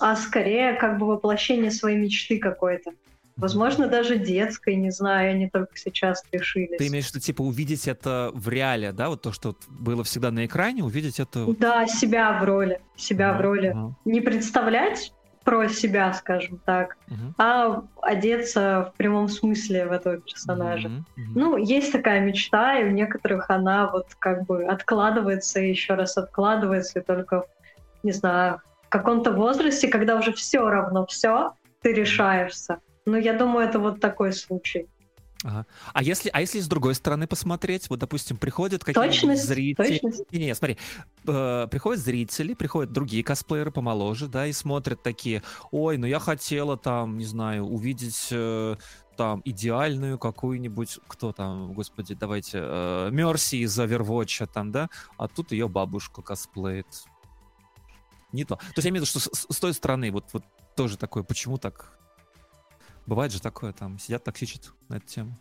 [0.00, 2.92] а скорее как бы воплощение своей мечты какой-то.
[3.36, 6.78] Возможно, даже детской, не знаю, они только сейчас решились.
[6.78, 9.08] Ты имеешь в виду, типа, увидеть это в реале, да?
[9.08, 11.46] Вот то, что было всегда на экране, увидеть это...
[11.54, 12.80] Да, себя в роли.
[12.94, 13.66] Себя ага, в роли.
[13.68, 13.96] Ага.
[14.04, 15.12] Не представлять
[15.42, 17.32] про себя, скажем так, uh-huh.
[17.38, 20.88] а одеться в прямом смысле в этого персонажа.
[20.88, 20.98] Uh-huh.
[20.98, 21.32] Uh-huh.
[21.34, 26.16] Ну, есть такая мечта, и у некоторых она вот как бы откладывается и еще раз
[26.16, 27.44] откладывается, и только,
[28.02, 32.78] не знаю, в каком-то возрасте, когда уже все равно все, ты решаешься.
[33.06, 34.88] Ну, я думаю, это вот такой случай.
[35.44, 35.66] Ага.
[35.92, 40.32] А если, а если с другой стороны посмотреть, вот, допустим, приходят какие-то зрители, точность.
[40.32, 40.78] не, не, смотри,
[41.26, 45.42] э, приходят зрители, приходят другие косплееры помоложе, да, и смотрят такие,
[45.72, 48.76] ой, ну я хотела там, не знаю, увидеть э,
[49.16, 55.50] там идеальную какую-нибудь, кто там, господи, давайте, э, Мерси из Overwatch там, да, а тут
[55.50, 56.86] ее бабушка косплеит.
[58.30, 58.56] Не то.
[58.56, 60.44] То есть я имею в виду, что с, с той стороны вот, вот
[60.76, 61.98] тоже такое, почему так
[63.06, 65.38] Бывает же такое, там сидят токсичат на эту тему.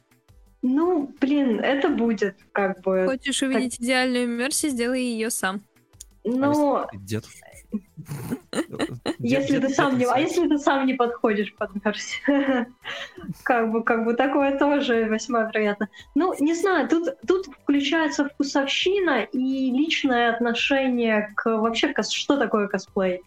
[0.61, 3.05] Ну, блин, это будет как бы...
[3.07, 3.81] Хочешь увидеть так...
[3.81, 5.61] идеальную Мерси, сделай ее сам.
[6.23, 6.77] Ну...
[6.77, 7.25] А дед.
[9.19, 12.21] Если ты сам не, а если ты сам не подходишь под Мерси,
[13.43, 15.89] как бы, как бы такое тоже весьма вероятно.
[16.15, 23.21] Ну, не знаю, тут тут включается вкусовщина и личное отношение к вообще что такое косплей.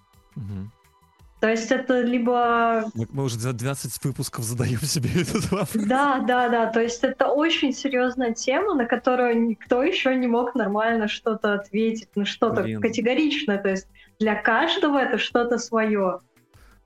[1.45, 2.91] То есть это либо...
[2.95, 5.85] Мы, мы уже за 12 выпусков задаем себе этот вопрос.
[5.87, 6.66] Да, да, да.
[6.69, 12.09] То есть это очень серьезная тема, на которую никто еще не мог нормально что-то ответить,
[12.15, 13.59] ну что-то категоричное.
[13.59, 13.89] То есть
[14.19, 16.21] для каждого это что-то свое.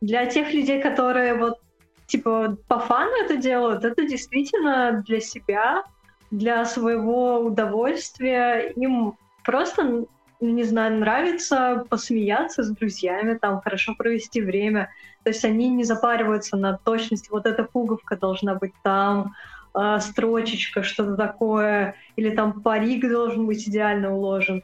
[0.00, 1.60] Для тех людей, которые вот
[2.08, 5.84] типа по фану это делают, это действительно для себя,
[6.32, 8.72] для своего удовольствия.
[8.74, 10.06] Им просто
[10.40, 14.90] не знаю, нравится посмеяться с друзьями, там хорошо провести время.
[15.24, 17.30] То есть они не запариваются на точность.
[17.30, 19.34] Вот эта пуговка должна быть там,
[19.74, 24.62] э, строчечка, что-то такое, или там парик должен быть идеально уложен.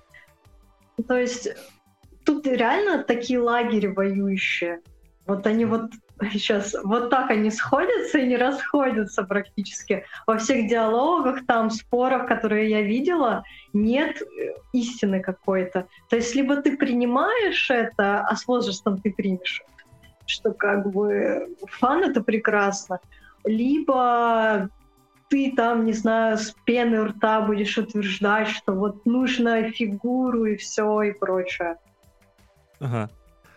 [1.09, 1.49] То есть
[2.25, 4.81] тут реально такие лагеря воюющие.
[5.27, 5.91] Вот они вот
[6.33, 10.05] сейчас вот так они сходятся и не расходятся практически.
[10.27, 15.87] Во всех диалогах, там, спорах, которые я видела, нет э, истины какой-то.
[16.09, 19.63] То есть либо ты принимаешь это, а с возрастом ты примешь,
[20.27, 23.01] что как бы фан— это прекрасно,
[23.45, 24.69] либо
[25.29, 31.03] ты там, не знаю, с пены рта будешь утверждать, что вот нужно фигуру и все
[31.03, 31.77] и прочее.
[32.79, 33.11] Ага.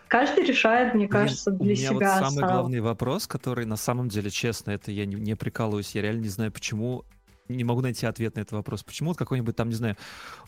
[0.07, 1.91] Каждый решает, мне кажется, для себя.
[1.91, 2.51] У меня вот самый сам.
[2.51, 6.29] главный вопрос, который на самом деле, честно, это я не, не прикалываюсь, я реально не
[6.29, 7.03] знаю, почему
[7.49, 8.84] не могу найти ответ на этот вопрос.
[8.84, 9.95] Почему вот какой-нибудь там, не знаю,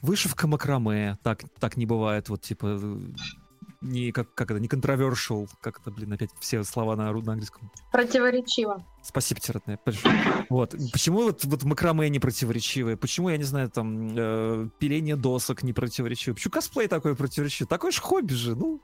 [0.02, 2.80] вышивка макраме, так, так не бывает, вот типа
[3.82, 7.72] не как, как это, не controversial, как это, блин, опять все слова на, на английском.
[7.92, 8.86] Противоречиво.
[9.02, 9.80] Спасибо, Тиратная.
[10.50, 10.76] Вот.
[10.92, 12.98] Почему вот, вот макраме не противоречивое?
[12.98, 16.36] Почему, я не знаю, там, э, пиление досок не противоречивое?
[16.36, 17.70] Почему косплей такой противоречивый?
[17.70, 18.82] Такое же хобби же, ну...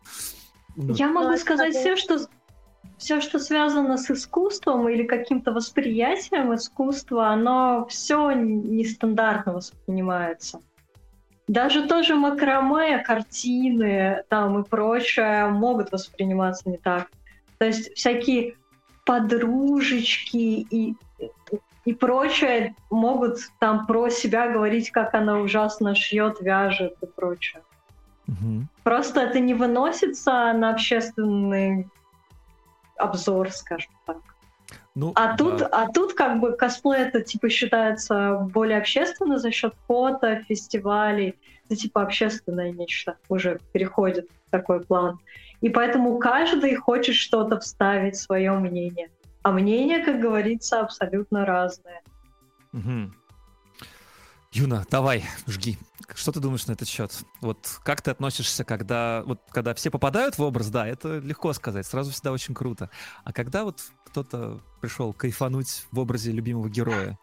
[0.75, 2.19] Ну, Я могу сказать все, что
[2.97, 10.59] все, что связано с искусством или каким-то восприятием искусства, оно все нестандартно воспринимается.
[11.47, 17.09] Даже тоже макраме, картины там и прочее могут восприниматься не так.
[17.59, 18.55] То есть всякие
[19.05, 20.95] подружечки и,
[21.85, 27.61] и прочее могут там про себя говорить, как она ужасно шьет, вяжет и прочее.
[28.27, 28.67] Угу.
[28.83, 31.87] Просто это не выносится на общественный
[32.97, 34.17] обзор, скажем так.
[34.95, 35.35] Ну, а, да.
[35.35, 41.35] тут, а тут как бы косплей это типа считается более общественно за счет фото, фестивалей.
[41.65, 45.19] Это типа общественное нечто уже переходит в такой план.
[45.61, 49.09] И поэтому каждый хочет что-то вставить, свое мнение.
[49.43, 52.01] А мнение, как говорится, абсолютно разное.
[52.73, 53.11] Угу.
[54.55, 55.77] Юна, давай, жги.
[56.13, 57.11] Что ты думаешь на этот счет?
[57.41, 61.85] Вот как ты относишься, когда вот когда все попадают в образ, да, это легко сказать,
[61.85, 62.89] сразу всегда очень круто.
[63.25, 67.19] А когда вот кто-то пришел кайфануть в образе любимого героя,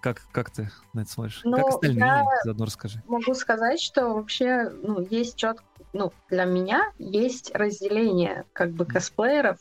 [0.00, 1.42] как, как ты на это смотришь?
[1.44, 1.98] Ну, как остальные?
[1.98, 3.02] Я Заодно расскажи.
[3.06, 5.62] Могу сказать, что вообще ну, есть четко,
[5.92, 9.58] ну, для меня есть разделение как бы косплееров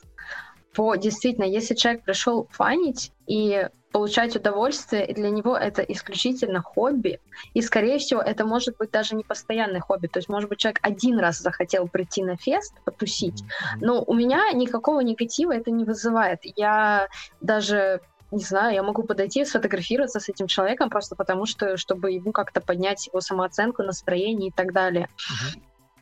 [0.74, 7.20] по действительно, если человек пришел фанить и получать удовольствие, и для него это исключительно хобби.
[7.54, 10.08] И, скорее всего, это может быть даже не постоянное хобби.
[10.08, 13.44] То есть, может быть, человек один раз захотел прийти на фест, потусить.
[13.82, 16.40] Но у меня никакого негатива это не вызывает.
[16.56, 17.10] Я
[17.42, 22.32] даже не знаю, я могу подойти, сфотографироваться с этим человеком просто потому, что, чтобы ему
[22.32, 25.10] как-то поднять его самооценку, настроение и так далее.
[25.18, 25.62] Uh-huh.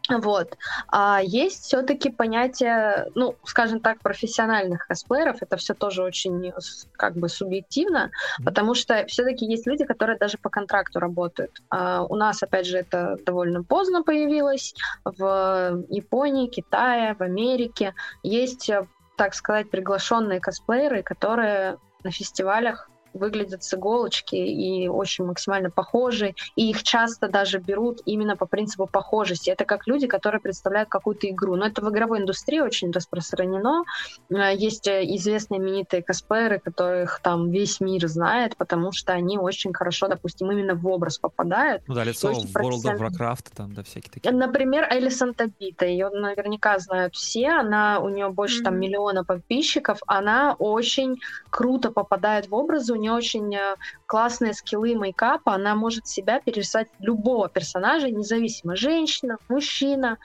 [0.09, 0.57] Вот.
[0.87, 5.41] А есть все-таки понятие, ну, скажем так, профессиональных косплееров.
[5.41, 6.51] Это все тоже очень
[6.93, 8.11] как бы субъективно,
[8.43, 11.61] потому что все-таки есть люди, которые даже по контракту работают.
[11.69, 14.73] А у нас, опять же, это довольно поздно появилось.
[15.03, 18.69] В Японии, Китае, в Америке есть,
[19.17, 26.69] так сказать, приглашенные косплееры, которые на фестивалях выглядят с иголочки и очень максимально похожи, и
[26.69, 29.49] их часто даже берут именно по принципу похожести.
[29.49, 31.55] Это как люди, которые представляют какую-то игру.
[31.55, 33.83] Но это в игровой индустрии очень распространено.
[34.29, 39.73] Э, есть э, известные именитые косплееры, которых там весь мир знает, потому что они очень
[39.73, 41.83] хорошо, допустим, именно в образ попадают.
[41.87, 44.31] Ну да, лицо в World of Warcraft, там, да, всякие такие.
[44.31, 48.63] Например, Элисон Табита, ее наверняка знают все, она, у нее больше mm-hmm.
[48.63, 51.19] там миллиона подписчиков, она очень
[51.49, 57.49] круто попадает в образы, нее очень э, классные скиллы мейкапа, она может себя перерисовать любого
[57.49, 60.17] персонажа, независимо, женщина, мужчина,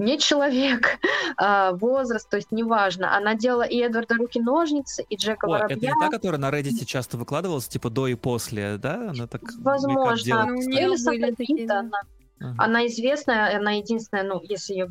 [0.00, 0.98] не человек,
[1.36, 3.16] а, возраст, то есть неважно.
[3.16, 5.76] Она делала и Эдварда Руки-ножницы, и Джека О, Воробья.
[5.76, 9.10] это не та, которая на Reddit часто выкладывалась, типа до и после, да?
[9.10, 10.46] Она так Возможно.
[10.46, 11.80] Ну, такие, да.
[11.80, 12.00] она,
[12.58, 14.88] она известная, она единственная, ну, если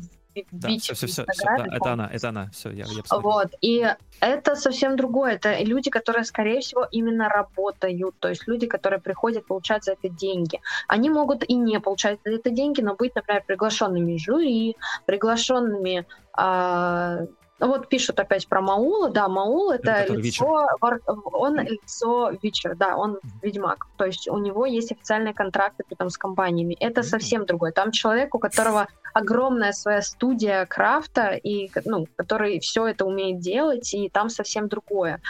[0.52, 3.86] да, все, все, все, все, да, это она, это она, все, я, я Вот, и
[4.20, 9.46] это совсем другое, это люди, которые, скорее всего, именно работают, то есть люди, которые приходят
[9.46, 10.60] получать за это деньги.
[10.88, 14.76] Они могут и не получать за это деньги, но быть, например, приглашенными жюри,
[15.06, 17.26] приглашенными а,
[17.60, 19.10] вот пишут опять про Маула.
[19.10, 23.86] Да, Маул это, это лицо, вар, он лицо Вичер, да, он ведьмак.
[23.96, 26.76] То есть у него есть официальные контракты там, с компаниями.
[26.80, 27.72] Это совсем другое.
[27.72, 33.92] Там человек, у которого огромная своя студия крафта, и, ну, который все это умеет делать,
[33.94, 35.20] и там совсем другое.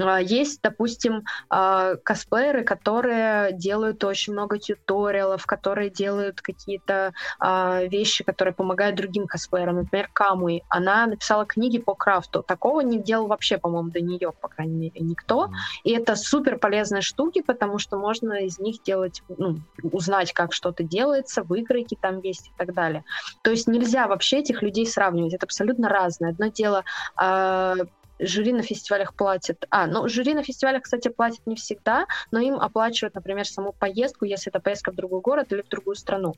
[0.00, 8.24] А, есть, допустим, а, косплееры, которые делают очень много тьюториалов, которые делают какие-то а, вещи,
[8.24, 9.76] которые помогают другим косплеерам.
[9.76, 10.62] Например, Камуи.
[10.68, 12.42] Она написала книги по крафту.
[12.42, 15.50] Такого не делал вообще, по-моему, до нее, по крайней мере, никто.
[15.84, 20.82] И это супер полезные штуки, потому что можно из них делать, ну, узнать, как что-то
[20.82, 23.04] делается, выкройки там есть и так далее.
[23.42, 25.34] То есть нельзя вообще этих людей сравнивать.
[25.34, 26.30] Это абсолютно разное.
[26.30, 26.84] Одно дело
[27.20, 27.76] э,
[28.18, 29.66] жюри на фестивалях платит.
[29.70, 34.24] А, ну, жюри на фестивалях, кстати, платит не всегда, но им оплачивают, например, саму поездку,
[34.24, 36.34] если это поездка в другой город или в другую страну.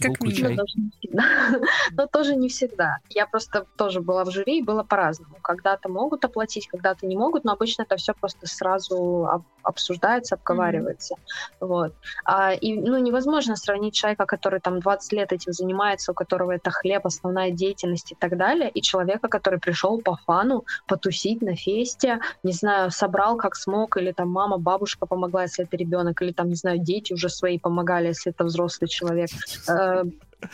[0.00, 0.66] Как минимум.
[1.92, 2.98] Но тоже не всегда.
[3.10, 5.36] Я просто тоже была в жюри, и было по-разному.
[5.42, 11.14] Когда-то могут оплатить, когда-то не могут, но обычно это все просто сразу обсуждается, обговаривается.
[11.14, 11.66] Mm-hmm.
[11.66, 11.94] Вот.
[12.24, 16.70] А, и, ну, невозможно сравнить человека, который там 20 лет этим занимается, у которого это
[16.70, 20.64] хлеб, основная деятельность и так далее, и человека, который пришел по фану,
[21.04, 25.76] потусить на фесте, не знаю, собрал как смог, или там мама, бабушка помогла, если это
[25.76, 29.28] ребенок, или там, не знаю, дети уже свои помогали, если это взрослый человек.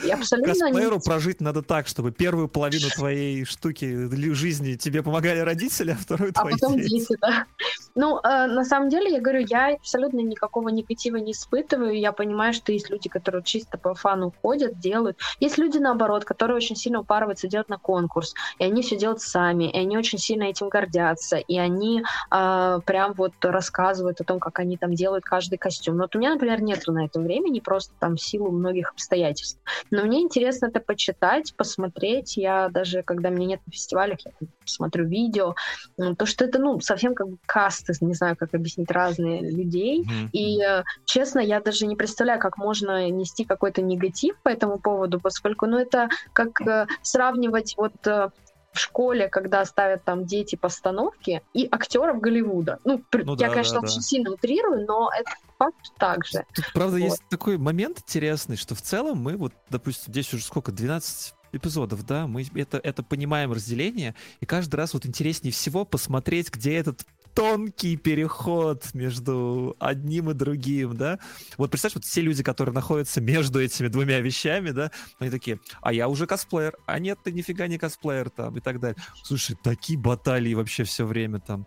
[0.04, 1.00] И абсолютно Косплееру не...
[1.00, 6.44] прожить надо так, чтобы первую половину твоей штуки жизни тебе помогали родители, а вторую а
[6.44, 6.90] потом дети.
[6.90, 7.46] дети, да.
[7.94, 11.98] Ну, э, на самом деле, я говорю, я абсолютно никакого негатива не испытываю.
[11.98, 15.18] Я понимаю, что есть люди, которые чисто по фану ходят, делают.
[15.40, 18.34] Есть люди, наоборот, которые очень сильно упарываются, делать на конкурс.
[18.58, 21.36] И они все делают сами, и они очень сильно этим гордятся.
[21.36, 25.96] И они э, прям вот рассказывают о том, как они там делают каждый костюм.
[25.96, 29.58] Но вот у меня, например, нету на это времени, просто там силу многих обстоятельств.
[29.90, 32.36] Но мне интересно это почитать, посмотреть.
[32.36, 34.32] Я даже, когда меня нет на фестивалях, я
[34.64, 35.54] смотрю видео.
[35.96, 40.02] То, что это, ну, совсем как бы касты, не знаю, как объяснить, разные людей.
[40.02, 40.28] Mm-hmm.
[40.32, 45.20] И, э, честно, я даже не представляю, как можно нести какой-то негатив по этому поводу,
[45.20, 48.30] поскольку, ну, это как э, сравнивать вот э,
[48.72, 52.78] в школе, когда ставят там дети постановки, и актеров Голливуда.
[52.84, 54.02] Ну, ну я, да, конечно, да, очень да.
[54.02, 56.44] сильно утрирую, но это факт так же.
[56.54, 57.04] Тут, правда, вот.
[57.04, 62.06] есть такой момент интересный, что в целом мы вот, допустим, здесь уже сколько, 12 эпизодов,
[62.06, 67.04] да, мы это, это понимаем разделение, и каждый раз вот интереснее всего посмотреть, где этот
[67.34, 71.18] тонкий переход между одним и другим, да.
[71.56, 75.92] Вот представь, вот все люди, которые находятся между этими двумя вещами, да, они такие, а
[75.92, 79.02] я уже косплеер, а нет, ты нифига не косплеер там и так далее.
[79.24, 81.66] Слушай, такие баталии вообще все время там.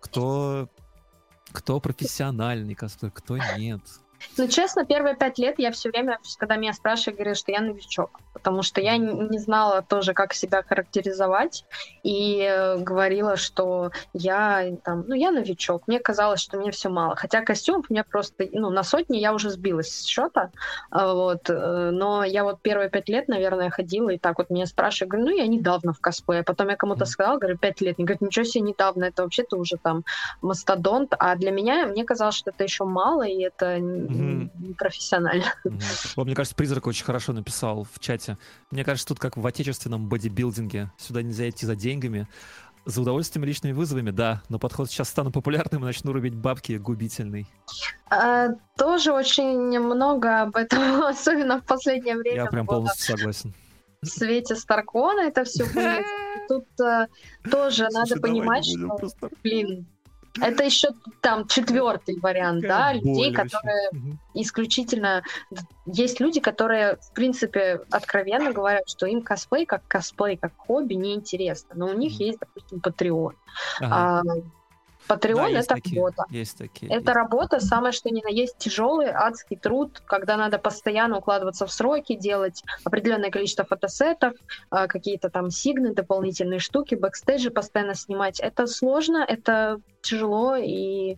[0.00, 0.68] Кто,
[1.52, 3.82] кто профессиональный косплеер, кто нет.
[4.38, 8.20] Ну, честно, первые пять лет я все время, когда меня спрашивают, говорю, что я новичок,
[8.32, 11.64] потому что я не знала тоже, как себя характеризовать,
[12.02, 15.86] и говорила, что я там, ну, я новичок.
[15.86, 17.16] Мне казалось, что мне все мало.
[17.16, 20.50] Хотя костюм у меня просто, ну, на сотни я уже сбилась с счета,
[20.90, 24.66] а, вот, э, но я вот первые пять лет, наверное, ходила, и так вот меня
[24.66, 26.42] спрашивают, говорю, ну, я недавно в косплее.
[26.42, 27.96] Потом я кому-то сказала, говорю, пять лет.
[27.98, 30.04] Они говорят, ничего себе, недавно, это вообще-то уже там
[30.40, 31.14] мастодонт.
[31.18, 33.78] А для меня, мне казалось, что это еще мало, и это
[34.12, 34.50] mm-hmm.
[34.68, 35.44] непрофессионально.
[35.64, 36.12] Mm-hmm.
[36.16, 38.36] Вот, мне кажется, Призрак очень хорошо написал в чате.
[38.70, 40.90] Мне кажется, тут как в отечественном бодибилдинге.
[40.98, 42.26] Сюда нельзя идти за деньгами.
[42.84, 47.46] За удовольствием личными вызовами, да, но подход сейчас стану популярным и начну рубить бабки губительный.
[48.10, 52.36] А, тоже очень много об этом, особенно в последнее время.
[52.36, 53.54] Я прям полностью согласен.
[54.02, 56.04] В свете Старкона это все будет.
[56.48, 57.06] Тут а,
[57.48, 59.86] тоже Слушай, надо понимать, что, блин,
[60.40, 60.88] это еще
[61.20, 63.90] там четвертый вариант, да, людей, которые
[64.34, 65.22] исключительно...
[65.84, 71.74] Есть люди, которые, в принципе, откровенно говорят, что им косплей как косплей, как хобби неинтересно,
[71.74, 73.34] но у них есть, допустим, Patreon.
[73.80, 74.20] Ага.
[74.20, 74.22] А,
[75.14, 76.24] Patreon да, это такие, работа.
[76.30, 76.86] Есть такие.
[76.90, 77.08] Это есть.
[77.08, 82.14] работа, самое что ни на есть тяжелый, адский труд, когда надо постоянно укладываться в сроки,
[82.14, 84.34] делать определенное количество фотосетов,
[84.70, 88.40] а, какие-то там сигны, дополнительные штуки, бэкстейджи постоянно снимать.
[88.40, 91.16] Это сложно, это тяжело и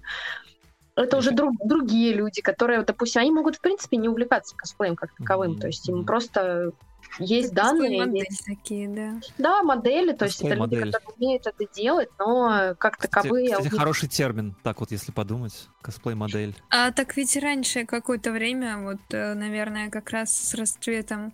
[0.97, 5.15] это уже друг, другие люди, которые, допустим, они могут, в принципе, не увлекаться косплеем как
[5.17, 5.53] таковым.
[5.53, 5.61] Mm-hmm.
[5.61, 6.73] То есть им просто
[7.19, 8.07] есть это данные.
[8.07, 8.45] Модели есть...
[8.45, 9.21] такие, да.
[9.39, 10.81] Да, модели, то есть это модель.
[10.81, 13.47] люди, которые умеют это делать, но как таковые...
[13.47, 16.55] Кстати, кстати, хороший термин, так вот, если подумать, косплей-модель.
[16.71, 21.33] А так ведь раньше какое-то время, вот, э, наверное, как раз с расцветом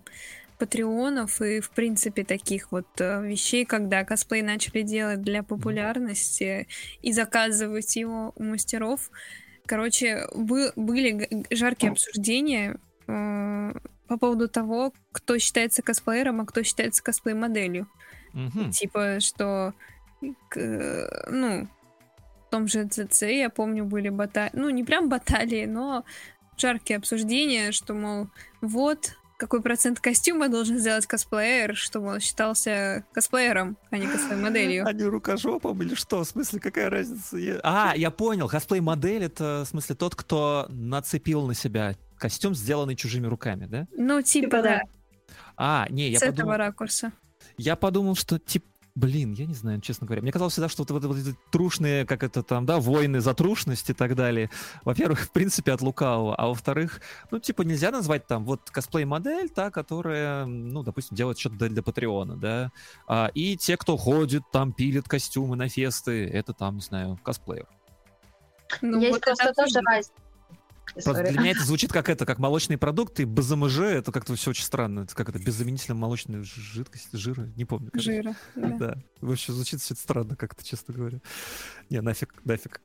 [0.61, 6.67] патреонов и, в принципе, таких вот э, вещей, когда косплей начали делать для популярности
[7.01, 9.09] и заказывать его у мастеров.
[9.65, 12.77] Короче, были жаркие обсуждения
[13.07, 13.73] э,
[14.11, 17.87] по поводу того, кто считается косплеером, а кто считается косплей-моделью.
[18.33, 18.71] Mm-hmm.
[18.71, 19.73] Типа, что,
[20.19, 21.69] ну,
[22.45, 26.03] в том же ЦЦ, я помню, были баталии, ну, не прям баталии, но
[26.57, 28.27] жаркие обсуждения, что, мол,
[28.59, 34.85] вот, какой процент костюма должен сделать косплеер, чтобы он считался косплеером, а не косплей-моделью.
[34.87, 36.25] А не рукожопом или что?
[36.25, 37.37] В смысле, какая разница?
[37.63, 38.49] А, я понял.
[38.49, 43.87] Косплей-модель— это, в смысле, тот, кто нацепил на себя костюм, сделанный чужими руками, да?
[43.97, 44.81] Ну, типа, типа да.
[45.57, 46.39] А, не, я С подумал...
[46.39, 47.11] этого ракурса.
[47.57, 50.21] Я подумал, что, типа, Блин, я не знаю, честно говоря.
[50.21, 53.33] Мне казалось всегда, что вот, вот, вот эти трушные, как это там, да, войны за
[53.33, 54.49] трушность и так далее.
[54.83, 56.35] Во-первых, в принципе, от лукавого.
[56.35, 56.99] А во-вторых,
[57.31, 61.83] ну, типа, нельзя назвать там вот косплей-модель, та, которая, ну, допустим, делает что-то для, для
[61.83, 62.71] Патреона, да.
[63.07, 67.67] А, и те, кто ходит, там, пилит костюмы на фесты, это там, не знаю, косплеер.
[68.81, 70.11] Ну, Есть вот просто тоже разница.
[70.93, 74.63] Просто для меня это звучит как это, как молочные продукты, БЗМЖ, это как-то все очень
[74.63, 75.01] странно.
[75.01, 77.89] Это как это, без заменителя молочной жидкости, жира, не помню.
[77.91, 78.11] Короче.
[78.11, 78.67] Жира, да.
[78.77, 78.97] да.
[79.21, 81.19] Вообще звучит все это странно как-то, честно говоря.
[81.89, 82.81] Не, нафиг, нафиг.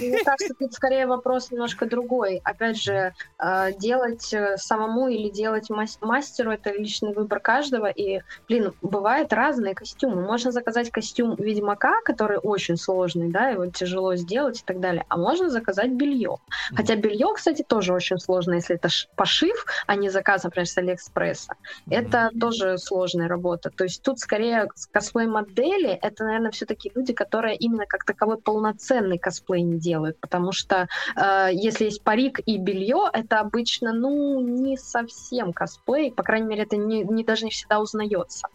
[0.00, 2.40] Мне кажется, тут скорее вопрос немножко другой.
[2.44, 7.86] Опять же, а, делать э, самому или делать мастеру, это личный выбор каждого.
[7.86, 10.22] И, блин, бывают разные костюмы.
[10.22, 15.04] Можно заказать костюм Ведьмака, который очень сложный, да, его тяжело сделать и так далее.
[15.08, 16.38] А можно заказать белье.
[16.74, 21.52] Хотя белье кстати, тоже очень сложно, если это пошив, а не заказ, например, с Алиэкспресса.
[21.52, 21.96] Mm-hmm.
[21.96, 23.70] Это тоже сложная работа.
[23.70, 29.62] То есть тут скорее косплей-модели, это, наверное, все-таки люди, которые именно как таковой полноценный косплей
[29.62, 35.52] не делают, потому что э, если есть парик и белье, это обычно, ну, не совсем
[35.52, 38.48] косплей, по крайней мере, это не, не даже не всегда узнается.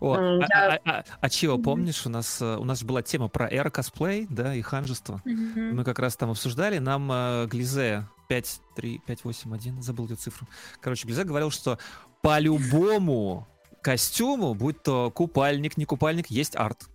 [0.00, 3.28] О, mm, а, а, а, а чего, помнишь, у нас, э, у нас была тема
[3.28, 5.22] про эро-косплей, да, и ханжество.
[5.24, 5.72] Mm-hmm.
[5.72, 10.16] Мы как раз там обсуждали, нам э, Глизе 5, 3, 5, 8, 1, забыл эту
[10.16, 10.48] цифру.
[10.80, 11.78] Короче, Глизе говорил, что
[12.20, 13.46] по-любому
[13.82, 16.88] костюму, будь то купальник, не купальник, есть арт.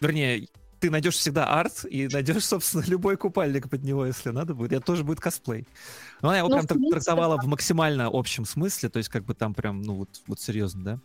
[0.00, 0.48] Вернее,
[0.82, 4.72] ты найдешь всегда арт и найдешь, собственно, любой купальник под него, если надо будет.
[4.72, 5.64] Это тоже будет косплей.
[6.20, 7.42] Но она его ну, прям принципе, трактовала да.
[7.42, 11.00] в максимально общем смысле, то есть как бы там прям, ну вот, вот серьезно, да?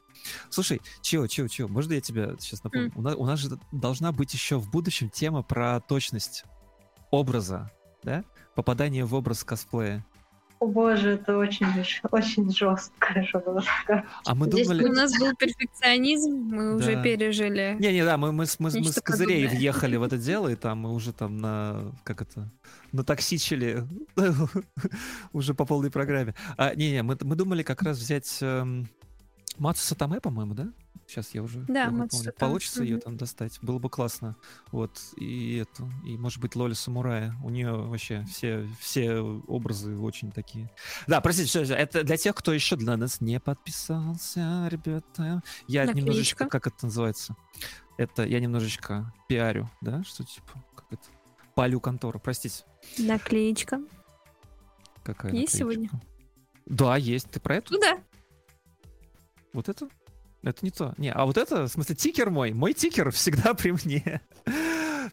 [0.50, 2.88] Слушай, чего, чего, чего, можно я тебя сейчас напомню?
[2.88, 2.94] Mm.
[2.96, 6.44] У, нас, у нас же должна быть еще в будущем тема про точность
[7.12, 7.72] образа,
[8.02, 8.24] да?
[8.56, 10.04] Попадание в образ косплея.
[10.60, 11.68] О боже, это очень,
[12.12, 14.06] очень жестко, жестко.
[14.26, 14.86] А мы Здесь думали...
[14.86, 16.76] у нас был перфекционизм, мы да.
[16.76, 17.78] уже пережили.
[17.80, 19.60] Не-не, да, мы, мы, мы, мы с козырей подобное.
[19.60, 22.50] въехали в это дело, и там мы уже там на, как это,
[22.92, 23.84] натоксичили
[25.32, 26.34] уже по полной программе.
[26.58, 28.90] А, не-не, мы, мы думали как раз взять эм,
[29.60, 30.70] Мацу Сатаме, по-моему, да?
[31.06, 32.00] Сейчас я уже Да, помню.
[32.04, 32.32] Мацута.
[32.34, 33.60] Получится ее там достать.
[33.62, 34.36] Было бы классно.
[34.72, 35.00] Вот.
[35.18, 35.90] И эту.
[36.06, 37.36] И может быть Лоли Самурая.
[37.44, 40.72] У нее вообще все, все образы очень такие.
[41.08, 41.76] Да, простите, всё, всё.
[41.76, 45.44] это для тех, кто еще для нас не подписался, ребята.
[45.68, 45.94] Я Наклеечка.
[45.96, 47.36] немножечко, как это называется?
[47.98, 50.04] Это я немножечко пиарю, да?
[50.04, 51.04] Что типа, как это?
[51.56, 52.64] Палю контору, простите.
[52.98, 53.82] Наклеечка.
[55.04, 56.00] Какая Есть наклеечка?
[56.66, 57.30] Да, есть.
[57.32, 57.72] Ты про это?
[57.74, 57.98] Ну да.
[59.54, 59.88] Вот это?
[60.44, 60.94] Это не то.
[60.98, 62.54] Не, а вот это, в смысле, тикер мой.
[62.54, 64.22] Мой тикер всегда при мне.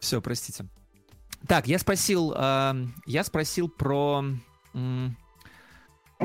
[0.00, 0.66] Все, простите.
[1.46, 4.24] Так, я спросил, эм, я спросил про
[4.72, 5.16] м,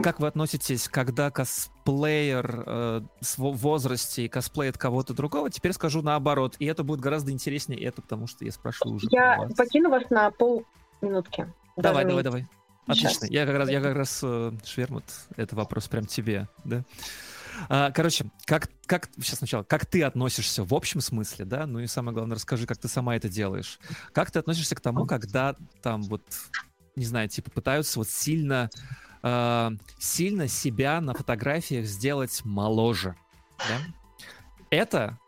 [0.02, 5.50] как вы относитесь, когда косплеер э, в возрасте косплеит кого-то другого.
[5.50, 9.08] Теперь скажу наоборот, и это будет гораздо интереснее это, потому что я спрашиваю уже.
[9.12, 9.54] Я вас.
[9.56, 11.52] покину вас на полминутки.
[11.76, 12.48] Давай, давай, давай.
[12.86, 13.26] Отлично.
[13.30, 15.04] Я как раз, я как раз э, Швермут,
[15.36, 16.84] это вопрос прям тебе, да?
[17.68, 21.66] А, короче, как, как, сейчас сначала, как ты относишься в общем смысле, да?
[21.66, 23.80] Ну и самое главное, расскажи, как ты сама это делаешь.
[24.14, 26.24] Как ты относишься к тому, когда там вот,
[26.96, 28.70] не знаю, типа пытаются вот сильно,
[29.24, 33.16] э, сильно себя на фотографиях сделать моложе,
[33.58, 33.80] да?
[34.70, 35.20] Это,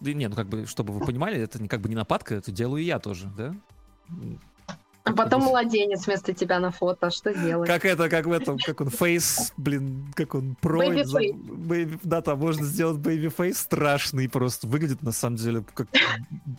[0.00, 2.82] не, ну как бы, чтобы вы понимали, это не как бы не нападка, это делаю
[2.82, 3.54] я тоже, да?
[5.08, 7.10] А потом младенец вместо тебя на фото.
[7.10, 7.68] Что делать?
[7.68, 10.82] Как это, как в этом, как он фейс, блин, как он про.
[12.02, 14.66] Да, там можно сделать baby face страшный просто.
[14.66, 15.88] Выглядит на самом деле как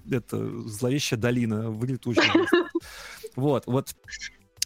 [0.10, 1.70] это зловещая долина.
[1.70, 2.48] Выглядит очень.
[3.36, 3.96] Вот, вот.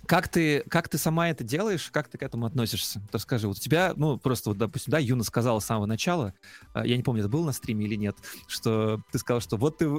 [0.06, 3.02] Как ты, как ты сама это делаешь, как ты к этому относишься?
[3.10, 6.34] То скажи, вот у тебя, ну, просто вот, допустим, да, Юна сказала с самого начала,
[6.74, 9.78] а, я не помню, это было на стриме или нет, что ты сказал, что вот
[9.78, 9.90] ты, э,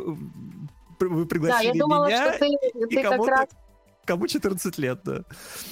[1.01, 3.49] вы Да, пригласили я думала, меня, что ты, ты как раз...
[4.05, 5.23] кому 14 лет, да.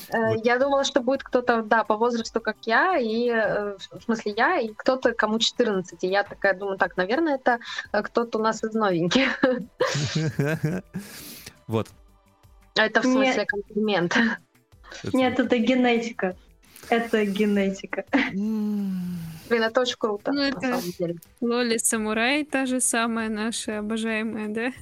[0.08, 0.44] э, Вот.
[0.44, 4.58] Я думала, что будет кто-то, да, по возрасту, как я, и э, в смысле я,
[4.58, 6.02] и кто-то, кому 14.
[6.04, 7.58] И я такая думаю, так, наверное, это
[7.92, 9.40] э, кто-то у нас из новеньких.
[11.68, 11.88] Вот.
[12.76, 13.14] А Это в Нет.
[13.14, 14.16] смысле комплимент.
[15.04, 16.36] Это- Нет, это генетика.
[16.90, 18.04] Это генетика.
[19.48, 20.80] Блин, это очень круто, Ну, это-.
[21.40, 24.72] Лоли Самурай, та же самая наша обожаемая, да?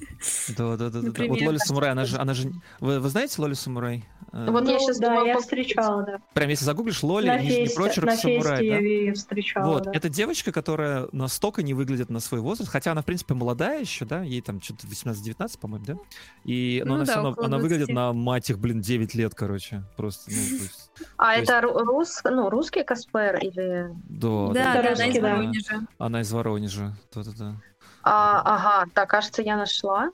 [0.56, 1.00] Да, да, да.
[1.00, 4.04] Вот Лоли Самурай, она же, она же, вы, вы знаете Лоли Самурай?
[4.32, 6.18] Э, Вот я Ну, щас да, думала я встречала, да.
[6.34, 8.62] Прям если загуглишь Лоли, на нижний фесте, прочерк на Самурай, да?
[8.64, 9.90] я ее встречала, Вот, да.
[9.92, 14.04] это девочка, которая настолько не выглядит на свой возраст, хотя она, в принципе, молодая еще,
[14.04, 15.94] да, ей там что-то 18-19, по-моему, да?
[16.44, 17.94] И, но Ну она да, все равно, она выглядит 20.
[17.94, 21.78] на, мать их, блин, 9 лет, короче, просто, ну, то есть, А То это ру-
[21.84, 23.88] рус, ну, русский косплеер или...
[24.08, 25.20] да, Да, да, да, она из да.
[25.20, 25.80] Воронежа.
[25.98, 27.56] Она из Воронежа, да-да-да.
[28.02, 30.10] А, ага, так, кажется, я нашла.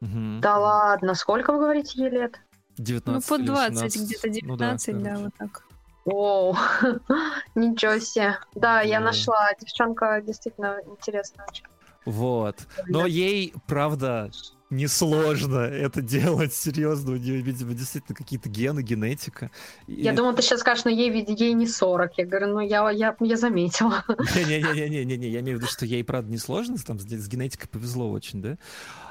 [0.00, 0.40] Мгм.
[0.40, 2.40] Да ладно, сколько вы говорите ей лет?
[2.76, 4.02] 19 Ну, под или 20, 18.
[4.02, 5.64] где-то Ну да, 19, да, вот так.
[6.04, 6.56] Оу,
[7.54, 8.38] ничего себе.
[8.54, 9.06] Да, я Да.
[9.06, 9.50] нашла.
[9.60, 11.64] Девчонка действительно интересная очень.
[12.04, 12.56] Вот.
[12.86, 14.30] Но ей, правда,
[14.68, 17.12] несложно это делать, серьезно.
[17.12, 19.50] У нее, видимо, действительно какие-то гены, генетика.
[19.86, 22.18] И- Я думала, ты сейчас скажешь, ну ей, ведь ей не 40.
[22.18, 24.04] Я говорю, ну я, я, я заметила.
[24.36, 28.42] Не-не-не-не-не, я имею в виду, что ей, правда, несложно, там с с генетикой повезло очень,
[28.42, 28.58] да?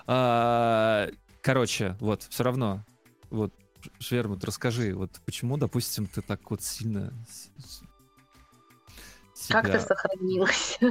[0.06, 1.10] А,
[1.42, 2.86] Короче, вот, все равно,
[3.34, 3.54] вот,
[4.00, 7.50] Швермут, расскажи, вот почему, допустим, ты так вот сильно с-
[9.34, 10.80] с- Как ты себя- сохранилась?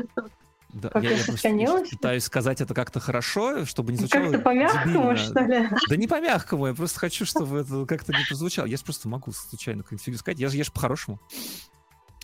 [0.74, 1.90] Да, Как я просто сохранилась?
[1.90, 5.68] пытаюсь сказать это как-то хорошо, чтобы не звучало Как-то по-мягкому, что ли?
[5.90, 8.64] Да не по-мягкому, я просто хочу, чтобы это как-то не прозвучало.
[8.64, 10.38] Я же просто могу случайно какую-нибудь фигню сказать.
[10.38, 11.20] Я же, я же по-хорошему.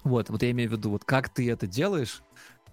[0.02, 2.22] Вот, вот я имею в виду, вот как ты это делаешь,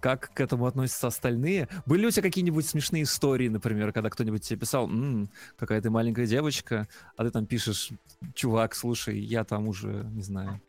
[0.00, 1.68] как к этому относятся остальные.
[1.86, 5.90] Были ли у тебя какие-нибудь смешные истории, например, когда кто-нибудь тебе писал, «М, какая ты
[5.90, 7.90] маленькая девочка, а ты там пишешь,
[8.34, 10.60] чувак, слушай, я там уже, не знаю,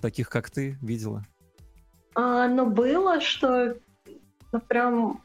[0.00, 1.24] таких, как ты, видела?
[2.14, 3.76] А, ну, было, что
[4.52, 5.22] ну, прям...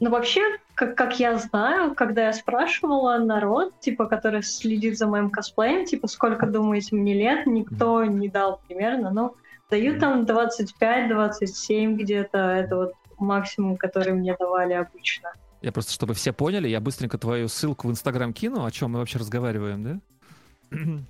[0.00, 0.42] Ну, вообще,
[0.74, 6.06] как, как я знаю, когда я спрашивала народ, типа, который следит за моим косплеем, типа,
[6.06, 9.34] сколько, думаете, мне лет, никто не дал примерно, ну,
[9.70, 15.32] дают там 25-27 где-то, это вот максимум, который мне давали обычно.
[15.60, 19.00] Я просто, чтобы все поняли, я быстренько твою ссылку в Инстаграм кину, о чем мы
[19.00, 20.78] вообще разговариваем, да?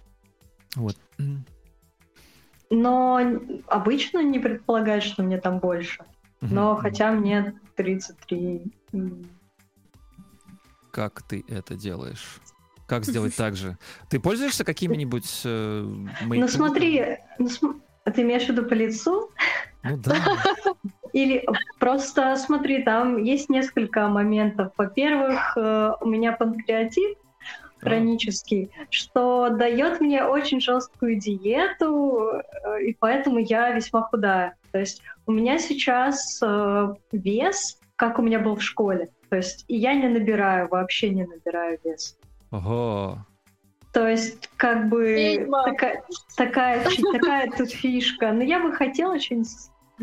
[0.77, 0.97] Вот.
[2.71, 3.19] Но
[3.67, 6.05] обычно не предполагают, что мне там больше.
[6.43, 8.63] Но хотя мне 33.
[8.93, 9.27] м,
[10.93, 12.39] Как ты это делаешь?
[12.87, 13.77] Как сделать так же?
[14.11, 15.81] Ты пользуешься какими-нибудь э,
[16.31, 17.81] Ну смотри, ну, см-
[18.11, 19.31] ты имеешь в виду по лицу?
[19.83, 20.15] Ну да.
[21.13, 21.47] Или
[21.79, 24.73] просто смотри, там есть несколько моментов.
[24.77, 27.19] Во-первых, э, у меня панкреатит
[27.81, 34.57] хронический, что дает мне очень жесткую диету, э, и поэтому я весьма худая.
[34.73, 39.11] То есть у меня сейчас э, вес, как у меня был в школе.
[39.31, 42.19] То есть и я не набираю, вообще не набираю вес.
[42.51, 43.19] Ого.
[43.99, 46.05] То есть, как бы такая,
[46.37, 48.31] такая, такая тут фишка.
[48.31, 49.49] Но я бы хотела что-нибудь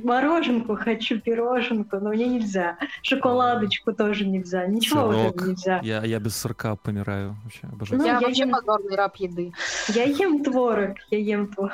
[0.03, 2.77] мороженку хочу, пироженку, но мне нельзя.
[3.03, 4.65] Шоколадочку тоже нельзя.
[4.65, 5.35] Ничего вот Сырок.
[5.35, 5.79] этого нельзя.
[5.81, 7.37] Я, я без сырка помираю.
[7.45, 8.01] Вообще, обожаю.
[8.01, 9.53] Ну, я, я вообще ем- позорный раб еды.
[9.87, 11.71] Я ем творог, я ем творог.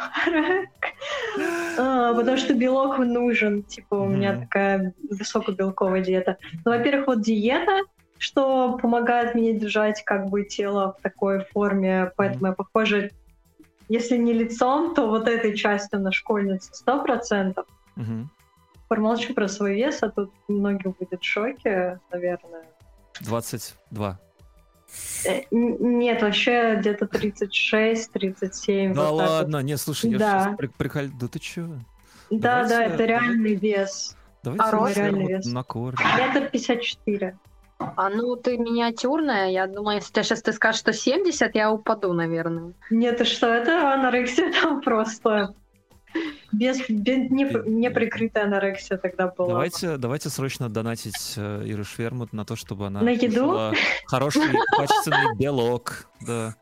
[1.80, 3.64] А, потому что белок нужен.
[3.64, 6.38] Типа у меня такая высокобелковая диета.
[6.66, 7.80] Ну, во-первых, вот диета,
[8.22, 13.10] что помогает мне держать как бы тело в такой форме, поэтому я похожа,
[13.90, 17.66] если не лицом, то вот этой частью на школьницу сто процентов.
[17.96, 18.30] Мгм.
[18.88, 22.64] Промолчу про свой вес, а тут многим будет в шоке, наверное.
[23.22, 24.20] 22.
[25.26, 28.94] Э, Нет, вообще где-то 36-37.
[28.94, 29.30] Да вот так вот.
[29.30, 30.44] ладно, не, слушай, я Да.
[30.44, 31.10] сейчас приколь...
[31.20, 31.68] Да ты чё?
[32.30, 34.16] Да, да, Давайте- это реальный вес.
[34.44, 34.96] Давайте А рост?
[34.98, 35.46] Реальный вес.
[35.48, 35.98] на корм.
[36.20, 37.36] Это 54.
[37.98, 42.74] А ну ты миниатюрная, я думаю, если сейчас ты скажешь, что 70, я упаду, наверное.
[42.90, 45.54] Нет, ты что, это анорексия там просто
[46.52, 49.50] без, без не, не прикрытая анорексия тогда была.
[49.50, 53.74] Давайте, давайте срочно донатить э, Иры Швермут на то, чтобы она На еду?
[54.08, 54.42] хороший,
[54.78, 56.08] качественный белок.
[56.26, 56.56] Да.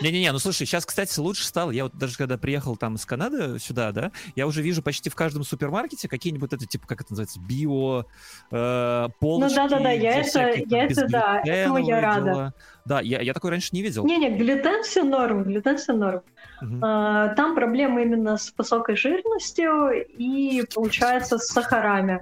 [0.00, 1.70] Не-не-не, ну слушай, сейчас, кстати, лучше стало.
[1.70, 5.14] Я вот даже когда приехал там из Канады сюда, да, я уже вижу почти в
[5.14, 8.04] каждом супермаркете какие-нибудь это, типа, как это называется, био,
[8.50, 9.56] э, полочки.
[9.58, 12.24] Ну да-да-да, я это- я это, да, этому я рада.
[12.24, 12.54] дела.
[12.86, 14.04] Да, я, я такой раньше не видел.
[14.04, 16.22] Не-не, глютен все норм, глютен все норм.
[16.60, 16.80] Мгм.
[16.84, 22.20] А, Там проблема именно с высокой жирностью и, получается, с сахарами.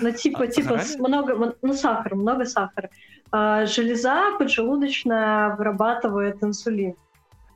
[0.00, 1.08] Ну, типа, А, типа, с сахарами?
[1.08, 2.90] много, ну, сахар, много сахара.
[3.32, 6.94] А, Железа поджелудочная вырабатывает инсулин.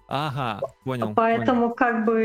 [0.06, 1.06] Ага, понял.
[1.06, 1.14] понял.
[1.14, 2.20] Поэтому, как бы,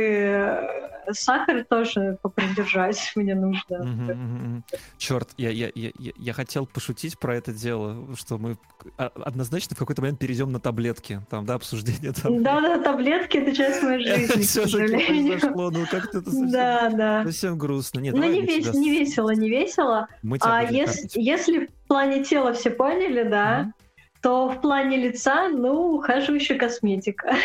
[1.07, 4.61] э, сахар тоже попридержать мне нужно.
[4.97, 8.57] Черт, я, я, я, я- хотел пошутить про это дело, что мы
[8.97, 11.21] а- однозначно в какой-то момент перейдем на таблетки.
[11.29, 12.43] Там, да, обсуждение там.
[12.43, 15.39] Да-да, таблетки— это часть моей жизни, к сожалению.
[15.39, 17.23] произошло, ну как-то это совсем, Да, да.
[17.23, 17.99] совсем грустно.
[17.99, 20.07] Нет, Ну, не, вес- тебя не весело, не весело.
[20.21, 23.73] Мы А если, если в плане тела все поняли, да, Мгм,
[24.21, 27.35] то в плане лица, ну, ухаживающая косметика.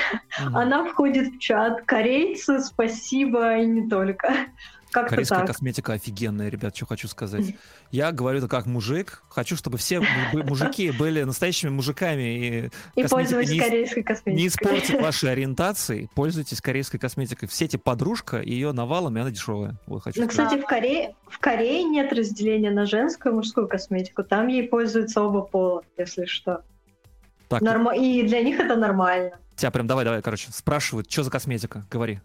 [0.42, 0.56] мгм.
[0.56, 1.82] Она входит в чат.
[1.82, 4.32] Корейцы, спасибо, и не только.
[4.94, 5.48] Как-то Корейская так.
[5.48, 7.56] косметика офигенная, ребят, что хочу сказать.
[7.90, 9.24] Я говорю это как мужик.
[9.28, 10.00] Хочу, чтобы все
[10.32, 14.46] мужики были настоящими мужиками и И не- корейской не косметикой.
[14.46, 16.08] испортит ваши ориентации.
[16.14, 17.48] Пользуйтесь корейской косметикой.
[17.48, 19.74] В сети подружка, ее навалом, и она дешевая.
[19.86, 20.46] Вот хочу Ну, сказать.
[20.50, 24.22] кстати, в Корее, в Корее нет разделения на женскую и мужскую косметику.
[24.22, 26.62] Там ей пользуются оба пола, если что.
[27.48, 29.32] Так, Норма- И для них это нормально.
[29.56, 31.84] тебя прям давай, давай, короче, спрашивают, что за косметика?
[31.90, 32.20] Говори.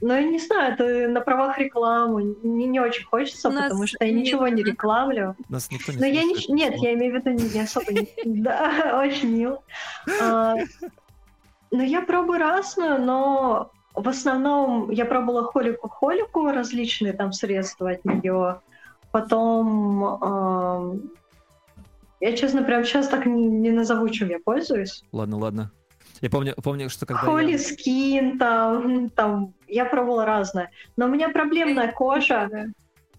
[0.00, 2.36] Но я не знаю, это на правах рекламы.
[2.42, 5.36] Не, не очень хочется, нас потому что я нет, ничего не рекламлю.
[5.48, 6.34] Нас никто не Но я не...
[6.52, 7.92] Нет, я имею в виду не, не особо...
[7.92, 9.62] не- Да, очень мило.
[10.20, 10.56] А,
[11.70, 18.60] Ну, я пробую разную, но в основном я пробовала холику-холику, различные там средства от нее.
[19.12, 21.10] Потом...
[22.20, 25.04] Я, честно, прям сейчас так не, не назову, чем я пользуюсь.
[25.12, 25.70] Ладно, ладно.
[26.20, 27.58] Я помню, помню, что когда Холи я...
[27.58, 30.70] скин, там, там, я пробовала разное.
[30.96, 32.72] Но у меня проблемная кожа,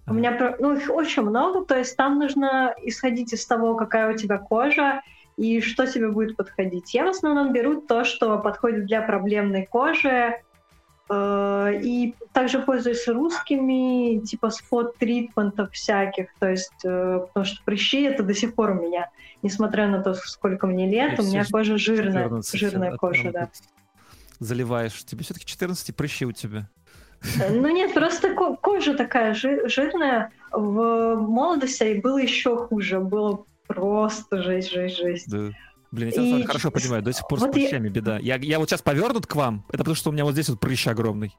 [0.08, 4.18] у меня, ну, их очень много, то есть там нужно исходить из того, какая у
[4.18, 5.02] тебя кожа
[5.36, 6.94] и что тебе будет подходить.
[6.94, 10.36] Я в основном беру то, что подходит для проблемной кожи,
[11.10, 18.34] и также пользуюсь русскими, типа спот-тритментов всяких, то есть, э, потому что прыщи это до
[18.34, 19.10] сих пор у меня,
[19.44, 23.32] несмотря на то, сколько мне лет, у меня кожа жирная, 14, жирная а кожа, там
[23.34, 23.50] да.
[24.40, 25.06] Заливаешь.
[25.06, 26.68] Тебе все-таки 14 и прыщи у тебя.
[27.50, 30.32] Ну нет, просто ко- кожа такая жи- жирная.
[30.52, 33.00] В молодости было еще хуже.
[33.00, 35.32] Было просто жесть, жесть, жесть.
[35.32, 35.52] Да.
[35.96, 38.20] Блин, я тебя самом И хорошо понимаю, до сих пор вот с я- прыщами беда.
[38.20, 40.60] Я, я вот сейчас повернут к вам, это потому что у меня вот здесь вот
[40.60, 41.34] прыщ огромный.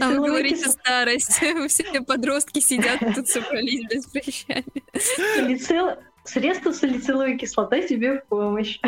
[0.00, 1.40] А вы говорите старость.
[1.68, 5.92] Все подростки сидят тут собрались без прыщами.
[6.24, 8.78] Средство салициловой кислоты тебе в помощь.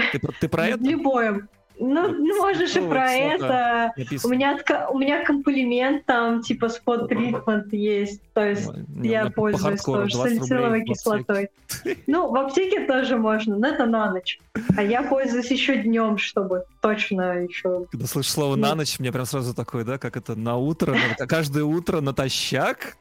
[0.40, 0.84] Ты про это?
[0.84, 1.48] Любое.
[1.80, 3.92] Ну, ну, можешь и Ну, про это.
[4.24, 4.58] У меня,
[4.90, 8.20] у меня комплимент там, типа спот тритмент есть.
[8.32, 11.50] То есть Не, я пользуюсь тоже 20 рублей салициловой кислотой.
[12.06, 14.40] Ну, в аптеке тоже можно, но это на ночь.
[14.76, 17.86] А я пользуюсь еще днем, чтобы точно еще...
[17.90, 18.62] Когда слышишь слово Ну.
[18.62, 20.96] на ночь, мне прям сразу такое, да, как это на утро,
[21.28, 22.96] каждое утро натощак,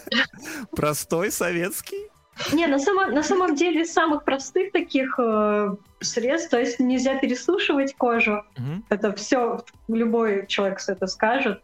[0.76, 2.10] простой советский.
[2.52, 7.18] Не, на самом, на самом деле из самых простых таких э, средств, то есть нельзя
[7.18, 8.44] пересушивать кожу.
[8.56, 8.84] Мгм.
[8.88, 11.62] Это все, любой человек это скажет.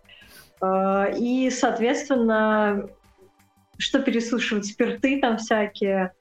[0.62, 2.88] Э, и, соответственно,
[3.78, 4.66] что пересушивать?
[4.66, 6.12] Спирты там всякие,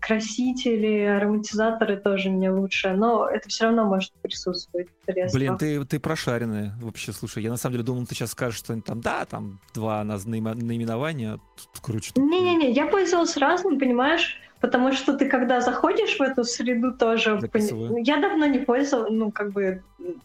[0.00, 4.88] красители, ароматизаторы тоже не лучше, но это все равно может присутствовать.
[5.06, 8.58] в Блин, ты, ты прошаренная вообще, слушай, я на самом деле думал, ты сейчас скажешь
[8.58, 12.12] что-нибудь там, да, там два наименования, тут круче.
[12.16, 17.38] Не-не-не, я пользовалась разным, понимаешь, потому что ты когда заходишь в эту среду тоже...
[17.52, 17.96] Пон...
[17.96, 19.82] Я давно не пользовалась, ну, как бы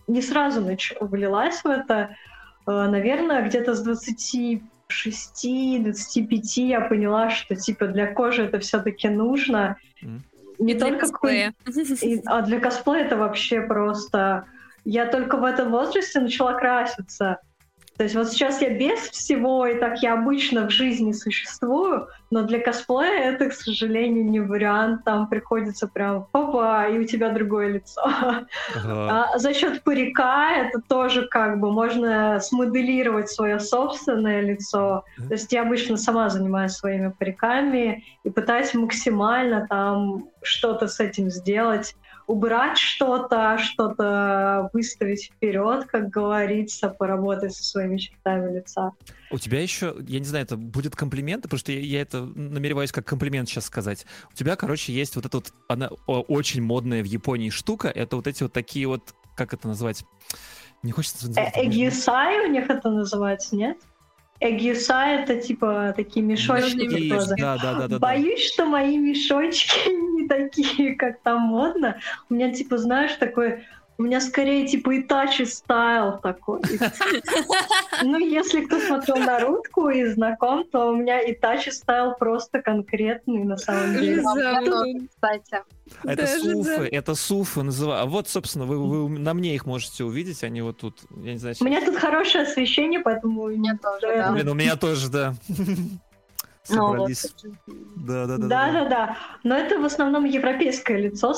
[0.07, 0.93] не сразу нач...
[1.01, 2.15] влилась в это,
[2.65, 4.61] э, наверное, где-то с 20
[4.91, 9.77] 6-25 я поняла, что типа для кожи это все-таки нужно.
[10.03, 10.19] Mm.
[10.59, 11.53] Не и только косплея.
[12.01, 14.45] И, а для косплея это вообще просто...
[14.85, 17.39] Я только в этом возрасте начала краситься.
[17.99, 22.43] То есть вот сейчас я без всего, и так я обычно в жизни существую, но
[22.43, 25.03] для косплея это, к сожалению, не вариант.
[25.03, 28.01] Там приходится прям папа, и у тебя другое лицо.
[28.01, 28.45] Ага.
[29.33, 35.03] А за счет парика это тоже как бы можно смоделировать свое собственное лицо.
[35.17, 41.29] То есть я обычно сама занимаюсь своими париками и пытаюсь максимально там что-то с этим
[41.29, 41.97] сделать
[42.29, 48.91] убрать что-то, что-то выставить вперед, как говорится, поработать со своими чертами лица.
[49.31, 52.91] У тебя еще, я не знаю, это будет комплимент, потому что я, я это намереваюсь
[52.91, 54.05] как комплимент сейчас сказать.
[54.31, 58.27] У тебя, короче, есть вот эта вот, она очень модная в Японии штука, это вот
[58.27, 60.03] эти вот такие вот, как это назвать?
[60.83, 61.31] Не хочется.
[61.35, 63.77] Э Эгисай у них это называется, нет?
[64.41, 67.09] Эгюса это типа такие мешочки.
[67.09, 67.35] Тоже.
[67.37, 71.97] Да, да, да, да, Боюсь, что мои мешочки не такие, как там модно.
[72.29, 73.63] У меня типа, знаешь, такой
[73.99, 76.61] у меня скорее типа Итачи стайл такой.
[78.01, 83.57] Ну, если кто смотрел Нарутку и знаком, то у меня Итачи стайл просто конкретный на
[83.57, 84.23] самом деле.
[85.09, 85.63] Кстати.
[86.05, 88.03] Это суфы, это суфы называют.
[88.03, 91.37] А вот, собственно, вы, вы на мне их можете увидеть, они вот тут, я не
[91.37, 91.55] знаю.
[91.59, 93.43] У меня тут хорошее освещение, поэтому...
[93.43, 94.31] У меня тоже, да.
[94.31, 95.33] Блин, у меня тоже, да.
[96.69, 97.35] Ну, собрались.
[97.95, 98.47] Да, да, да.
[98.47, 99.17] Да, да, да.
[99.43, 101.33] Но это в основном европейское лицо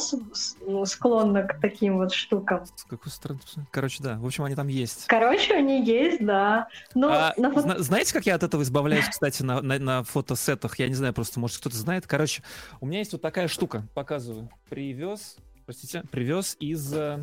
[0.65, 2.65] ну, склонно к таким вот штукам.
[2.75, 3.39] С какой стороны?
[3.71, 4.17] Короче, да.
[4.17, 5.05] В общем, они там есть.
[5.07, 6.67] Короче, они есть, да.
[6.93, 7.81] Но а, на фото...
[7.81, 10.79] Знаете, как я от этого избавляюсь, кстати, на, на, на фотосетах?
[10.79, 12.07] Я не знаю, просто, может, кто-то знает.
[12.07, 12.43] Короче,
[12.79, 13.83] у меня есть вот такая штука.
[13.93, 14.49] Показываю.
[14.69, 17.19] Привез, простите, привез из э,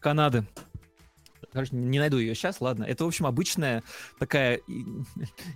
[0.00, 0.44] Канады.
[1.52, 2.84] Короче, не найду ее сейчас, ладно.
[2.84, 3.82] Это, в общем, обычная
[4.18, 4.60] такая...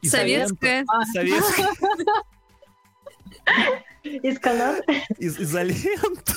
[0.03, 0.85] Советская.
[1.13, 1.69] Советская.
[4.03, 5.03] Из Канады?
[5.19, 6.35] Из изолент.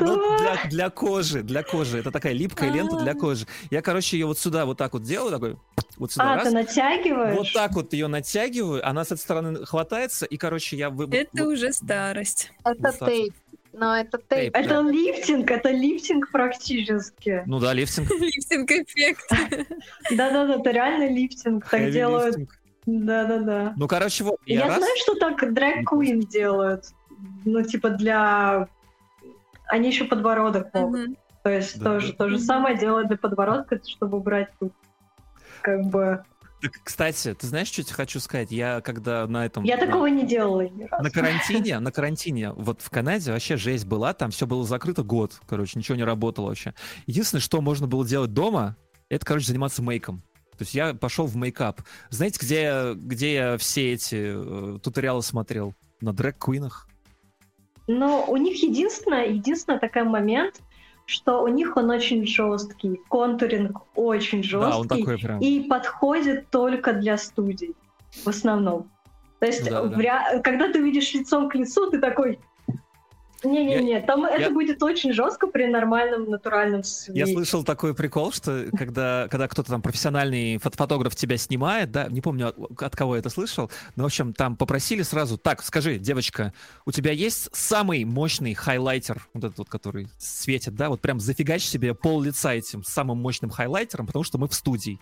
[0.00, 1.98] Ну, для, для кожи, для кожи.
[1.98, 3.46] Это такая липкая лента для кожи.
[3.70, 5.56] Я, короче, ее вот сюда вот так вот делаю, такой,
[5.96, 6.48] вот сюда а, раз.
[6.48, 7.36] ты натягиваешь?
[7.36, 10.92] Вот так вот ее натягиваю, она с этой стороны хватается, и, короче, я...
[11.12, 12.52] Это уже старость.
[12.64, 13.34] Это тейп.
[13.72, 14.54] Но это тейп.
[14.54, 14.90] Это да.
[14.90, 17.42] лифтинг, это лифтинг практически.
[17.46, 18.10] Ну да, лифтинг.
[18.20, 19.30] Лифтинг эффект.
[20.10, 21.68] Да-да-да, это реально лифтинг.
[21.68, 22.36] Так делают.
[22.86, 23.74] Да-да-да.
[23.76, 24.36] Ну, короче, вот.
[24.46, 26.86] Я знаю, что так драг Queen делают.
[27.44, 28.68] Ну, типа для...
[29.66, 31.10] Они еще подбородок могут.
[31.42, 34.72] То есть тоже то же самое делают для подбородка, чтобы убрать тут
[35.62, 36.24] как бы
[36.84, 38.50] кстати, ты знаешь, что я тебе хочу сказать?
[38.50, 39.64] Я когда на этом...
[39.64, 41.02] Я на, такого не делала ни разу.
[41.02, 45.40] На карантине, на карантине, вот в Канаде вообще жесть была, там все было закрыто год,
[45.46, 46.74] короче, ничего не работало вообще.
[47.06, 48.76] Единственное, что можно было делать дома,
[49.08, 50.22] это, короче, заниматься мейком.
[50.56, 51.80] То есть я пошел в мейкап.
[52.10, 55.74] Знаете, где, где я все эти э, туториалы смотрел?
[56.02, 56.86] На дрэк-квинах.
[57.86, 60.60] Но у них единственное, единственное такой момент,
[61.10, 65.40] что у них он очень жесткий, контуринг очень жесткий, да, он такой прям.
[65.40, 67.74] и подходит только для студий
[68.24, 68.88] в основном.
[69.40, 70.40] То есть, да, в да.
[70.40, 72.38] когда ты видишь лицом к лицу, ты такой,
[73.44, 74.36] не-не-не, там я...
[74.36, 77.18] это будет очень жестко при нормальном натуральном свете.
[77.18, 82.20] Я слышал такой прикол, что когда, когда кто-то там профессиональный фотограф тебя снимает, да, не
[82.20, 86.52] помню от, от кого это слышал, но в общем там попросили сразу, так, скажи, девочка,
[86.86, 91.64] у тебя есть самый мощный хайлайтер, вот этот вот, который светит, да, вот прям зафигач
[91.64, 95.00] себе пол лица этим самым мощным хайлайтером, потому что мы в студии.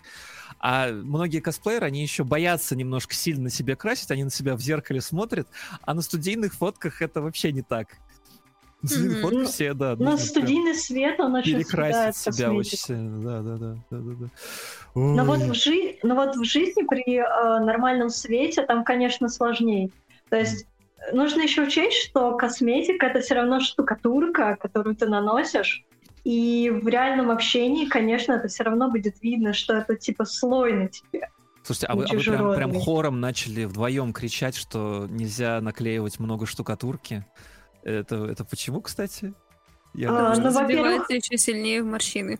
[0.59, 4.61] А многие косплееры, они еще боятся немножко сильно на себя красить, они на себя в
[4.61, 5.47] зеркале смотрят,
[5.81, 7.97] а на студийных фотках это вообще не так.
[8.83, 9.21] Mm-hmm.
[9.21, 9.95] Вот все, да.
[9.97, 13.77] Но студийный свет, он очень Перекрасить себя очень сильно, да, да, да.
[13.89, 14.29] да, да, да.
[14.95, 15.97] Но, вот в жи...
[16.01, 19.89] Но вот в жизни при э, нормальном свете там, конечно, сложнее.
[20.29, 21.15] То есть mm.
[21.15, 25.83] нужно еще учесть, что косметика— это все равно штукатурка, которую ты наносишь,
[26.23, 30.87] и в реальном общении, конечно, это все равно будет видно, что это типа слой на
[30.87, 31.29] тебе.
[31.63, 36.45] Слушайте, а вы, а вы прям, прям хором начали вдвоем кричать, что нельзя наклеивать много
[36.45, 37.25] штукатурки?
[37.83, 39.33] Это, это почему, кстати?
[39.93, 41.09] Я а, ну, во-первых...
[41.09, 42.39] еще сильнее в морщины.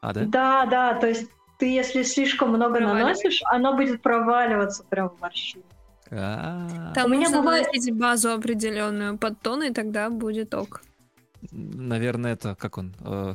[0.00, 0.24] А, да?
[0.26, 5.64] Да, да, то есть ты если слишком много наносишь, оно будет проваливаться прям в морщину.
[6.10, 10.82] А, Там У меня бывает- базу определенную под тон, и тогда будет ок.
[11.50, 12.94] Наверное, это как он?
[13.00, 13.34] э,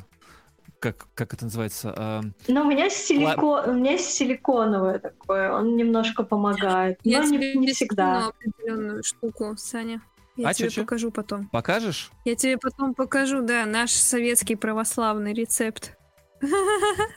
[0.80, 1.94] Как, как это называется?
[1.98, 7.56] Э, Но у меня силикон, у меня есть силиконовое такое, он немножко помогает, но не,
[7.56, 8.28] не всегда.
[8.28, 10.02] определенную штуку, Саня.
[10.38, 10.81] Я А, тебе чё-чё?
[10.81, 11.47] покажу потом.
[11.49, 12.11] Покажешь?
[12.26, 15.97] Я тебе потом покажу, да, наш советский православный рецепт.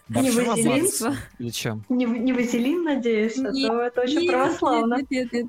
[0.08, 1.16] Не вазелин?
[1.38, 1.84] Или чем?
[1.90, 4.94] Не, не вазелин, надеюсь, а то это очень Нет, православно.
[4.96, 5.46] Нет, нет, нет,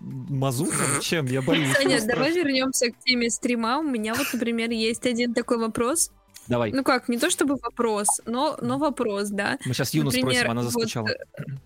[0.00, 1.00] Мазутом?
[1.00, 1.26] Чем?
[1.26, 1.74] Я боюсь.
[1.74, 3.78] Саня, давай вернемся к теме стрима.
[3.78, 6.10] У меня вот, например, есть один такой вопрос.
[6.46, 6.72] Давай.
[6.72, 9.58] Ну как, не то чтобы вопрос, но, но вопрос, да.
[9.64, 11.08] Мы сейчас Юну например, спросим, она вот, заскучала.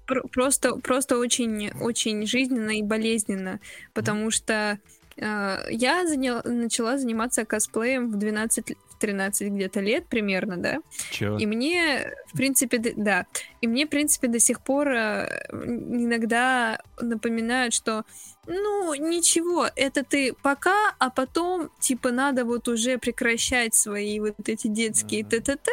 [0.07, 3.59] Пр- просто, просто очень, очень жизненно и болезненно,
[3.93, 4.77] потому что э,
[5.21, 10.79] я заня- начала заниматься косплеем в 12 в 13 где-то лет примерно, да,
[11.11, 11.37] Чё?
[11.39, 13.27] и мне, в принципе, да,
[13.61, 18.05] и мне, в принципе, до сих пор э, иногда напоминают, что,
[18.47, 24.67] ну, ничего, это ты пока, а потом, типа, надо вот уже прекращать свои вот эти
[24.67, 25.71] детские т-т-т.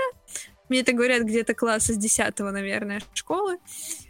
[0.69, 3.57] Мне это говорят где-то класса с 10 наверное, школы.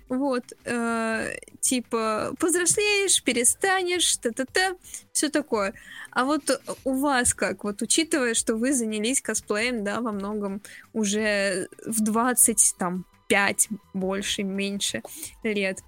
[0.07, 4.75] Вот, э, типа, повзрослеешь, перестанешь, т-т-т,
[5.11, 5.73] все такое.
[6.11, 7.63] А вот у вас как?
[7.63, 10.61] Вот учитывая, что вы занялись косплеем, да, во многом
[10.93, 15.01] уже в 20, там, 5, больше, меньше
[15.43, 15.79] лет.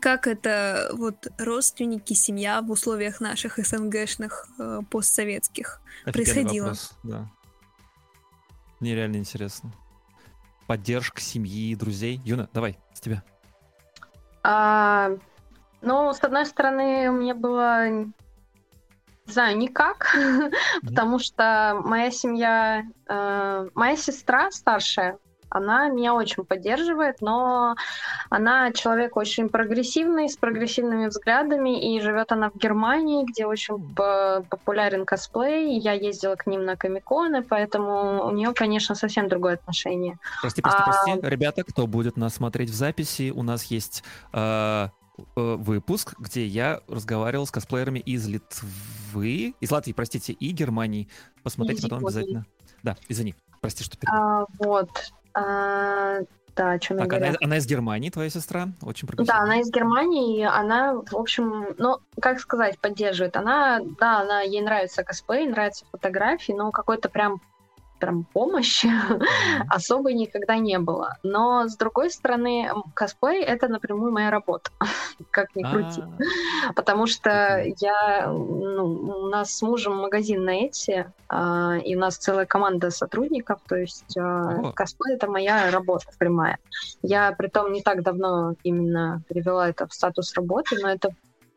[0.00, 5.80] Как это вот родственники, семья в условиях наших СНГшных э, постсоветских?
[6.04, 6.64] Офигенный происходило.
[6.64, 7.30] вопрос, Да.
[8.80, 9.72] Мне реально интересно.
[10.66, 12.20] Поддержка семьи, друзей.
[12.24, 13.22] Юна, давай, с тебя.
[14.42, 15.10] А,
[15.82, 18.12] ну, с одной стороны, у меня было, не
[19.26, 20.14] знаю, никак,
[20.82, 25.18] потому что моя семья, э, моя сестра старшая,
[25.54, 27.76] она меня очень поддерживает, но
[28.30, 35.06] она человек очень прогрессивный, с прогрессивными взглядами, и живет она в Германии, где очень популярен
[35.06, 35.78] косплей.
[35.78, 40.18] Я ездила к ним на комиконы, поэтому у нее, конечно, совсем другое отношение.
[40.40, 41.20] Прости, прости, А- прости.
[41.22, 44.02] Ребята, кто будет нас смотреть в записи, у нас есть
[44.32, 51.08] э, э, выпуск, где я разговаривал с косплеерами из Литвы, из Латвии, простите, и Германии.
[51.42, 52.16] Посмотрите Из потом Японии.
[52.18, 52.46] обязательно.
[52.82, 54.14] Да, извини, прости, что перебил.
[54.18, 54.90] А, вот.
[55.34, 56.20] А,
[56.56, 57.26] да, о чем я Так, говорю.
[57.26, 61.74] она, она из Германии, твоя сестра, очень Да, она из Германии, и она, в общем,
[61.78, 63.36] ну, как сказать, поддерживает.
[63.36, 67.40] Она, да, она, ей нравится косплей, нравятся фотографии, но какой-то прям
[68.12, 69.22] помощи Мгм.
[69.68, 71.16] особой никогда не было.
[71.22, 74.70] Но, с другой стороны, косплей— это напрямую моя работа,
[75.30, 76.02] как ни крути.
[76.68, 81.12] А, Потому что я, ну, у нас с мужем магазин на Эти,
[81.84, 86.58] и у нас целая команда сотрудников, то есть а, косплей— это моя работа прямая.
[87.02, 91.10] Я, притом, не так давно именно перевела это в статус работы, но это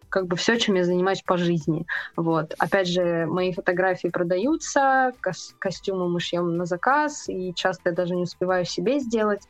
[0.09, 1.85] как бы все, чем я занимаюсь по жизни.
[2.15, 2.53] Вот.
[2.57, 8.15] Опять же, мои фотографии продаются, кос- костюмы мы шьем на заказ, и часто я даже
[8.15, 9.41] не успеваю себе сделать.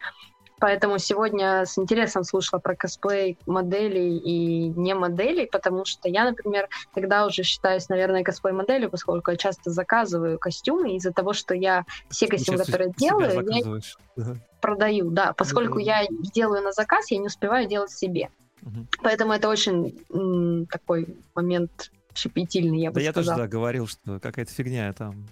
[0.60, 6.68] Поэтому сегодня с интересом слушала про косплей моделей и не моделей, потому что я, например,
[6.94, 12.28] тогда уже считаюсь, наверное, косплей-моделью, поскольку я часто заказываю костюмы из-за того, что я все
[12.28, 14.26] костюмы, получается, которые делаю, я
[14.60, 16.02] продаю, да, поскольку Да.
[16.02, 18.30] я делаю на заказ, я не успеваю делать себе.
[18.62, 18.88] Мгм.
[19.04, 23.44] Поэтому это очень м, такой момент щепетильный, я бы Да я тоже сказала.
[23.44, 25.28] да, говорил, что какая-то фигня там.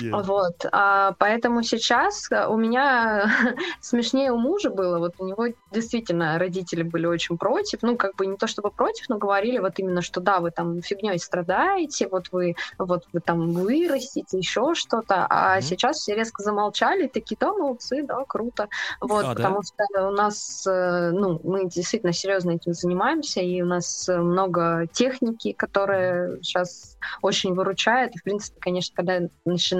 [0.00, 3.26] Где- Вот, а, поэтому сейчас э, у меня
[3.80, 8.26] смешнее у мужа было, вот у него действительно родители были очень против, ну, как бы
[8.26, 12.26] не то чтобы против, но говорили вот именно, что да, вы там фигней страдаете, вот
[12.32, 15.62] вы, вот вы там вырастите, еще что-то, а Мгм.
[15.62, 18.68] сейчас все резко замолчали, такие, да, молодцы, да, круто,
[19.00, 19.34] вот, А, да?
[19.34, 24.86] потому что у нас, э, ну, мы действительно серьезно этим занимаемся, и у нас много
[24.92, 28.14] техники, которая сейчас очень выручает.
[28.14, 29.28] И, в принципе, конечно, когда я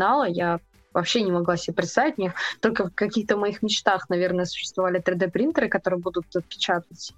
[0.08, 0.60] начинала, я
[0.92, 2.18] вообще не могла себе представить.
[2.18, 7.12] Мне только в каких-то моих мечтах, наверное, существовали 3D-принтеры, которые будут печатать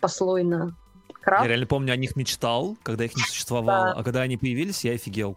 [0.00, 0.76] послойно
[1.20, 1.44] крафт.
[1.44, 4.92] Я реально помню, о них мечтал, когда их не существовало, а когда они появились, я
[4.92, 5.36] офигел.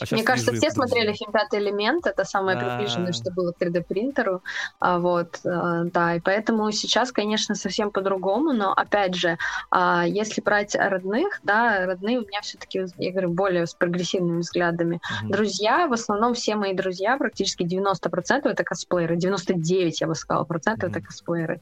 [0.00, 4.42] А Мне кажется, все смотрели фильм «Пятый элемент», это самое приближенное, что было к 3D-принтеру,
[4.78, 9.36] а, вот, а, да, и поэтому сейчас, конечно, совсем по-другому, но, опять же,
[9.70, 15.00] а, если брать родных, да, родные у меня все-таки, я говорю, более с прогрессивными взглядами.
[15.24, 20.90] Друзья, в основном все мои друзья, практически 90% это косплееры, 99, я бы сказала, процентов
[20.90, 21.60] это косплееры.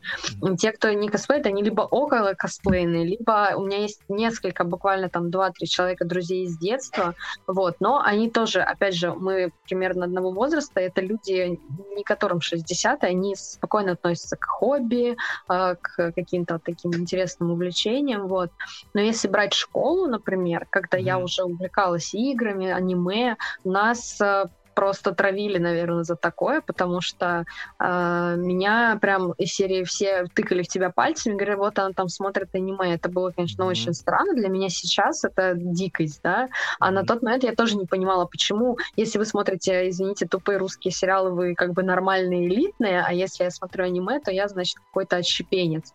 [0.59, 5.29] Те, кто не косплеит, они либо около косплейные, либо у меня есть несколько, буквально там
[5.29, 7.15] 2-3 человека друзей из детства,
[7.47, 11.59] вот, но они они тоже, опять же, мы примерно одного возраста, это люди,
[11.97, 15.17] не которым 60, они спокойно относятся к хобби,
[15.49, 18.51] э, к каким-то таким интересным увлечениям, вот.
[18.95, 21.03] Но если брать школу, например, когда mm-hmm.
[21.03, 24.47] я уже увлекалась играми, аниме, нас э,
[24.79, 27.45] просто травили, наверное, за такое, потому что
[27.81, 32.55] э, меня прям из серии все тыкали в тебя пальцами, говорили, вот она там смотрит
[32.55, 32.95] аниме.
[32.95, 33.71] Это было, конечно, mm-hmm.
[33.71, 34.35] очень странно.
[34.35, 36.49] Для меня сейчас это дикость, да.
[36.79, 36.95] А mm-hmm.
[36.95, 41.33] на тот момент я тоже не понимала, почему, если вы смотрите, извините, тупые русские сериалы,
[41.33, 45.93] вы как бы нормальные, элитные, а если я смотрю аниме, то я, значит, какой-то отщепенец.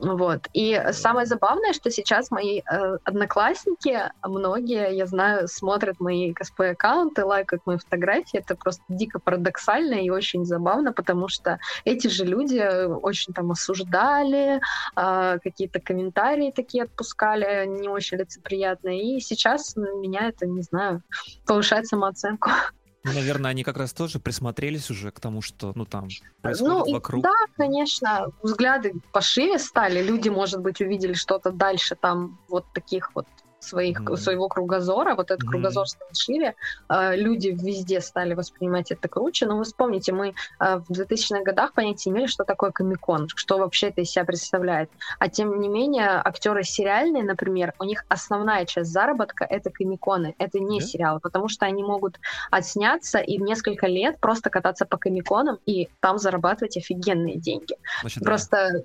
[0.00, 0.48] Вот.
[0.52, 7.66] И самое забавное, что сейчас мои э, одноклассники, многие, я знаю, смотрят мои косплей-аккаунты, лайкают
[7.66, 8.38] мои фотографии.
[8.38, 14.60] Это просто дико парадоксально и очень забавно, потому что эти же люди очень там осуждали,
[14.96, 19.16] э, какие-то комментарии такие отпускали, не очень лицеприятные.
[19.16, 21.02] И сейчас меня это, не знаю,
[21.44, 22.50] повышает самооценку.
[23.04, 26.08] Ну, наверное, они как раз тоже присмотрелись уже к тому, что, ну, там
[26.42, 27.22] происходит ну, вокруг.
[27.22, 33.26] Да, конечно, взгляды пошире стали, люди, может быть, увидели что-то дальше там вот таких вот
[33.68, 34.16] своих, mm-hmm.
[34.16, 35.50] своего кругозора, вот этот mm-hmm.
[35.50, 36.54] кругозор стал шире,
[36.88, 41.72] э, люди везде стали воспринимать это круче, но вы вспомните, мы э, в 2000-х годах
[41.72, 46.20] понятия имели, что такое комикон, что вообще это из себя представляет, а тем не менее
[46.24, 50.82] актеры сериальные, например, у них основная часть заработка— это комиконы, это не yeah.
[50.82, 52.18] сериалы, потому что они могут
[52.50, 57.76] отсняться и несколько лет просто кататься по комиконам и там зарабатывать офигенные деньги.
[58.02, 58.78] Значит, Просто да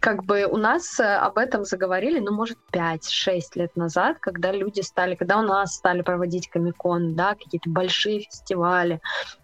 [0.00, 4.80] как бы у нас э, об этом заговорили, ну, может, 5-6 лет назад, когда люди
[4.80, 9.00] стали, когда у нас стали проводить комикон, да, какие-то большие фестивали,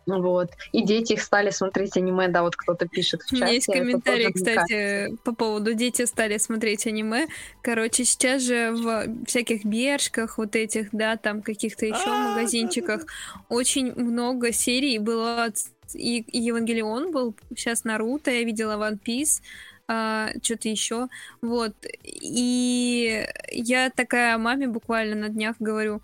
[0.06, 3.36] вот, и дети их стали смотреть аниме, да, вот кто-то пишет в чате.
[3.36, 7.26] У меня есть комментарий, кстати, по поводу дети стали смотреть аниме.
[7.62, 13.02] Короче, сейчас же в всяких бершках, вот этих, да, там каких-то еще а, магазинчиках
[13.48, 15.52] очень много серий было
[15.94, 19.42] и Евангелион был, сейчас Наруто, я видела One Piece,
[19.92, 21.08] а, что-то еще.
[21.42, 21.74] Вот.
[22.04, 26.00] И я такая маме буквально на днях говорю,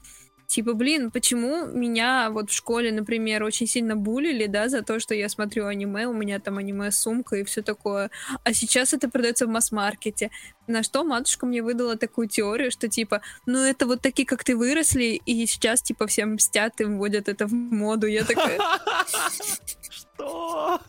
[0.49, 5.15] типа, блин, почему меня вот в школе, например, очень сильно булили, да, за то, что
[5.15, 8.11] я смотрю аниме, у меня там аниме-сумка и все такое,
[8.43, 10.33] а сейчас это продается в масс-маркете.
[10.67, 14.57] На что матушка мне выдала такую теорию, что типа, ну это вот такие, как ты
[14.57, 18.09] выросли, и сейчас типа всем мстят и вводят это в моду.
[18.09, 18.59] Я такая...
[19.91, 20.81] Что?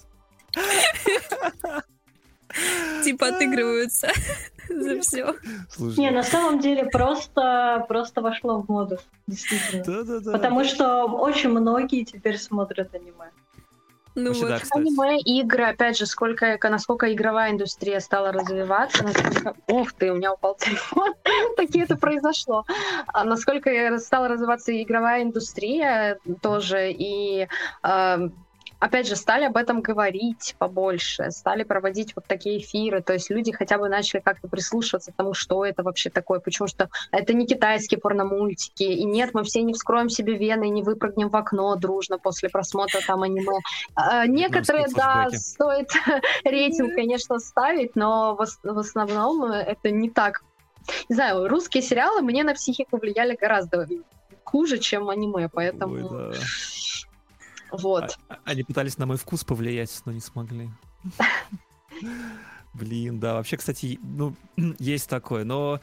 [3.03, 4.09] Типа отыгрываются
[4.69, 5.35] за все.
[5.97, 8.97] Не, на самом деле просто, просто вошло в моду,
[9.27, 9.83] действительно.
[9.85, 10.31] Да, да, да.
[10.31, 13.31] Потому что очень многие теперь смотрят аниме.
[14.17, 14.49] Ну Вообще, вот.
[14.49, 19.53] да, Аниме, игры, опять же, сколько, насколько игровая индустрия стала развиваться, насколько...
[19.67, 21.13] Ух ты, у меня упал телефон,
[21.55, 22.65] таки это произошло.
[23.13, 27.47] А насколько стала развиваться игровая индустрия тоже, и
[28.79, 33.51] опять же, стали об этом говорить побольше, стали проводить вот такие эфиры, то есть люди
[33.51, 37.47] хотя бы начали как-то прислушиваться к тому, что это вообще такое, почему что это не
[37.47, 41.75] китайские порномультики, и нет, мы все не вскроем себе вены и не выпрыгнем в окно
[41.75, 43.59] дружно после просмотра там аниме.
[43.95, 45.89] А, некоторые, да, стоит
[46.43, 50.41] рейтинг, конечно, ставить, но в основном это не так.
[51.09, 53.87] Не знаю, русские сериалы мне на психику влияли гораздо
[54.43, 55.95] хуже, чем аниме, поэтому...
[55.95, 56.37] Ой, да.
[57.71, 58.17] Вот.
[58.29, 60.69] А, они пытались на мой вкус повлиять, но не смогли.
[62.73, 63.35] Блин, да.
[63.35, 64.35] Вообще, кстати, ну,
[64.79, 65.43] есть такое.
[65.43, 65.79] Но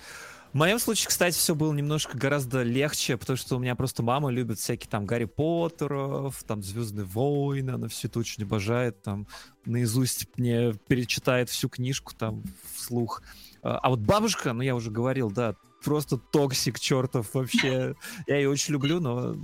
[0.52, 4.31] в моем случае, кстати, все было немножко гораздо легче, потому что у меня просто мама
[4.31, 9.27] любит всякие там Гарри Поттеров, там Звездные войны, она все это очень обожает, там
[9.65, 13.23] наизусть мне перечитает всю книжку там вслух.
[13.62, 17.94] А, а вот бабушка, ну я уже говорил, да, просто токсик чертов вообще.
[18.27, 19.36] Я ее очень люблю, но а,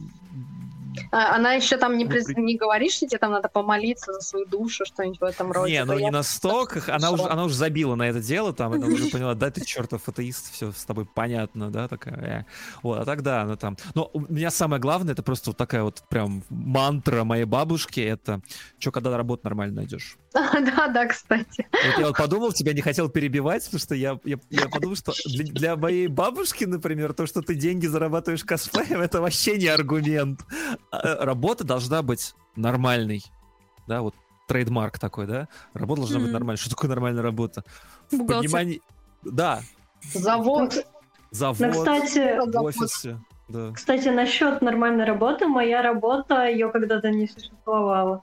[1.11, 2.29] она еще там не, приз...
[2.29, 5.73] не говорит, что тебе там надо помолиться за свою душу, что-нибудь в этом роде.
[5.73, 6.83] Не, ну не настолько.
[6.95, 10.09] Она уже, она уже забила на это дело, там, она уже поняла, да, ты чертов
[10.09, 12.41] атеист, все с тобой понятно, да, такая.
[12.41, 12.45] Э.
[12.83, 13.77] Вот, а тогда она там...
[13.95, 18.41] Но у меня самое главное, это просто вот такая вот прям мантра моей бабушки, это
[18.79, 20.17] что, когда работу нормально найдешь?
[20.61, 21.67] Да, да, кстати.
[21.73, 25.13] Вот я вот подумал, тебя не хотел перебивать, потому что я, я, я подумал, что
[25.27, 30.41] для, для моей бабушки, например, то, что ты деньги зарабатываешь косплеем, это вообще не аргумент.
[30.91, 33.25] А, работа должна быть нормальной.
[33.87, 34.15] Да, вот
[34.49, 35.49] трейдмарк такой, да?
[35.75, 36.23] Работа должна mm-hmm.
[36.23, 36.59] быть нормальной.
[36.59, 37.65] Что такое нормальная работа?
[38.11, 38.83] В понимании...
[39.23, 39.61] Да.
[40.15, 40.87] Завод.
[41.31, 41.61] Завод.
[41.61, 43.21] Ну, кстати, в офисе.
[43.49, 43.73] Да.
[43.73, 48.23] Кстати, насчет нормальной работы, моя работа, ее когда-то не существовало.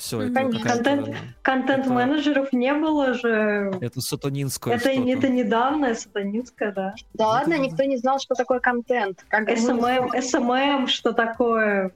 [0.00, 0.32] Все, это
[0.62, 3.70] Контент- Контент-менеджеров не было же.
[3.82, 5.08] Это сатанинское Это, что-то.
[5.10, 6.94] это недавно, сатанинское, да.
[7.12, 9.26] Да ладно, Это- никто не знал, что такое контент.
[9.28, 11.92] Как SMM, SMM, что такое?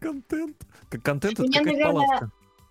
[0.00, 0.56] Контент.
[0.90, 2.30] Как контент, это какая-то наверное, палатка.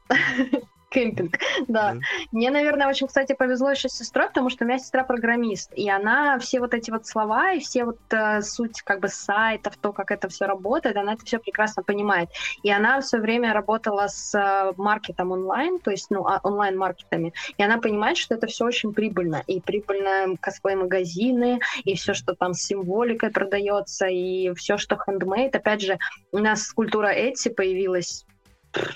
[0.90, 1.38] Кемпинг,
[1.68, 1.94] да.
[1.94, 2.00] Да.
[2.32, 5.90] Мне, наверное, очень, кстати, повезло еще с сестрой, потому что у меня сестра программист, и
[5.90, 9.94] она все вот эти вот слова и все вот э, суть как бы сайтов, то,
[9.94, 12.30] как это все работает, она это все прекрасно понимает.
[12.64, 17.64] И она все время работала с э, маркетом онлайн, то есть, ну, а- онлайн-маркетами, и
[17.64, 22.64] она понимает, что это все очень прибыльно, и прибыльно косплей-магазины, и все, что там с
[22.64, 25.56] символикой продается, и все, что хендмейд.
[25.56, 25.98] Опять же,
[26.32, 28.26] у нас культура Etsy появилась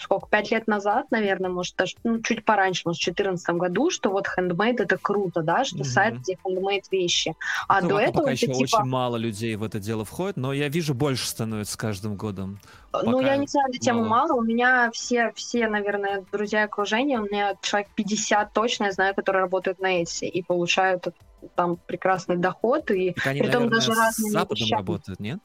[0.01, 4.09] сколько, пять лет назад, наверное, может, даже ну, чуть пораньше, может, в 2014 году, что
[4.09, 5.83] вот хендмейд это круто, да, что Мгм.
[5.85, 7.35] сайт, где хендмейд вещи.
[7.67, 10.05] А Ну, до пока- этого пока это еще типа, очень мало людей в это дело
[10.05, 12.59] входит, но я вижу, больше становится с каждым годом.
[12.91, 14.27] ну, пока я не знаю, эту тему мало.
[14.29, 14.39] мало.
[14.39, 19.41] У меня все, все, наверное, друзья окружение, у меня человек 50 точно, я знаю, которые
[19.43, 21.07] работают на Etsy и получают
[21.55, 22.89] там прекрасный доход.
[22.91, 23.13] И...
[23.13, 24.79] Так они, Притом наверное, даже с разными Западом вещами.
[24.79, 25.39] работают, нет?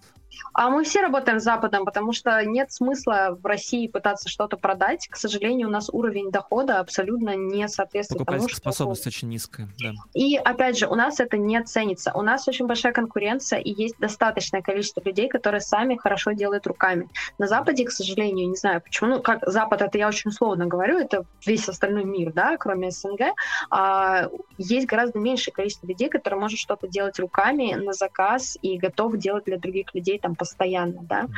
[0.52, 5.08] А мы все работаем с Западом, потому что нет смысла в России пытаться что-то продать.
[5.08, 8.56] К сожалению, у нас уровень дохода абсолютно не соответствует тому, что...
[8.56, 9.92] способность очень низкая, да.
[10.14, 12.12] И опять же, у нас это не ценится.
[12.14, 17.08] У нас очень большая конкуренция, и есть достаточное количество людей, которые сами хорошо делают руками.
[17.38, 20.98] На Западе, к сожалению, не знаю почему, ну, как Запад, это я очень условно говорю,
[20.98, 23.34] это весь остальной мир, да, кроме СНГ,
[23.70, 24.28] а,
[24.58, 29.44] есть гораздо меньшее количество людей, которые может что-то делать руками на заказ и готов делать
[29.44, 31.28] для других людей там постоянно, да.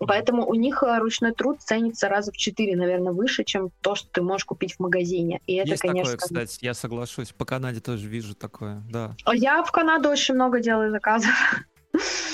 [0.00, 4.06] Поэтому у них э, ручной труд ценится раза в четыре, наверное, выше, чем то, что
[4.10, 5.40] ты можешь купить в магазине.
[5.46, 7.32] И это, Есть конечно, такое, кстати, я соглашусь.
[7.32, 9.16] По Канаде тоже вижу такое, да.
[9.24, 11.30] А Я в Канаду очень много делаю заказов.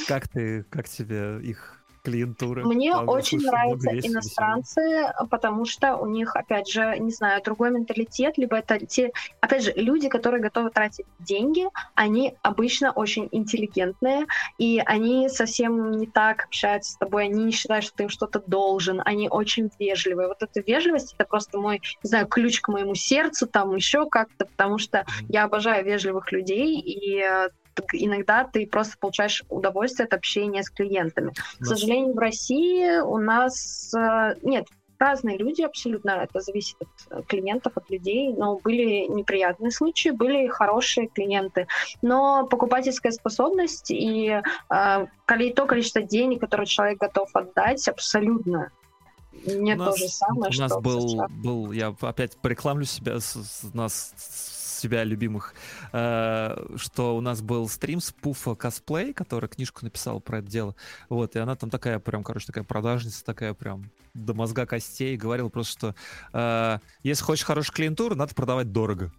[0.09, 2.64] Как ты, как тебе их клиентура?
[2.64, 7.70] Мне Правда, очень нравятся весело, иностранцы, потому что у них, опять же, не знаю, другой
[7.70, 14.27] менталитет, либо это те, опять же, люди, которые готовы тратить деньги, они обычно очень интеллигентные,
[14.59, 18.43] и они совсем не так общаются с тобой, они не считают, что ты им что-то
[18.47, 20.28] должен, они очень вежливые.
[20.28, 24.47] Вот эта вежливость, это просто мой, не знаю, ключ к моему сердцу, там еще как-то,
[24.47, 27.48] потому что я обожаю вежливых людей, и э,
[27.93, 31.31] иногда ты просто получаешь удовольствие от общения с клиентами.
[31.31, 34.66] К У нас- сожалению, в России у нас э, нет
[34.98, 40.47] разные люди абсолютно, это зависит от э, клиентов, от людей, но были неприятные случаи, были
[40.47, 41.66] хорошие клиенты.
[42.02, 48.70] Но покупательская способность и э, то количество денег, которое человек готов отдать, абсолютно
[49.47, 53.20] не у то нас, же самое, у что нас был, был, я опять порекламлю себя,
[53.20, 54.12] с, с- нас,
[54.81, 55.55] себя любимых,
[55.93, 60.74] э, что у нас был стрим с Пуфа Косплей, которая книжку написала про это дело.
[61.09, 65.48] Вот, и она там такая прям, короче, такая продажница, такая прям до мозга костей, говорила
[65.48, 65.94] просто, что
[66.32, 69.12] э, если хочешь хорошую клиентуру, надо продавать дорого.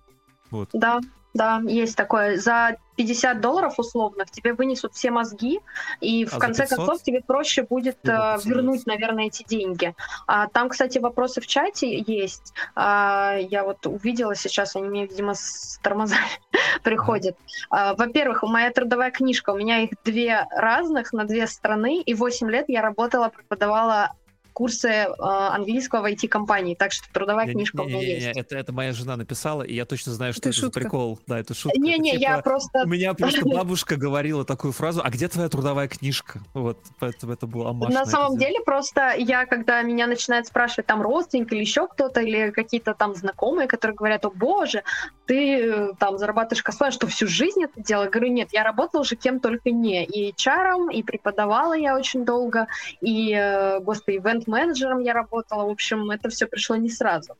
[0.50, 0.70] Вот.
[0.74, 1.00] Да,
[1.34, 2.38] да, есть такое.
[2.38, 5.60] За 50 долларов условно тебе вынесут все мозги,
[6.02, 6.78] и в А конце 500?
[6.78, 8.46] концов тебе проще будет э, 500.
[8.46, 9.96] вернуть, наверное, эти деньги.
[10.28, 12.54] А, там, кстати, вопросы в чате есть.
[12.76, 16.22] А, я вот увидела сейчас, они мне, видимо, с тормозами
[16.84, 17.38] приходят.
[17.70, 22.50] А, во-первых, моя трудовая книжка, у меня их две разных на две страны, и 8
[22.52, 24.12] лет я работала, преподавала
[24.54, 28.20] курсы э, английского в IT-компании, так что трудовая Не- книжка у меня не- не- не,
[28.22, 28.38] есть.
[28.38, 31.20] Это, это моя жена написала, и я точно знаю, что Это это, за прикол.
[31.28, 31.80] Да, это шутка.
[31.80, 35.50] Не-не, Это я типа, просто У меня просто бабушка говорила такую фразу, а где твоя
[35.50, 36.40] трудовая книжка?
[36.54, 38.52] Вот, поэтому это был амаш На самом дело.
[38.52, 43.16] деле, просто я, когда меня начинают спрашивать там родственник или еще кто-то, или какие-то там
[43.16, 44.84] знакомые, которые говорят, о боже,
[45.26, 48.06] ты э, там зарабатываешь косплеем, что всю жизнь это делала?
[48.08, 50.04] Говорю, нет, я работала уже кем только не.
[50.06, 52.68] И HR, и преподавала я очень долго,
[53.02, 55.66] и, э, господи, ивент-менеджером я работала.
[55.66, 57.38] В общем, это все пришло не сразу.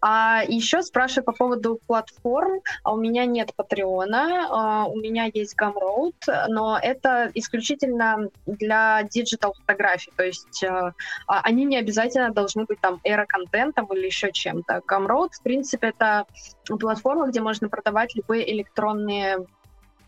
[0.00, 2.60] А еще спрашиваю по поводу платформ.
[2.82, 6.14] А у меня нет Патреона, а, у меня есть Gumroad,
[6.48, 10.12] но это исключительно для digital фотографий.
[10.16, 10.92] То есть э,
[11.26, 14.82] а, они не обязательно должны быть там эро-контентом или еще чем-то.
[14.88, 16.26] Gumroad, в принципе, это
[16.66, 19.46] платформа, где можно продавать любые электронные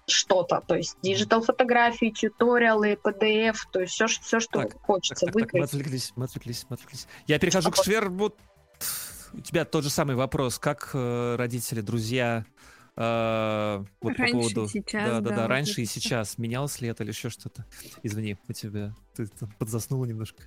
[0.06, 5.34] что-то, то есть digital фотографии, tutorial'ы, PDF, то есть все, все что Так, хочется Так,
[5.34, 7.06] так, так, мы отвлеклись, мы отвлеклись, мы отвлеклись.
[7.26, 8.08] Я перехожу к Швер.
[8.10, 8.38] Вот
[9.32, 10.58] у тебя тот же самый вопрос.
[10.58, 12.44] Как э, родители, друзья,
[12.96, 14.68] э, вот Раньше по и поводу...
[14.68, 16.38] сейчас, да, да, да, да, раньше и сейчас.
[16.38, 17.64] Менялось ли это или еще что-то?
[18.02, 18.94] Извини, у тебя...
[19.16, 20.42] Ты там подзаснула немножко.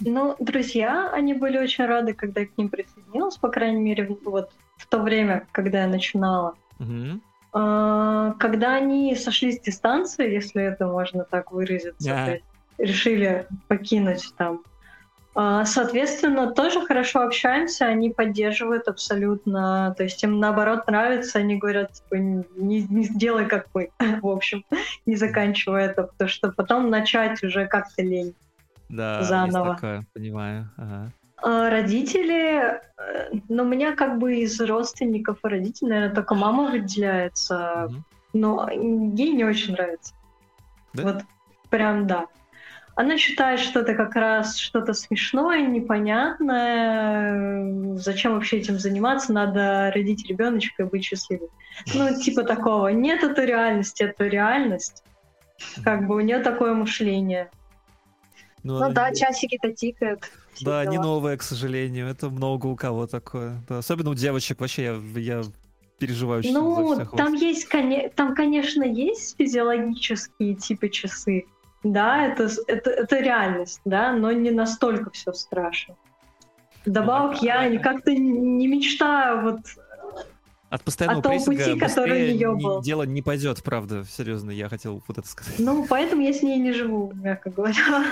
[0.00, 4.24] Ну, друзья, они были очень рады, когда я к ним присоединилась, по крайней мере, в-
[4.24, 6.54] вот в то время, когда я начинала.
[6.78, 7.22] Мгм.
[7.52, 12.44] А, Когда они сошли с дистанции, если это можно так выразиться, то есть
[12.78, 14.62] решили покинуть там
[15.34, 21.92] А, Соответственно, тоже хорошо общаемся, они поддерживают абсолютно, то есть им наоборот нравится, они говорят,
[21.92, 23.90] типа, не, не сделай как мы,
[24.22, 24.64] в общем,
[25.06, 28.34] не заканчивая это, потому что потом начать уже как-то лень.
[28.88, 29.66] Да, Заново.
[29.68, 30.70] есть такое, понимаю.
[30.76, 31.12] Ага.
[31.46, 36.72] А Родители, э, ну, у меня как бы из родственников и родителей, наверное, только мама
[36.72, 37.88] выделяется,
[38.32, 40.12] но ей не очень нравится.
[40.92, 41.02] Да?
[41.04, 41.22] Вот
[41.70, 42.26] прям да.
[42.96, 47.94] Она считает, что это как раз что-то смешное, непонятное.
[47.94, 49.32] Зачем вообще этим заниматься?
[49.32, 51.50] Надо родить ребеночка и быть счастливым.
[51.94, 52.88] Ну, типа такого.
[52.88, 55.04] Нет, это реальность, это реальность.
[55.84, 57.50] Как бы у нее такое мышление.
[58.64, 60.28] Ну да, часики-то тикают.
[60.60, 62.08] Да, не новое, к сожалению.
[62.08, 63.62] Это много у кого такое.
[63.68, 64.60] Да, особенно у девочек.
[64.60, 65.42] Вообще, я, я
[65.98, 67.68] переживаю Ну, там есть,
[68.14, 71.44] там, конечно, есть физиологические типы часы.
[71.82, 75.94] Да, это, это, это реальность, да, но не настолько все страшно.
[76.84, 79.60] Добавок я как-то не мечтаю вот
[80.68, 82.82] От постоянного о том прессинга пути, который у ни- был.
[82.82, 84.04] дело не пойдет, правда.
[84.04, 85.54] Серьезно, я хотел вот это сказать.
[85.58, 88.04] Ну, поэтому я с ней не живу, мягко говоря.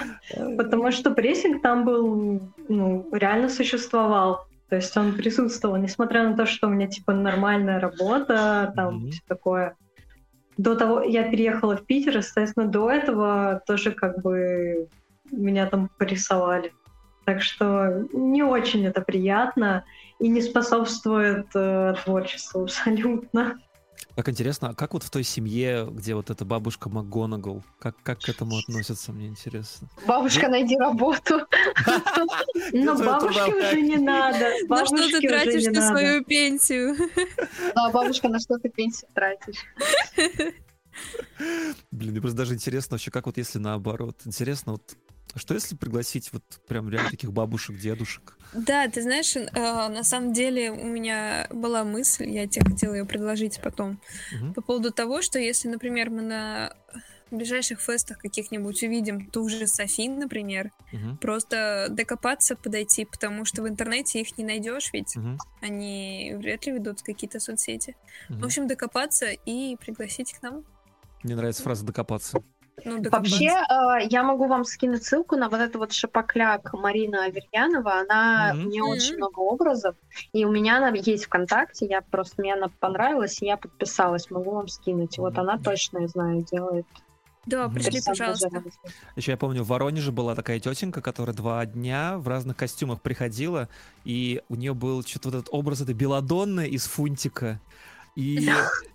[0.56, 4.46] Потому что прессинг там был, ну, реально существовал.
[4.68, 9.10] То есть он присутствовал, несмотря на то, что у меня, типа, нормальная работа, там, Мгм.
[9.10, 9.76] все такое.
[10.56, 14.88] До того, я переехала в Питер, и, соответственно, до этого тоже как бы
[15.32, 16.72] меня там порисовали.
[17.24, 19.84] Так что не очень это приятно
[20.18, 23.58] и не способствует э, творчеству абсолютно.
[24.16, 28.20] Как интересно, а как вот в той семье, где вот эта бабушка МакГонагал, как, как
[28.20, 29.88] к этому относятся, мне интересно.
[30.06, 31.40] Бабушка, найди работу.
[32.72, 34.52] Но бабушке уже не надо.
[34.68, 35.88] На что ты тратишь надо.
[35.88, 36.96] свою пенсию?
[37.74, 39.64] Да, бабушка, на что ты пенсию тратишь?
[41.90, 44.20] Блин, мне просто даже интересно вообще, как вот если наоборот.
[44.24, 44.96] Интересно, вот
[45.34, 48.36] а что если пригласить вот прям реально таких бабушек, дедушек?
[48.52, 53.04] Да, ты знаешь, э, на самом деле у меня была мысль, я тебе хотела ее
[53.04, 54.00] предложить потом,
[54.32, 54.54] Мгм.
[54.54, 56.72] по поводу того, что если, например, мы на
[57.32, 61.18] ближайших фестах каких-нибудь увидим ту же Софин, например, Мгм.
[61.18, 65.38] просто докопаться, подойти, потому что в интернете их не найдешь, ведь Мгм.
[65.60, 67.96] они вряд ли ведут какие-то соцсети.
[68.28, 68.40] Мгм.
[68.40, 70.64] В общем, докопаться и пригласить к нам.
[71.24, 72.44] Мне нравится фраза «докопаться».
[72.82, 73.30] Ну, докопаться.
[73.36, 73.46] Вообще,
[74.04, 78.00] э, я могу вам скинуть ссылку на вот этот вот шапокляк Марина Аверьянова.
[78.00, 78.66] Она, Мгм.
[78.66, 79.94] у нее очень много образов,
[80.32, 84.50] и у меня она есть ВКонтакте, я просто, мне она понравилась, и я подписалась, могу
[84.52, 85.18] вам скинуть.
[85.18, 85.40] Вот Мгм.
[85.40, 86.86] она точно, я знаю, делает.
[87.46, 87.74] Да, Мгм.
[87.74, 88.62] пришли, пожалуйста.
[89.16, 93.68] Еще я помню, в Воронеже была такая тетенька, которая два дня в разных костюмах приходила,
[94.02, 97.60] и у нее был что-то вот этот образ этой Беладонны из Фунтика.
[98.16, 98.48] И,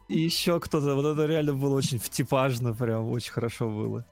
[0.07, 4.05] и еще кто-то, вот это реально было очень втипажно, прям очень хорошо было.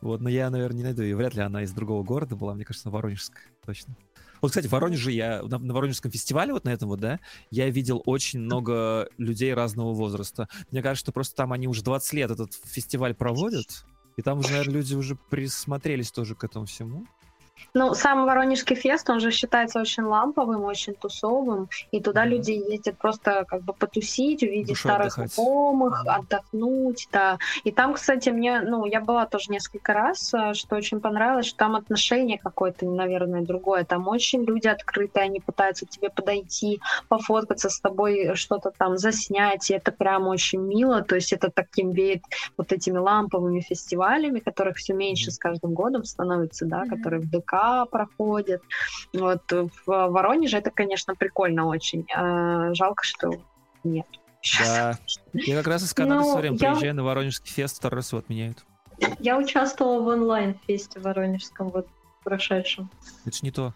[0.00, 1.16] Вот, но я, наверное, не найду ее.
[1.16, 3.96] Вряд ли она из другого города была, мне кажется, Воронежская, точно.
[4.40, 7.18] Вот, кстати, в Воронеже я, на, на Воронежском фестивале вот на этом вот, да,
[7.50, 10.48] я видел очень много людей разного возраста.
[10.70, 13.84] Мне кажется, что просто там они уже 20 лет этот фестиваль проводят,
[14.16, 17.06] и там уже, наверное, люди уже присмотрелись тоже к этому всему.
[17.74, 22.30] Ну, сам Воронежский фест, он же считается очень ламповым, очень тусовым, и туда Мгм.
[22.32, 25.32] люди ездят просто как бы потусить, увидеть Душой старых отдыхать.
[25.34, 26.14] знакомых, Мгм.
[26.14, 27.38] отдохнуть, да.
[27.64, 31.56] И там, кстати, мне, ну, я была тоже несколько раз, а, что очень понравилось, что
[31.58, 33.84] там отношение какое-то, наверное, другое.
[33.84, 39.70] Там очень люди открытые, они пытаются к тебе подойти, пофоткаться с тобой, что-то там заснять,
[39.70, 42.22] и это прям очень мило, то есть это таким веет
[42.56, 45.32] вот этими ламповыми фестивалями, которых все меньше Мгм.
[45.32, 46.88] с каждым годом становится, да, Мгм.
[46.88, 48.62] которые в ДК проходят.
[49.12, 52.06] Вот э, в Воронеже это, конечно, прикольно очень.
[52.14, 53.32] А, Жалко, что
[53.84, 54.06] нет.
[54.60, 54.98] Да.
[55.32, 58.12] Я как раз из Канады Ну, все время я- приезжаю на Воронежский фест, второй раз
[58.12, 58.64] его отменяют.
[59.18, 61.86] Я участвовала в онлайн-фесте воронежском вот
[62.24, 62.90] прошедшем.
[63.24, 63.72] Это ж не то.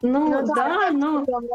[0.00, 1.48] Ну, Ну да, да, ну, Онлайн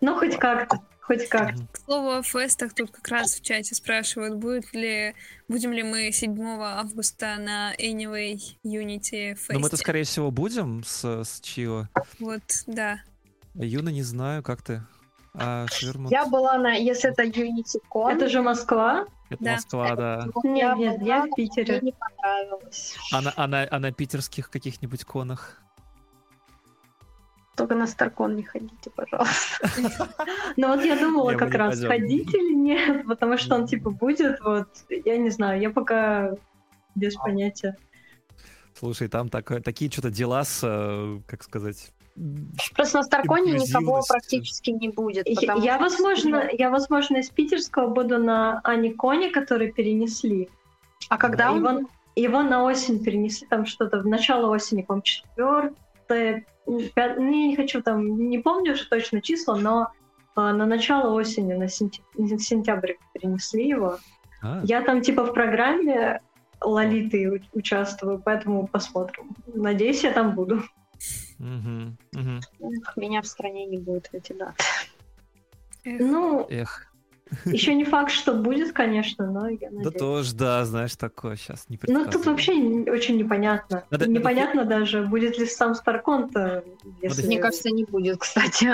[0.00, 1.30] ну хоть как-то, хоть.
[1.32, 1.68] Мгм.
[1.72, 5.14] К слову о фестах, тут как раз в чате спрашивают, будет ли,
[5.48, 9.76] будем ли мы 7 августа на Anyway Unity Но мы-то, фесте.
[9.84, 11.88] скорее всего, будем с, с Чио.
[12.18, 13.00] Вот, да.
[13.54, 14.82] Юна, не знаю, как ты.
[15.34, 16.10] А Ширмут?
[16.12, 19.06] Я была на, если это UnityCon, Это же Москва?
[19.30, 19.52] Это Да.
[19.54, 20.26] Москва, да.
[20.34, 21.80] ну, Нет, нет, я в Питере.
[21.80, 22.94] Мне не понравилось.
[23.12, 25.58] А на, а на- а на питерских каких-нибудь конах?
[27.56, 29.68] Только на Старкон не ходите, пожалуйста.
[30.56, 34.68] Ну вот я думала как раз, ходить или нет, потому что он типа будет, вот,
[34.88, 36.34] я не знаю, я пока
[36.94, 37.76] без понятия.
[38.78, 41.92] Слушай, там такое- такие что-то дела с, э, как сказать...
[42.74, 45.26] Просто на Старконе никого практически не будет.
[45.28, 50.48] Я, потому я, что- возможно, я, возможно, из питерского буду на Аниконе, который перенесли.
[51.08, 51.58] А когда он...
[51.58, 55.72] его, его на осень перенесли, там что-то в начало осени, по-моему, 4
[56.08, 59.88] 14 пя- ну, я не хочу там, не помню уже точно числа, но
[60.34, 63.98] а, на начало осени, на, сентя- на сентябрь перенесли его.
[64.42, 66.20] А, Я там типа в программе
[66.60, 69.34] Лолиты у- участвую, поэтому посмотрим.
[69.46, 70.62] Надеюсь, я там буду.
[71.38, 71.98] мгм.
[72.14, 74.62] Эх, Меня в стране не будет в эти даты.
[75.84, 76.91] Эх, Ну, Эх,
[77.44, 79.94] еще не факт, что будет, конечно, но я да надеюсь.
[79.98, 83.84] тоже, да, знаешь, такое сейчас не Ну, тут вообще очень непонятно.
[83.90, 86.64] Надо- непонятно даже, будет ли сам Старкон-то,
[87.00, 87.26] если...
[87.26, 88.70] Мне кажется, не будет, кстати.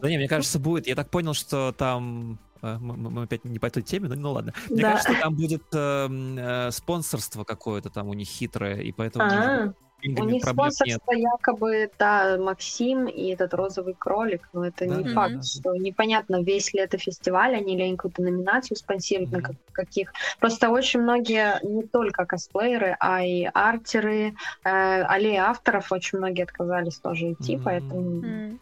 [0.00, 0.86] Да не, мне кажется, будет.
[0.86, 2.38] Я так понял, что там...
[2.62, 4.54] э, Мы, опять не по той теме, но ну ладно.
[4.70, 4.92] Мне Да.
[4.92, 9.76] кажется, там будет эм, э, спонсорство какое-то там у них хитрое, и поэтому А, быть,
[9.76, 10.74] с У них проблем нет.
[10.74, 15.42] спонсорство якобы, да, Максим и этот розовый кролик, но это Да, не да, факт, да.
[15.42, 19.46] что непонятно, весь ли это фестиваль, они ли они какую-то номинацию спонсируют, на Мгм.
[19.46, 20.12] как- каких.
[20.40, 26.98] Просто очень многие, не только косплееры, а и артеры, э, аллеи авторов, очень многие отказались
[26.98, 27.62] тоже идти, Мгм.
[27.64, 28.22] поэтому...
[28.22, 28.60] м.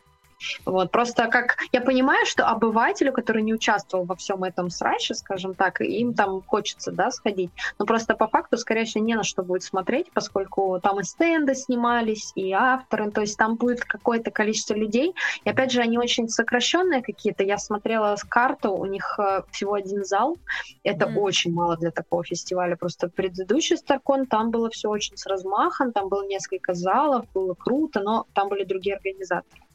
[0.65, 5.55] Вот, просто как я понимаю, что обывателю, который не участвовал во всем этом сраче, скажем
[5.55, 9.43] так, им там хочется, да, сходить, но просто по факту, скорее всего, не на что
[9.43, 14.75] будет смотреть, поскольку там и стенды снимались, и авторы, то есть там будет какое-то количество
[14.75, 19.43] людей, и опять же, они очень сокращенные какие-то, я смотрела с карту, у них э,
[19.51, 20.37] всего один зал,
[20.85, 21.19] это Мгм.
[21.19, 26.09] очень мало для такого фестиваля, просто предыдущий Старкон, там было все очень с размахом, там
[26.09, 29.68] было несколько залов, было круто, но там были другие организаторы.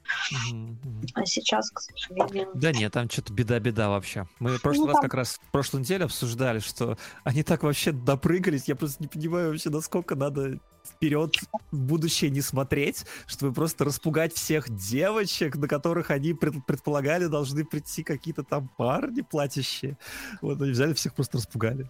[0.52, 0.78] Мгм.
[1.16, 2.50] А сейчас, к сожалению...
[2.54, 4.28] Да нет, там что-то беда-беда вообще.
[4.40, 7.64] Мы в прошлый Ну, раз там- как раз в прошлой неделе обсуждали, что они так
[7.64, 8.66] вообще допрыгались.
[8.68, 11.34] Я просто не понимаю вообще, насколько надо вперед
[11.72, 17.64] в будущее не смотреть, чтобы просто распугать всех девочек, на которых они пред- предполагали должны
[17.66, 19.98] прийти какие-то там парни платящие.
[20.42, 21.90] Вот они взяли всех просто распугали.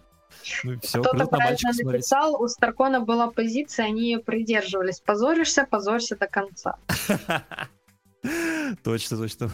[0.64, 1.92] Ну все, Кто-то придут на правильно мальчиков смотреть.
[1.92, 5.00] написал, у Старкона была позиция, они ее придерживались.
[5.00, 6.76] Позоришься, позорься до конца.
[8.82, 9.50] Точно, точно.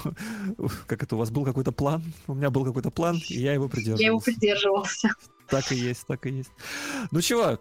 [0.87, 2.03] Как это, у вас был какой-то план?
[2.27, 4.03] У меня был какой-то план, и я его придерживался.
[4.03, 5.09] Я его придерживался.
[5.49, 6.51] Так и есть, так и есть.
[7.11, 7.59] Ну чего,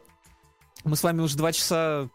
[0.83, 2.09] мы с вами уже два часа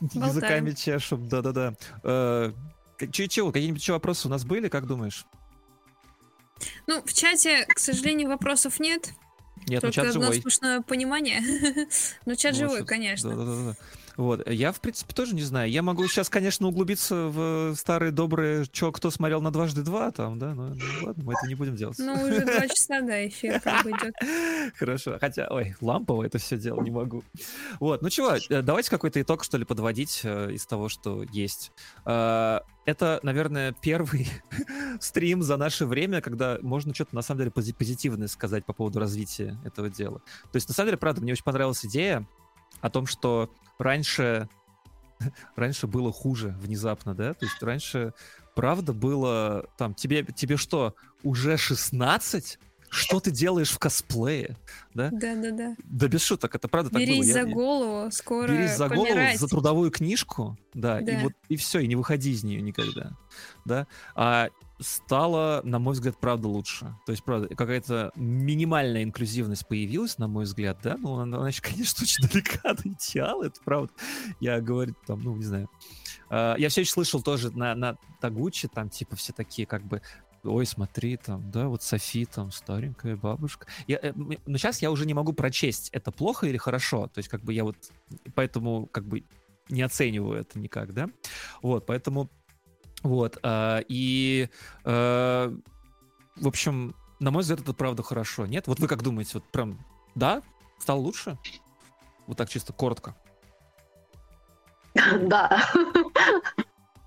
[0.00, 0.26] Болтаем.
[0.28, 1.74] языками чешем, да-да-да.
[2.02, 2.52] Э,
[2.98, 5.26] к- че- чего, какие-нибудь еще вопросы у нас были, как думаешь?
[6.86, 9.12] Ну, в чате, к сожалению, вопросов нет.
[9.66, 10.36] Нет, ну Только чат одно живой.
[10.38, 11.40] сплошное понимание.
[12.24, 13.30] Ну, чат Ну, живой, конечно.
[13.36, 13.76] Да-да-да.
[14.20, 15.70] Вот, я, в принципе, тоже не знаю.
[15.70, 20.38] Я могу сейчас, конечно, углубиться в старые добрые, чё, кто смотрел на дважды два, там,
[20.38, 21.98] да, но ну, ладно, мы это не будем делать.
[21.98, 24.14] Ну, уже два часа, да, эфир как бы идет.
[24.76, 25.16] Хорошо.
[25.18, 27.24] Хотя, ой, лампово это все дело, не могу.
[27.80, 31.72] Вот, ну чего, э, давайте какой-то итог, что ли, подводить э, из того, что есть.
[32.04, 34.28] Э, Это, наверное, первый
[35.00, 38.98] стрим за наше время, когда можно что-то, на самом деле, пози- позитивное сказать по поводу
[38.98, 40.18] развития этого дела.
[40.52, 42.26] То есть, на самом деле, правда, мне очень понравилась идея
[42.80, 44.48] о том, что раньше
[45.56, 47.34] раньше было хуже внезапно, да?
[47.34, 48.14] То есть раньше,
[48.54, 52.58] правда, было там, тебе, тебе что, уже 16?
[52.90, 54.56] Что ты делаешь в косплее?
[54.94, 55.10] Да?
[55.12, 55.76] Да-да-да.
[55.84, 57.06] Да без шуток, это правда так было.
[57.06, 59.38] Берись за я- голову, скоро Берись за голову, помирать.
[59.38, 61.20] за трудовую книжку, да, и Да.
[61.22, 63.12] вот и все, и не выходи из нее никогда,
[63.64, 63.86] да.
[64.16, 64.48] А
[64.80, 66.96] стало, на мой взгляд, правда лучше.
[67.06, 70.96] То есть, правда, какая-то минимальная инклюзивность появилась, на мой взгляд, да.
[70.98, 73.92] Ну, она, она еще, конечно, очень далека до идеала, это правда.
[74.40, 75.68] Я говорю, там, ну, не знаю.
[76.30, 80.00] А, Я все еще слышал тоже на, на Тагучи, там, типа, все такие, как бы,
[80.44, 83.66] ой, смотри, там, да, вот Софи, там, старенькая бабушка.
[83.86, 87.08] Я, э, но сейчас я уже не могу прочесть, это плохо или хорошо.
[87.08, 87.76] То есть, как бы, я вот
[88.34, 89.24] поэтому, как бы,
[89.68, 91.08] не оцениваю это никак, да.
[91.62, 92.30] Вот, поэтому,
[93.02, 94.48] вот, а, и,
[94.84, 95.56] э,
[96.36, 98.46] в общем, на мой взгляд, это правда хорошо.
[98.46, 98.66] Нет?
[98.66, 99.78] Вот вы как думаете, вот прям,
[100.14, 100.42] да,
[100.78, 101.38] стало лучше?
[102.26, 103.14] Вот так чисто коротко.
[105.20, 105.68] Да.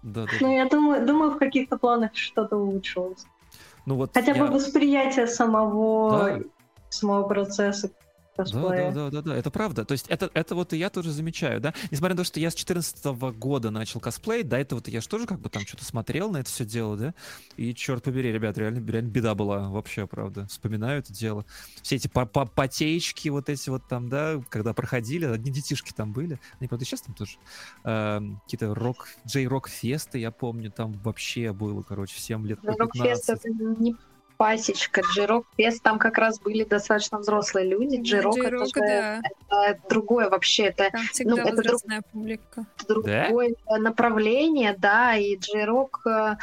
[0.04, 0.32] Да, да.
[0.42, 3.26] Ну, я думаю, думаю, в каких-то планах что-то улучшилось.
[3.86, 6.40] Ну вот Хотя я- бы восприятие самого, Да.
[6.90, 7.90] самого процесса
[8.36, 8.92] косплея.
[8.92, 9.86] да, да, да, да, это правда.
[9.86, 11.74] То есть это, это вот и я тоже замечаю, да.
[11.92, 13.06] Несмотря на то, что я с 14
[13.38, 16.50] года начал косплей, до этого-то я же тоже как бы там что-то смотрел на это
[16.50, 17.14] все дело, да.
[17.58, 20.48] И черт побери, ребят, реально, реально беда была вообще, правда.
[20.48, 21.46] Вспоминаю это дело.
[21.82, 26.14] Все эти по- по- потеечки вот эти вот там, да, когда проходили, одни детишки там
[26.14, 26.40] были.
[26.60, 27.38] Они, правда, сейчас там тоже.
[27.84, 33.28] Эм, какие-то рок, джей-рок фесты, я помню, там вообще было, короче, всем лет по Джирок-фест
[33.28, 33.46] 15.
[33.46, 33.96] это не
[34.38, 35.02] пасечка.
[35.14, 38.02] Джирок-фест, там как раз были достаточно взрослые люди.
[38.02, 39.22] Джирок это, Джейрок, же- да.
[39.68, 40.64] это другое вообще.
[40.66, 41.82] Это Там всегда это друг-
[42.12, 42.66] публика.
[42.88, 46.36] другое направление, да, и Джирок э,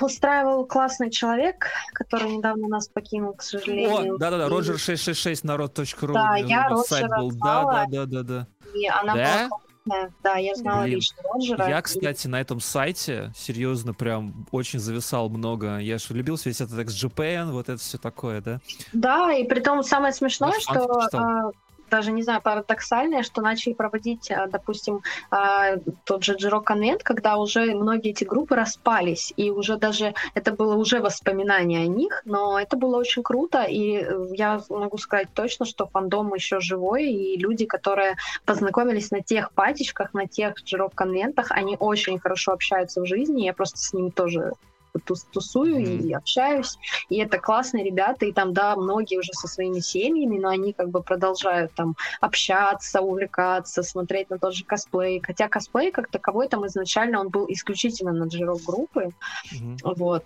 [0.00, 4.14] устраивал классный человек, который недавно нас покинул, к сожалению.
[4.16, 6.12] О, да-да-да, Роджер 666 народ.ру.
[6.12, 7.32] Да, я сайт Роджера был.
[7.32, 8.46] Да, да, да, да, да.
[8.74, 9.48] И она Да?
[9.48, 11.68] была Да, да, я знала Блин, лично Роджера.
[11.68, 15.78] Я, и- кстати, на этом сайте серьезно прям очень зависал много.
[15.78, 18.60] Я же любил весь этот XGPN, вот это все такое, да?
[18.92, 21.50] Да, и при том самое смешное, Наш что а,
[21.92, 27.36] даже не знаю, парадоксальное, что начали проводить, а, допустим, а, тот же Джиро Конвент, когда
[27.36, 32.58] уже многие эти группы распались, и уже даже это было уже воспоминание о них, но
[32.58, 37.36] это было очень круто, и э, я могу сказать точно, что фандом еще живой, и
[37.36, 38.16] люди, которые
[38.46, 43.52] познакомились на тех патичках, на тех Джиро Конвентах, они очень хорошо общаются в жизни, я
[43.52, 44.52] просто с ними тоже
[45.00, 46.08] тусую Мгм.
[46.08, 46.78] и общаюсь.
[47.08, 50.90] И это классные ребята, и там, да, многие уже со своими семьями, но они как
[50.90, 55.20] бы продолжают там общаться, увлекаться, смотреть на тот же косплей.
[55.24, 59.10] Хотя косплей как таковой там изначально он был исключительно на джирок группы,
[59.52, 59.76] Мгм.
[59.96, 60.24] вот.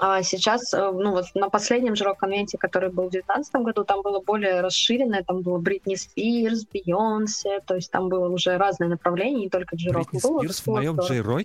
[0.00, 4.00] А сейчас, э, ну вот на последнем Жирок конвенте, который был в 2019 году, там
[4.00, 9.40] было более расширенное, там было Бритни Спирс, Бейонсе, то есть там было уже разные направления,
[9.40, 10.10] не только Джирок.
[10.10, 11.42] Бритни Было Спирс в моем здорово.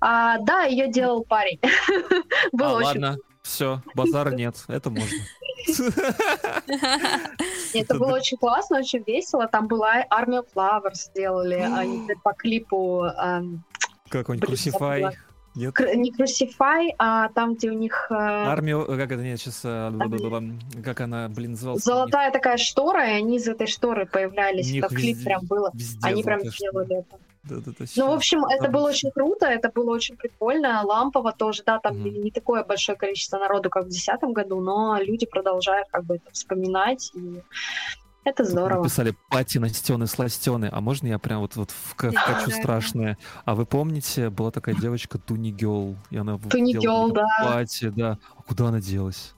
[0.00, 1.60] А, да, ее делал парень.
[2.52, 5.18] А, Было очень ладно, все, базара нет, это можно.
[7.74, 9.46] Это было очень классно, очень весело.
[9.46, 13.62] Там была Army of Flowers сделали, они по клипу эм,
[14.08, 15.12] Какой-нибудь Crucify.
[15.56, 15.74] Нет?
[15.74, 21.00] кр- не Crucify, а там, где у них э, Армию, как это, нет, сейчас, как
[21.00, 21.82] она, блин, называлась?
[21.82, 24.70] золотая такая штора, и они из этой шторы У появлялись.
[24.70, 25.72] них Это клип везде- прям было.
[26.02, 26.52] Они прям золотая
[27.02, 27.18] штука.
[27.44, 27.70] Сделали это.
[27.70, 30.82] Да-да-да, Ну, в общем, это было очень круто, это было очень прикольно.
[30.84, 32.04] Лампово тоже, да, там Мгм.
[32.24, 36.30] не- такое большое количество народу, как в 2010 году, но люди продолжают как бы это
[36.32, 37.42] вспоминать, и
[38.24, 38.82] это здорово.
[38.82, 40.68] Написали пати настены, сластены.
[40.70, 42.62] А можно я прям вот, вот вка- Да, вкачу да, да.
[42.62, 43.18] страшное?
[43.44, 47.26] А вы помните, была такая девочка Туни Гелл, и она Туни это да.
[47.42, 48.18] платье, да.
[48.36, 49.34] А куда она делась?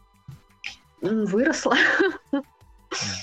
[1.01, 1.77] Выросла.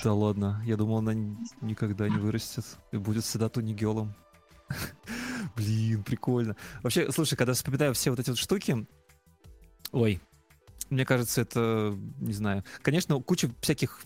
[0.02, 1.14] Да ладно, я думал, она
[1.60, 4.14] никогда не вырастет и будет всегда Туни Геллом.
[5.56, 6.56] Блин, прикольно.
[6.82, 8.86] Вообще, слушай, когда вспоминаю все вот эти вот штуки,
[9.92, 10.20] ой,
[10.90, 14.00] мне кажется, это, не знаю, конечно, куча всяких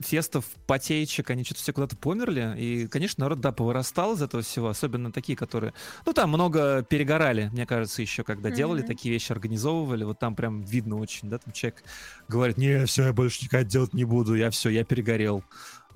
[0.00, 4.68] фестов, потеечек, они что-то все куда-то померли, и, конечно, народ, да, повырастал из этого всего,
[4.68, 5.72] особенно такие, которые,
[6.04, 8.86] ну, там много перегорали, мне кажется, еще, когда делали Мгм.
[8.86, 11.82] такие вещи, организовывали, вот там прям видно очень, да, там человек
[12.28, 15.42] говорит, не, все, я больше никогда делать не буду, я все, я перегорел.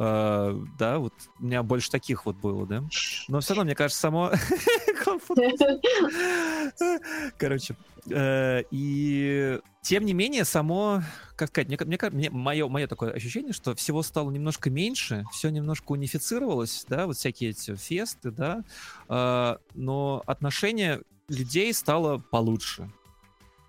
[0.03, 2.83] А, да, вот у меня больше таких вот было, да.
[3.29, 4.33] Но все равно, мне кажется, само...
[7.39, 7.77] Короче,
[8.09, 11.03] э, и тем не менее, само,
[11.37, 15.51] как сказать, мне, мне, мне мое, мое такое ощущение, что всего стало немножко меньше, все
[15.51, 18.65] немножко унифицировалось, да, вот всякие эти фесты, да,
[19.07, 22.91] а, но отношение людей стало получше.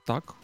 [0.06, 0.36] Так?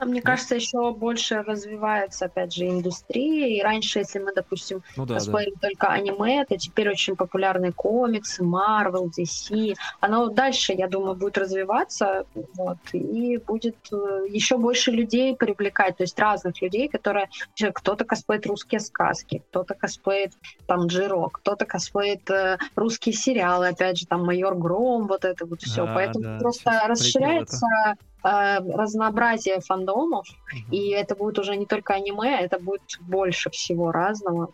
[0.00, 3.48] А Мне кажется, еще больше развивается, опять же, индустрия.
[3.48, 5.20] И раньше, если мы, допустим, Ну да, да.
[5.20, 9.74] косплеили только аниме, то теперь очень популярны комиксы, Marvel, DC.
[10.00, 12.24] Оно дальше, я думаю, будет развиваться,
[12.54, 17.28] вот, и будет э, еще больше людей привлекать, то есть разных людей, которые...
[17.74, 20.32] Кто-то косплеит русские сказки, кто-то косплеит
[20.66, 25.60] там Джиро, кто-то косплеит э, русские сериалы, опять же, там Майор Гром, вот это вот
[25.60, 25.84] все.
[25.84, 30.72] Да, Поэтому да, просто расширяется э, разнообразие фандомов, Мгм.
[30.72, 34.52] и это будет уже не только аниме, это будет больше всего разного.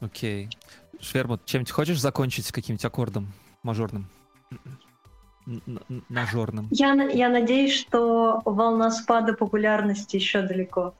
[0.00, 0.48] Окей.
[1.00, 3.32] Швермут, чем-нибудь хочешь закончить каким-нибудь аккордом
[3.62, 4.08] мажорным?
[6.08, 6.66] Нажорным.
[6.70, 10.94] Я, я надеюсь, что волна спада популярности еще далеко.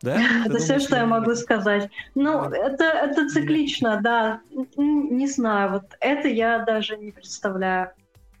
[0.00, 0.18] Да?
[0.46, 1.90] Это все, что я могу сказать.
[2.14, 2.56] Ну, Да.
[2.56, 4.40] это, это циклично, да.
[4.76, 7.90] Не знаю, вот это я даже не представляю.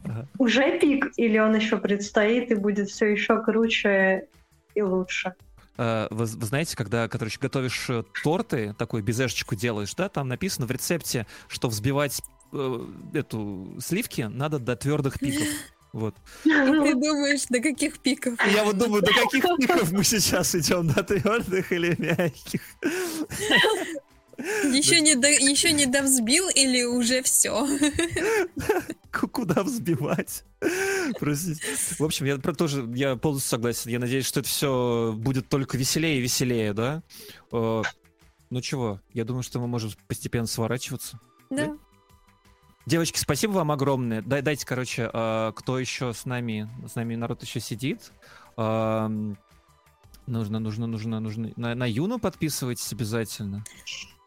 [0.04, 0.26] Ага.
[0.38, 4.28] Уже пик, или он еще предстоит и будет все еще круче
[4.74, 5.34] и лучше?
[5.78, 10.66] Э, Вы, вы знаете, когда, короче, готовишь э, торты, такую безешечку делаешь, да, там написано
[10.66, 12.20] в рецепте, что взбивать
[12.52, 15.46] э, эту сливки надо до твердых пиков.
[15.92, 16.14] Вот.
[16.44, 18.32] И ты думаешь, до каких пиков?
[18.50, 22.62] Я вот думаю, до каких пиков мы сейчас идем, до твердых или мягких?
[24.38, 27.66] Еще не, до, еще не довзбил или уже все?
[29.12, 30.44] Ку- Куда взбивать?
[31.18, 31.60] Простите.
[31.98, 33.90] В общем, я про тоже, я полностью согласен.
[33.90, 37.02] Я надеюсь, что это все будет только веселее и веселее, да?
[37.52, 37.82] Э,
[38.50, 41.18] Ну чего, я думаю, что мы можем постепенно сворачиваться.
[41.50, 41.76] Да.
[42.86, 44.22] Девочки, спасибо вам огромное.
[44.22, 48.12] Дай, дайте, короче, э, кто еще с нами, с нами народ еще сидит.
[48.56, 49.36] Эм,
[50.28, 51.50] Нужно, нужно, нужно, нужно.
[51.56, 53.64] На, на Юну подписывайтесь обязательно.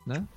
[0.05, 0.27] Да?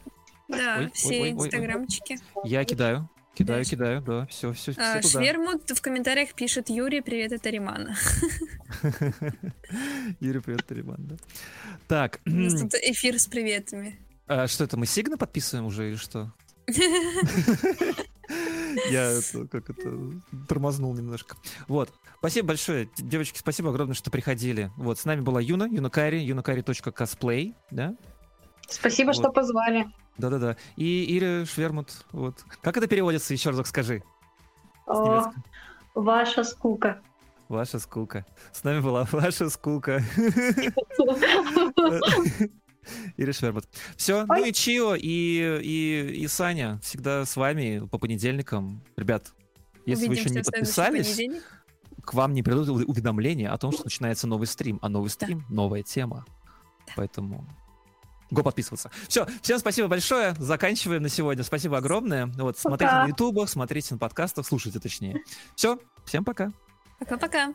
[0.48, 2.18] Да, Ой, все ой, ой, инстаграмчики.
[2.44, 3.08] Я кидаю.
[3.34, 3.70] Кидаю, Да.
[3.70, 4.26] кидаю, да.
[4.26, 5.20] Все, все, все А, туда.
[5.20, 7.94] Швермут в комментариях пишет Юрий, привет, это Римана.
[10.20, 11.16] Юрий, привет, Тариман, да.
[11.86, 13.98] Так, У нас тут эфир с приветами.
[14.26, 16.32] А что это, мы сигны подписываем уже или что?
[18.90, 20.12] Я это, как это,
[20.48, 21.36] тормознул немножко.
[21.66, 21.90] Вот.
[22.18, 22.90] Спасибо большое.
[22.98, 24.70] Девочки, спасибо огромное, что приходили.
[24.76, 27.94] Вот, с нами была Юна, Юнакари, юнакари.косплей, да?
[28.68, 29.16] Спасибо, Вот.
[29.16, 29.88] что позвали.
[30.18, 30.56] Да-да-да.
[30.76, 32.04] И Ире Швермут.
[32.12, 32.44] Вот.
[32.60, 33.32] Как это переводится?
[33.32, 34.02] Еще разок скажи.
[34.86, 35.32] О,
[35.94, 37.00] ваша скука.
[37.48, 38.26] Ваша скука.
[38.52, 40.02] С нами была ваша скука.
[43.16, 43.64] Ира Швермут.
[43.96, 48.82] Все, ну и Чио, и, и, и Саня всегда с вами по понедельникам.
[48.96, 49.34] Ребят,
[49.84, 51.20] если вы еще не подписались,
[52.02, 54.78] к вам не придут уведомления о том, что начинается новый стрим.
[54.80, 56.24] А новый стрим— новая тема.
[56.96, 57.46] Поэтому
[58.30, 58.90] го подписываться.
[59.08, 60.34] Все, всем спасибо большое.
[60.38, 61.44] Заканчиваем на сегодня.
[61.44, 62.26] Спасибо огромное.
[62.26, 63.04] Вот, смотрите Пока.
[63.04, 65.22] на ютубах, смотрите на подкастах, слушайте точнее.
[65.54, 66.52] Все, всем пока.
[66.98, 67.54] Пока-пока.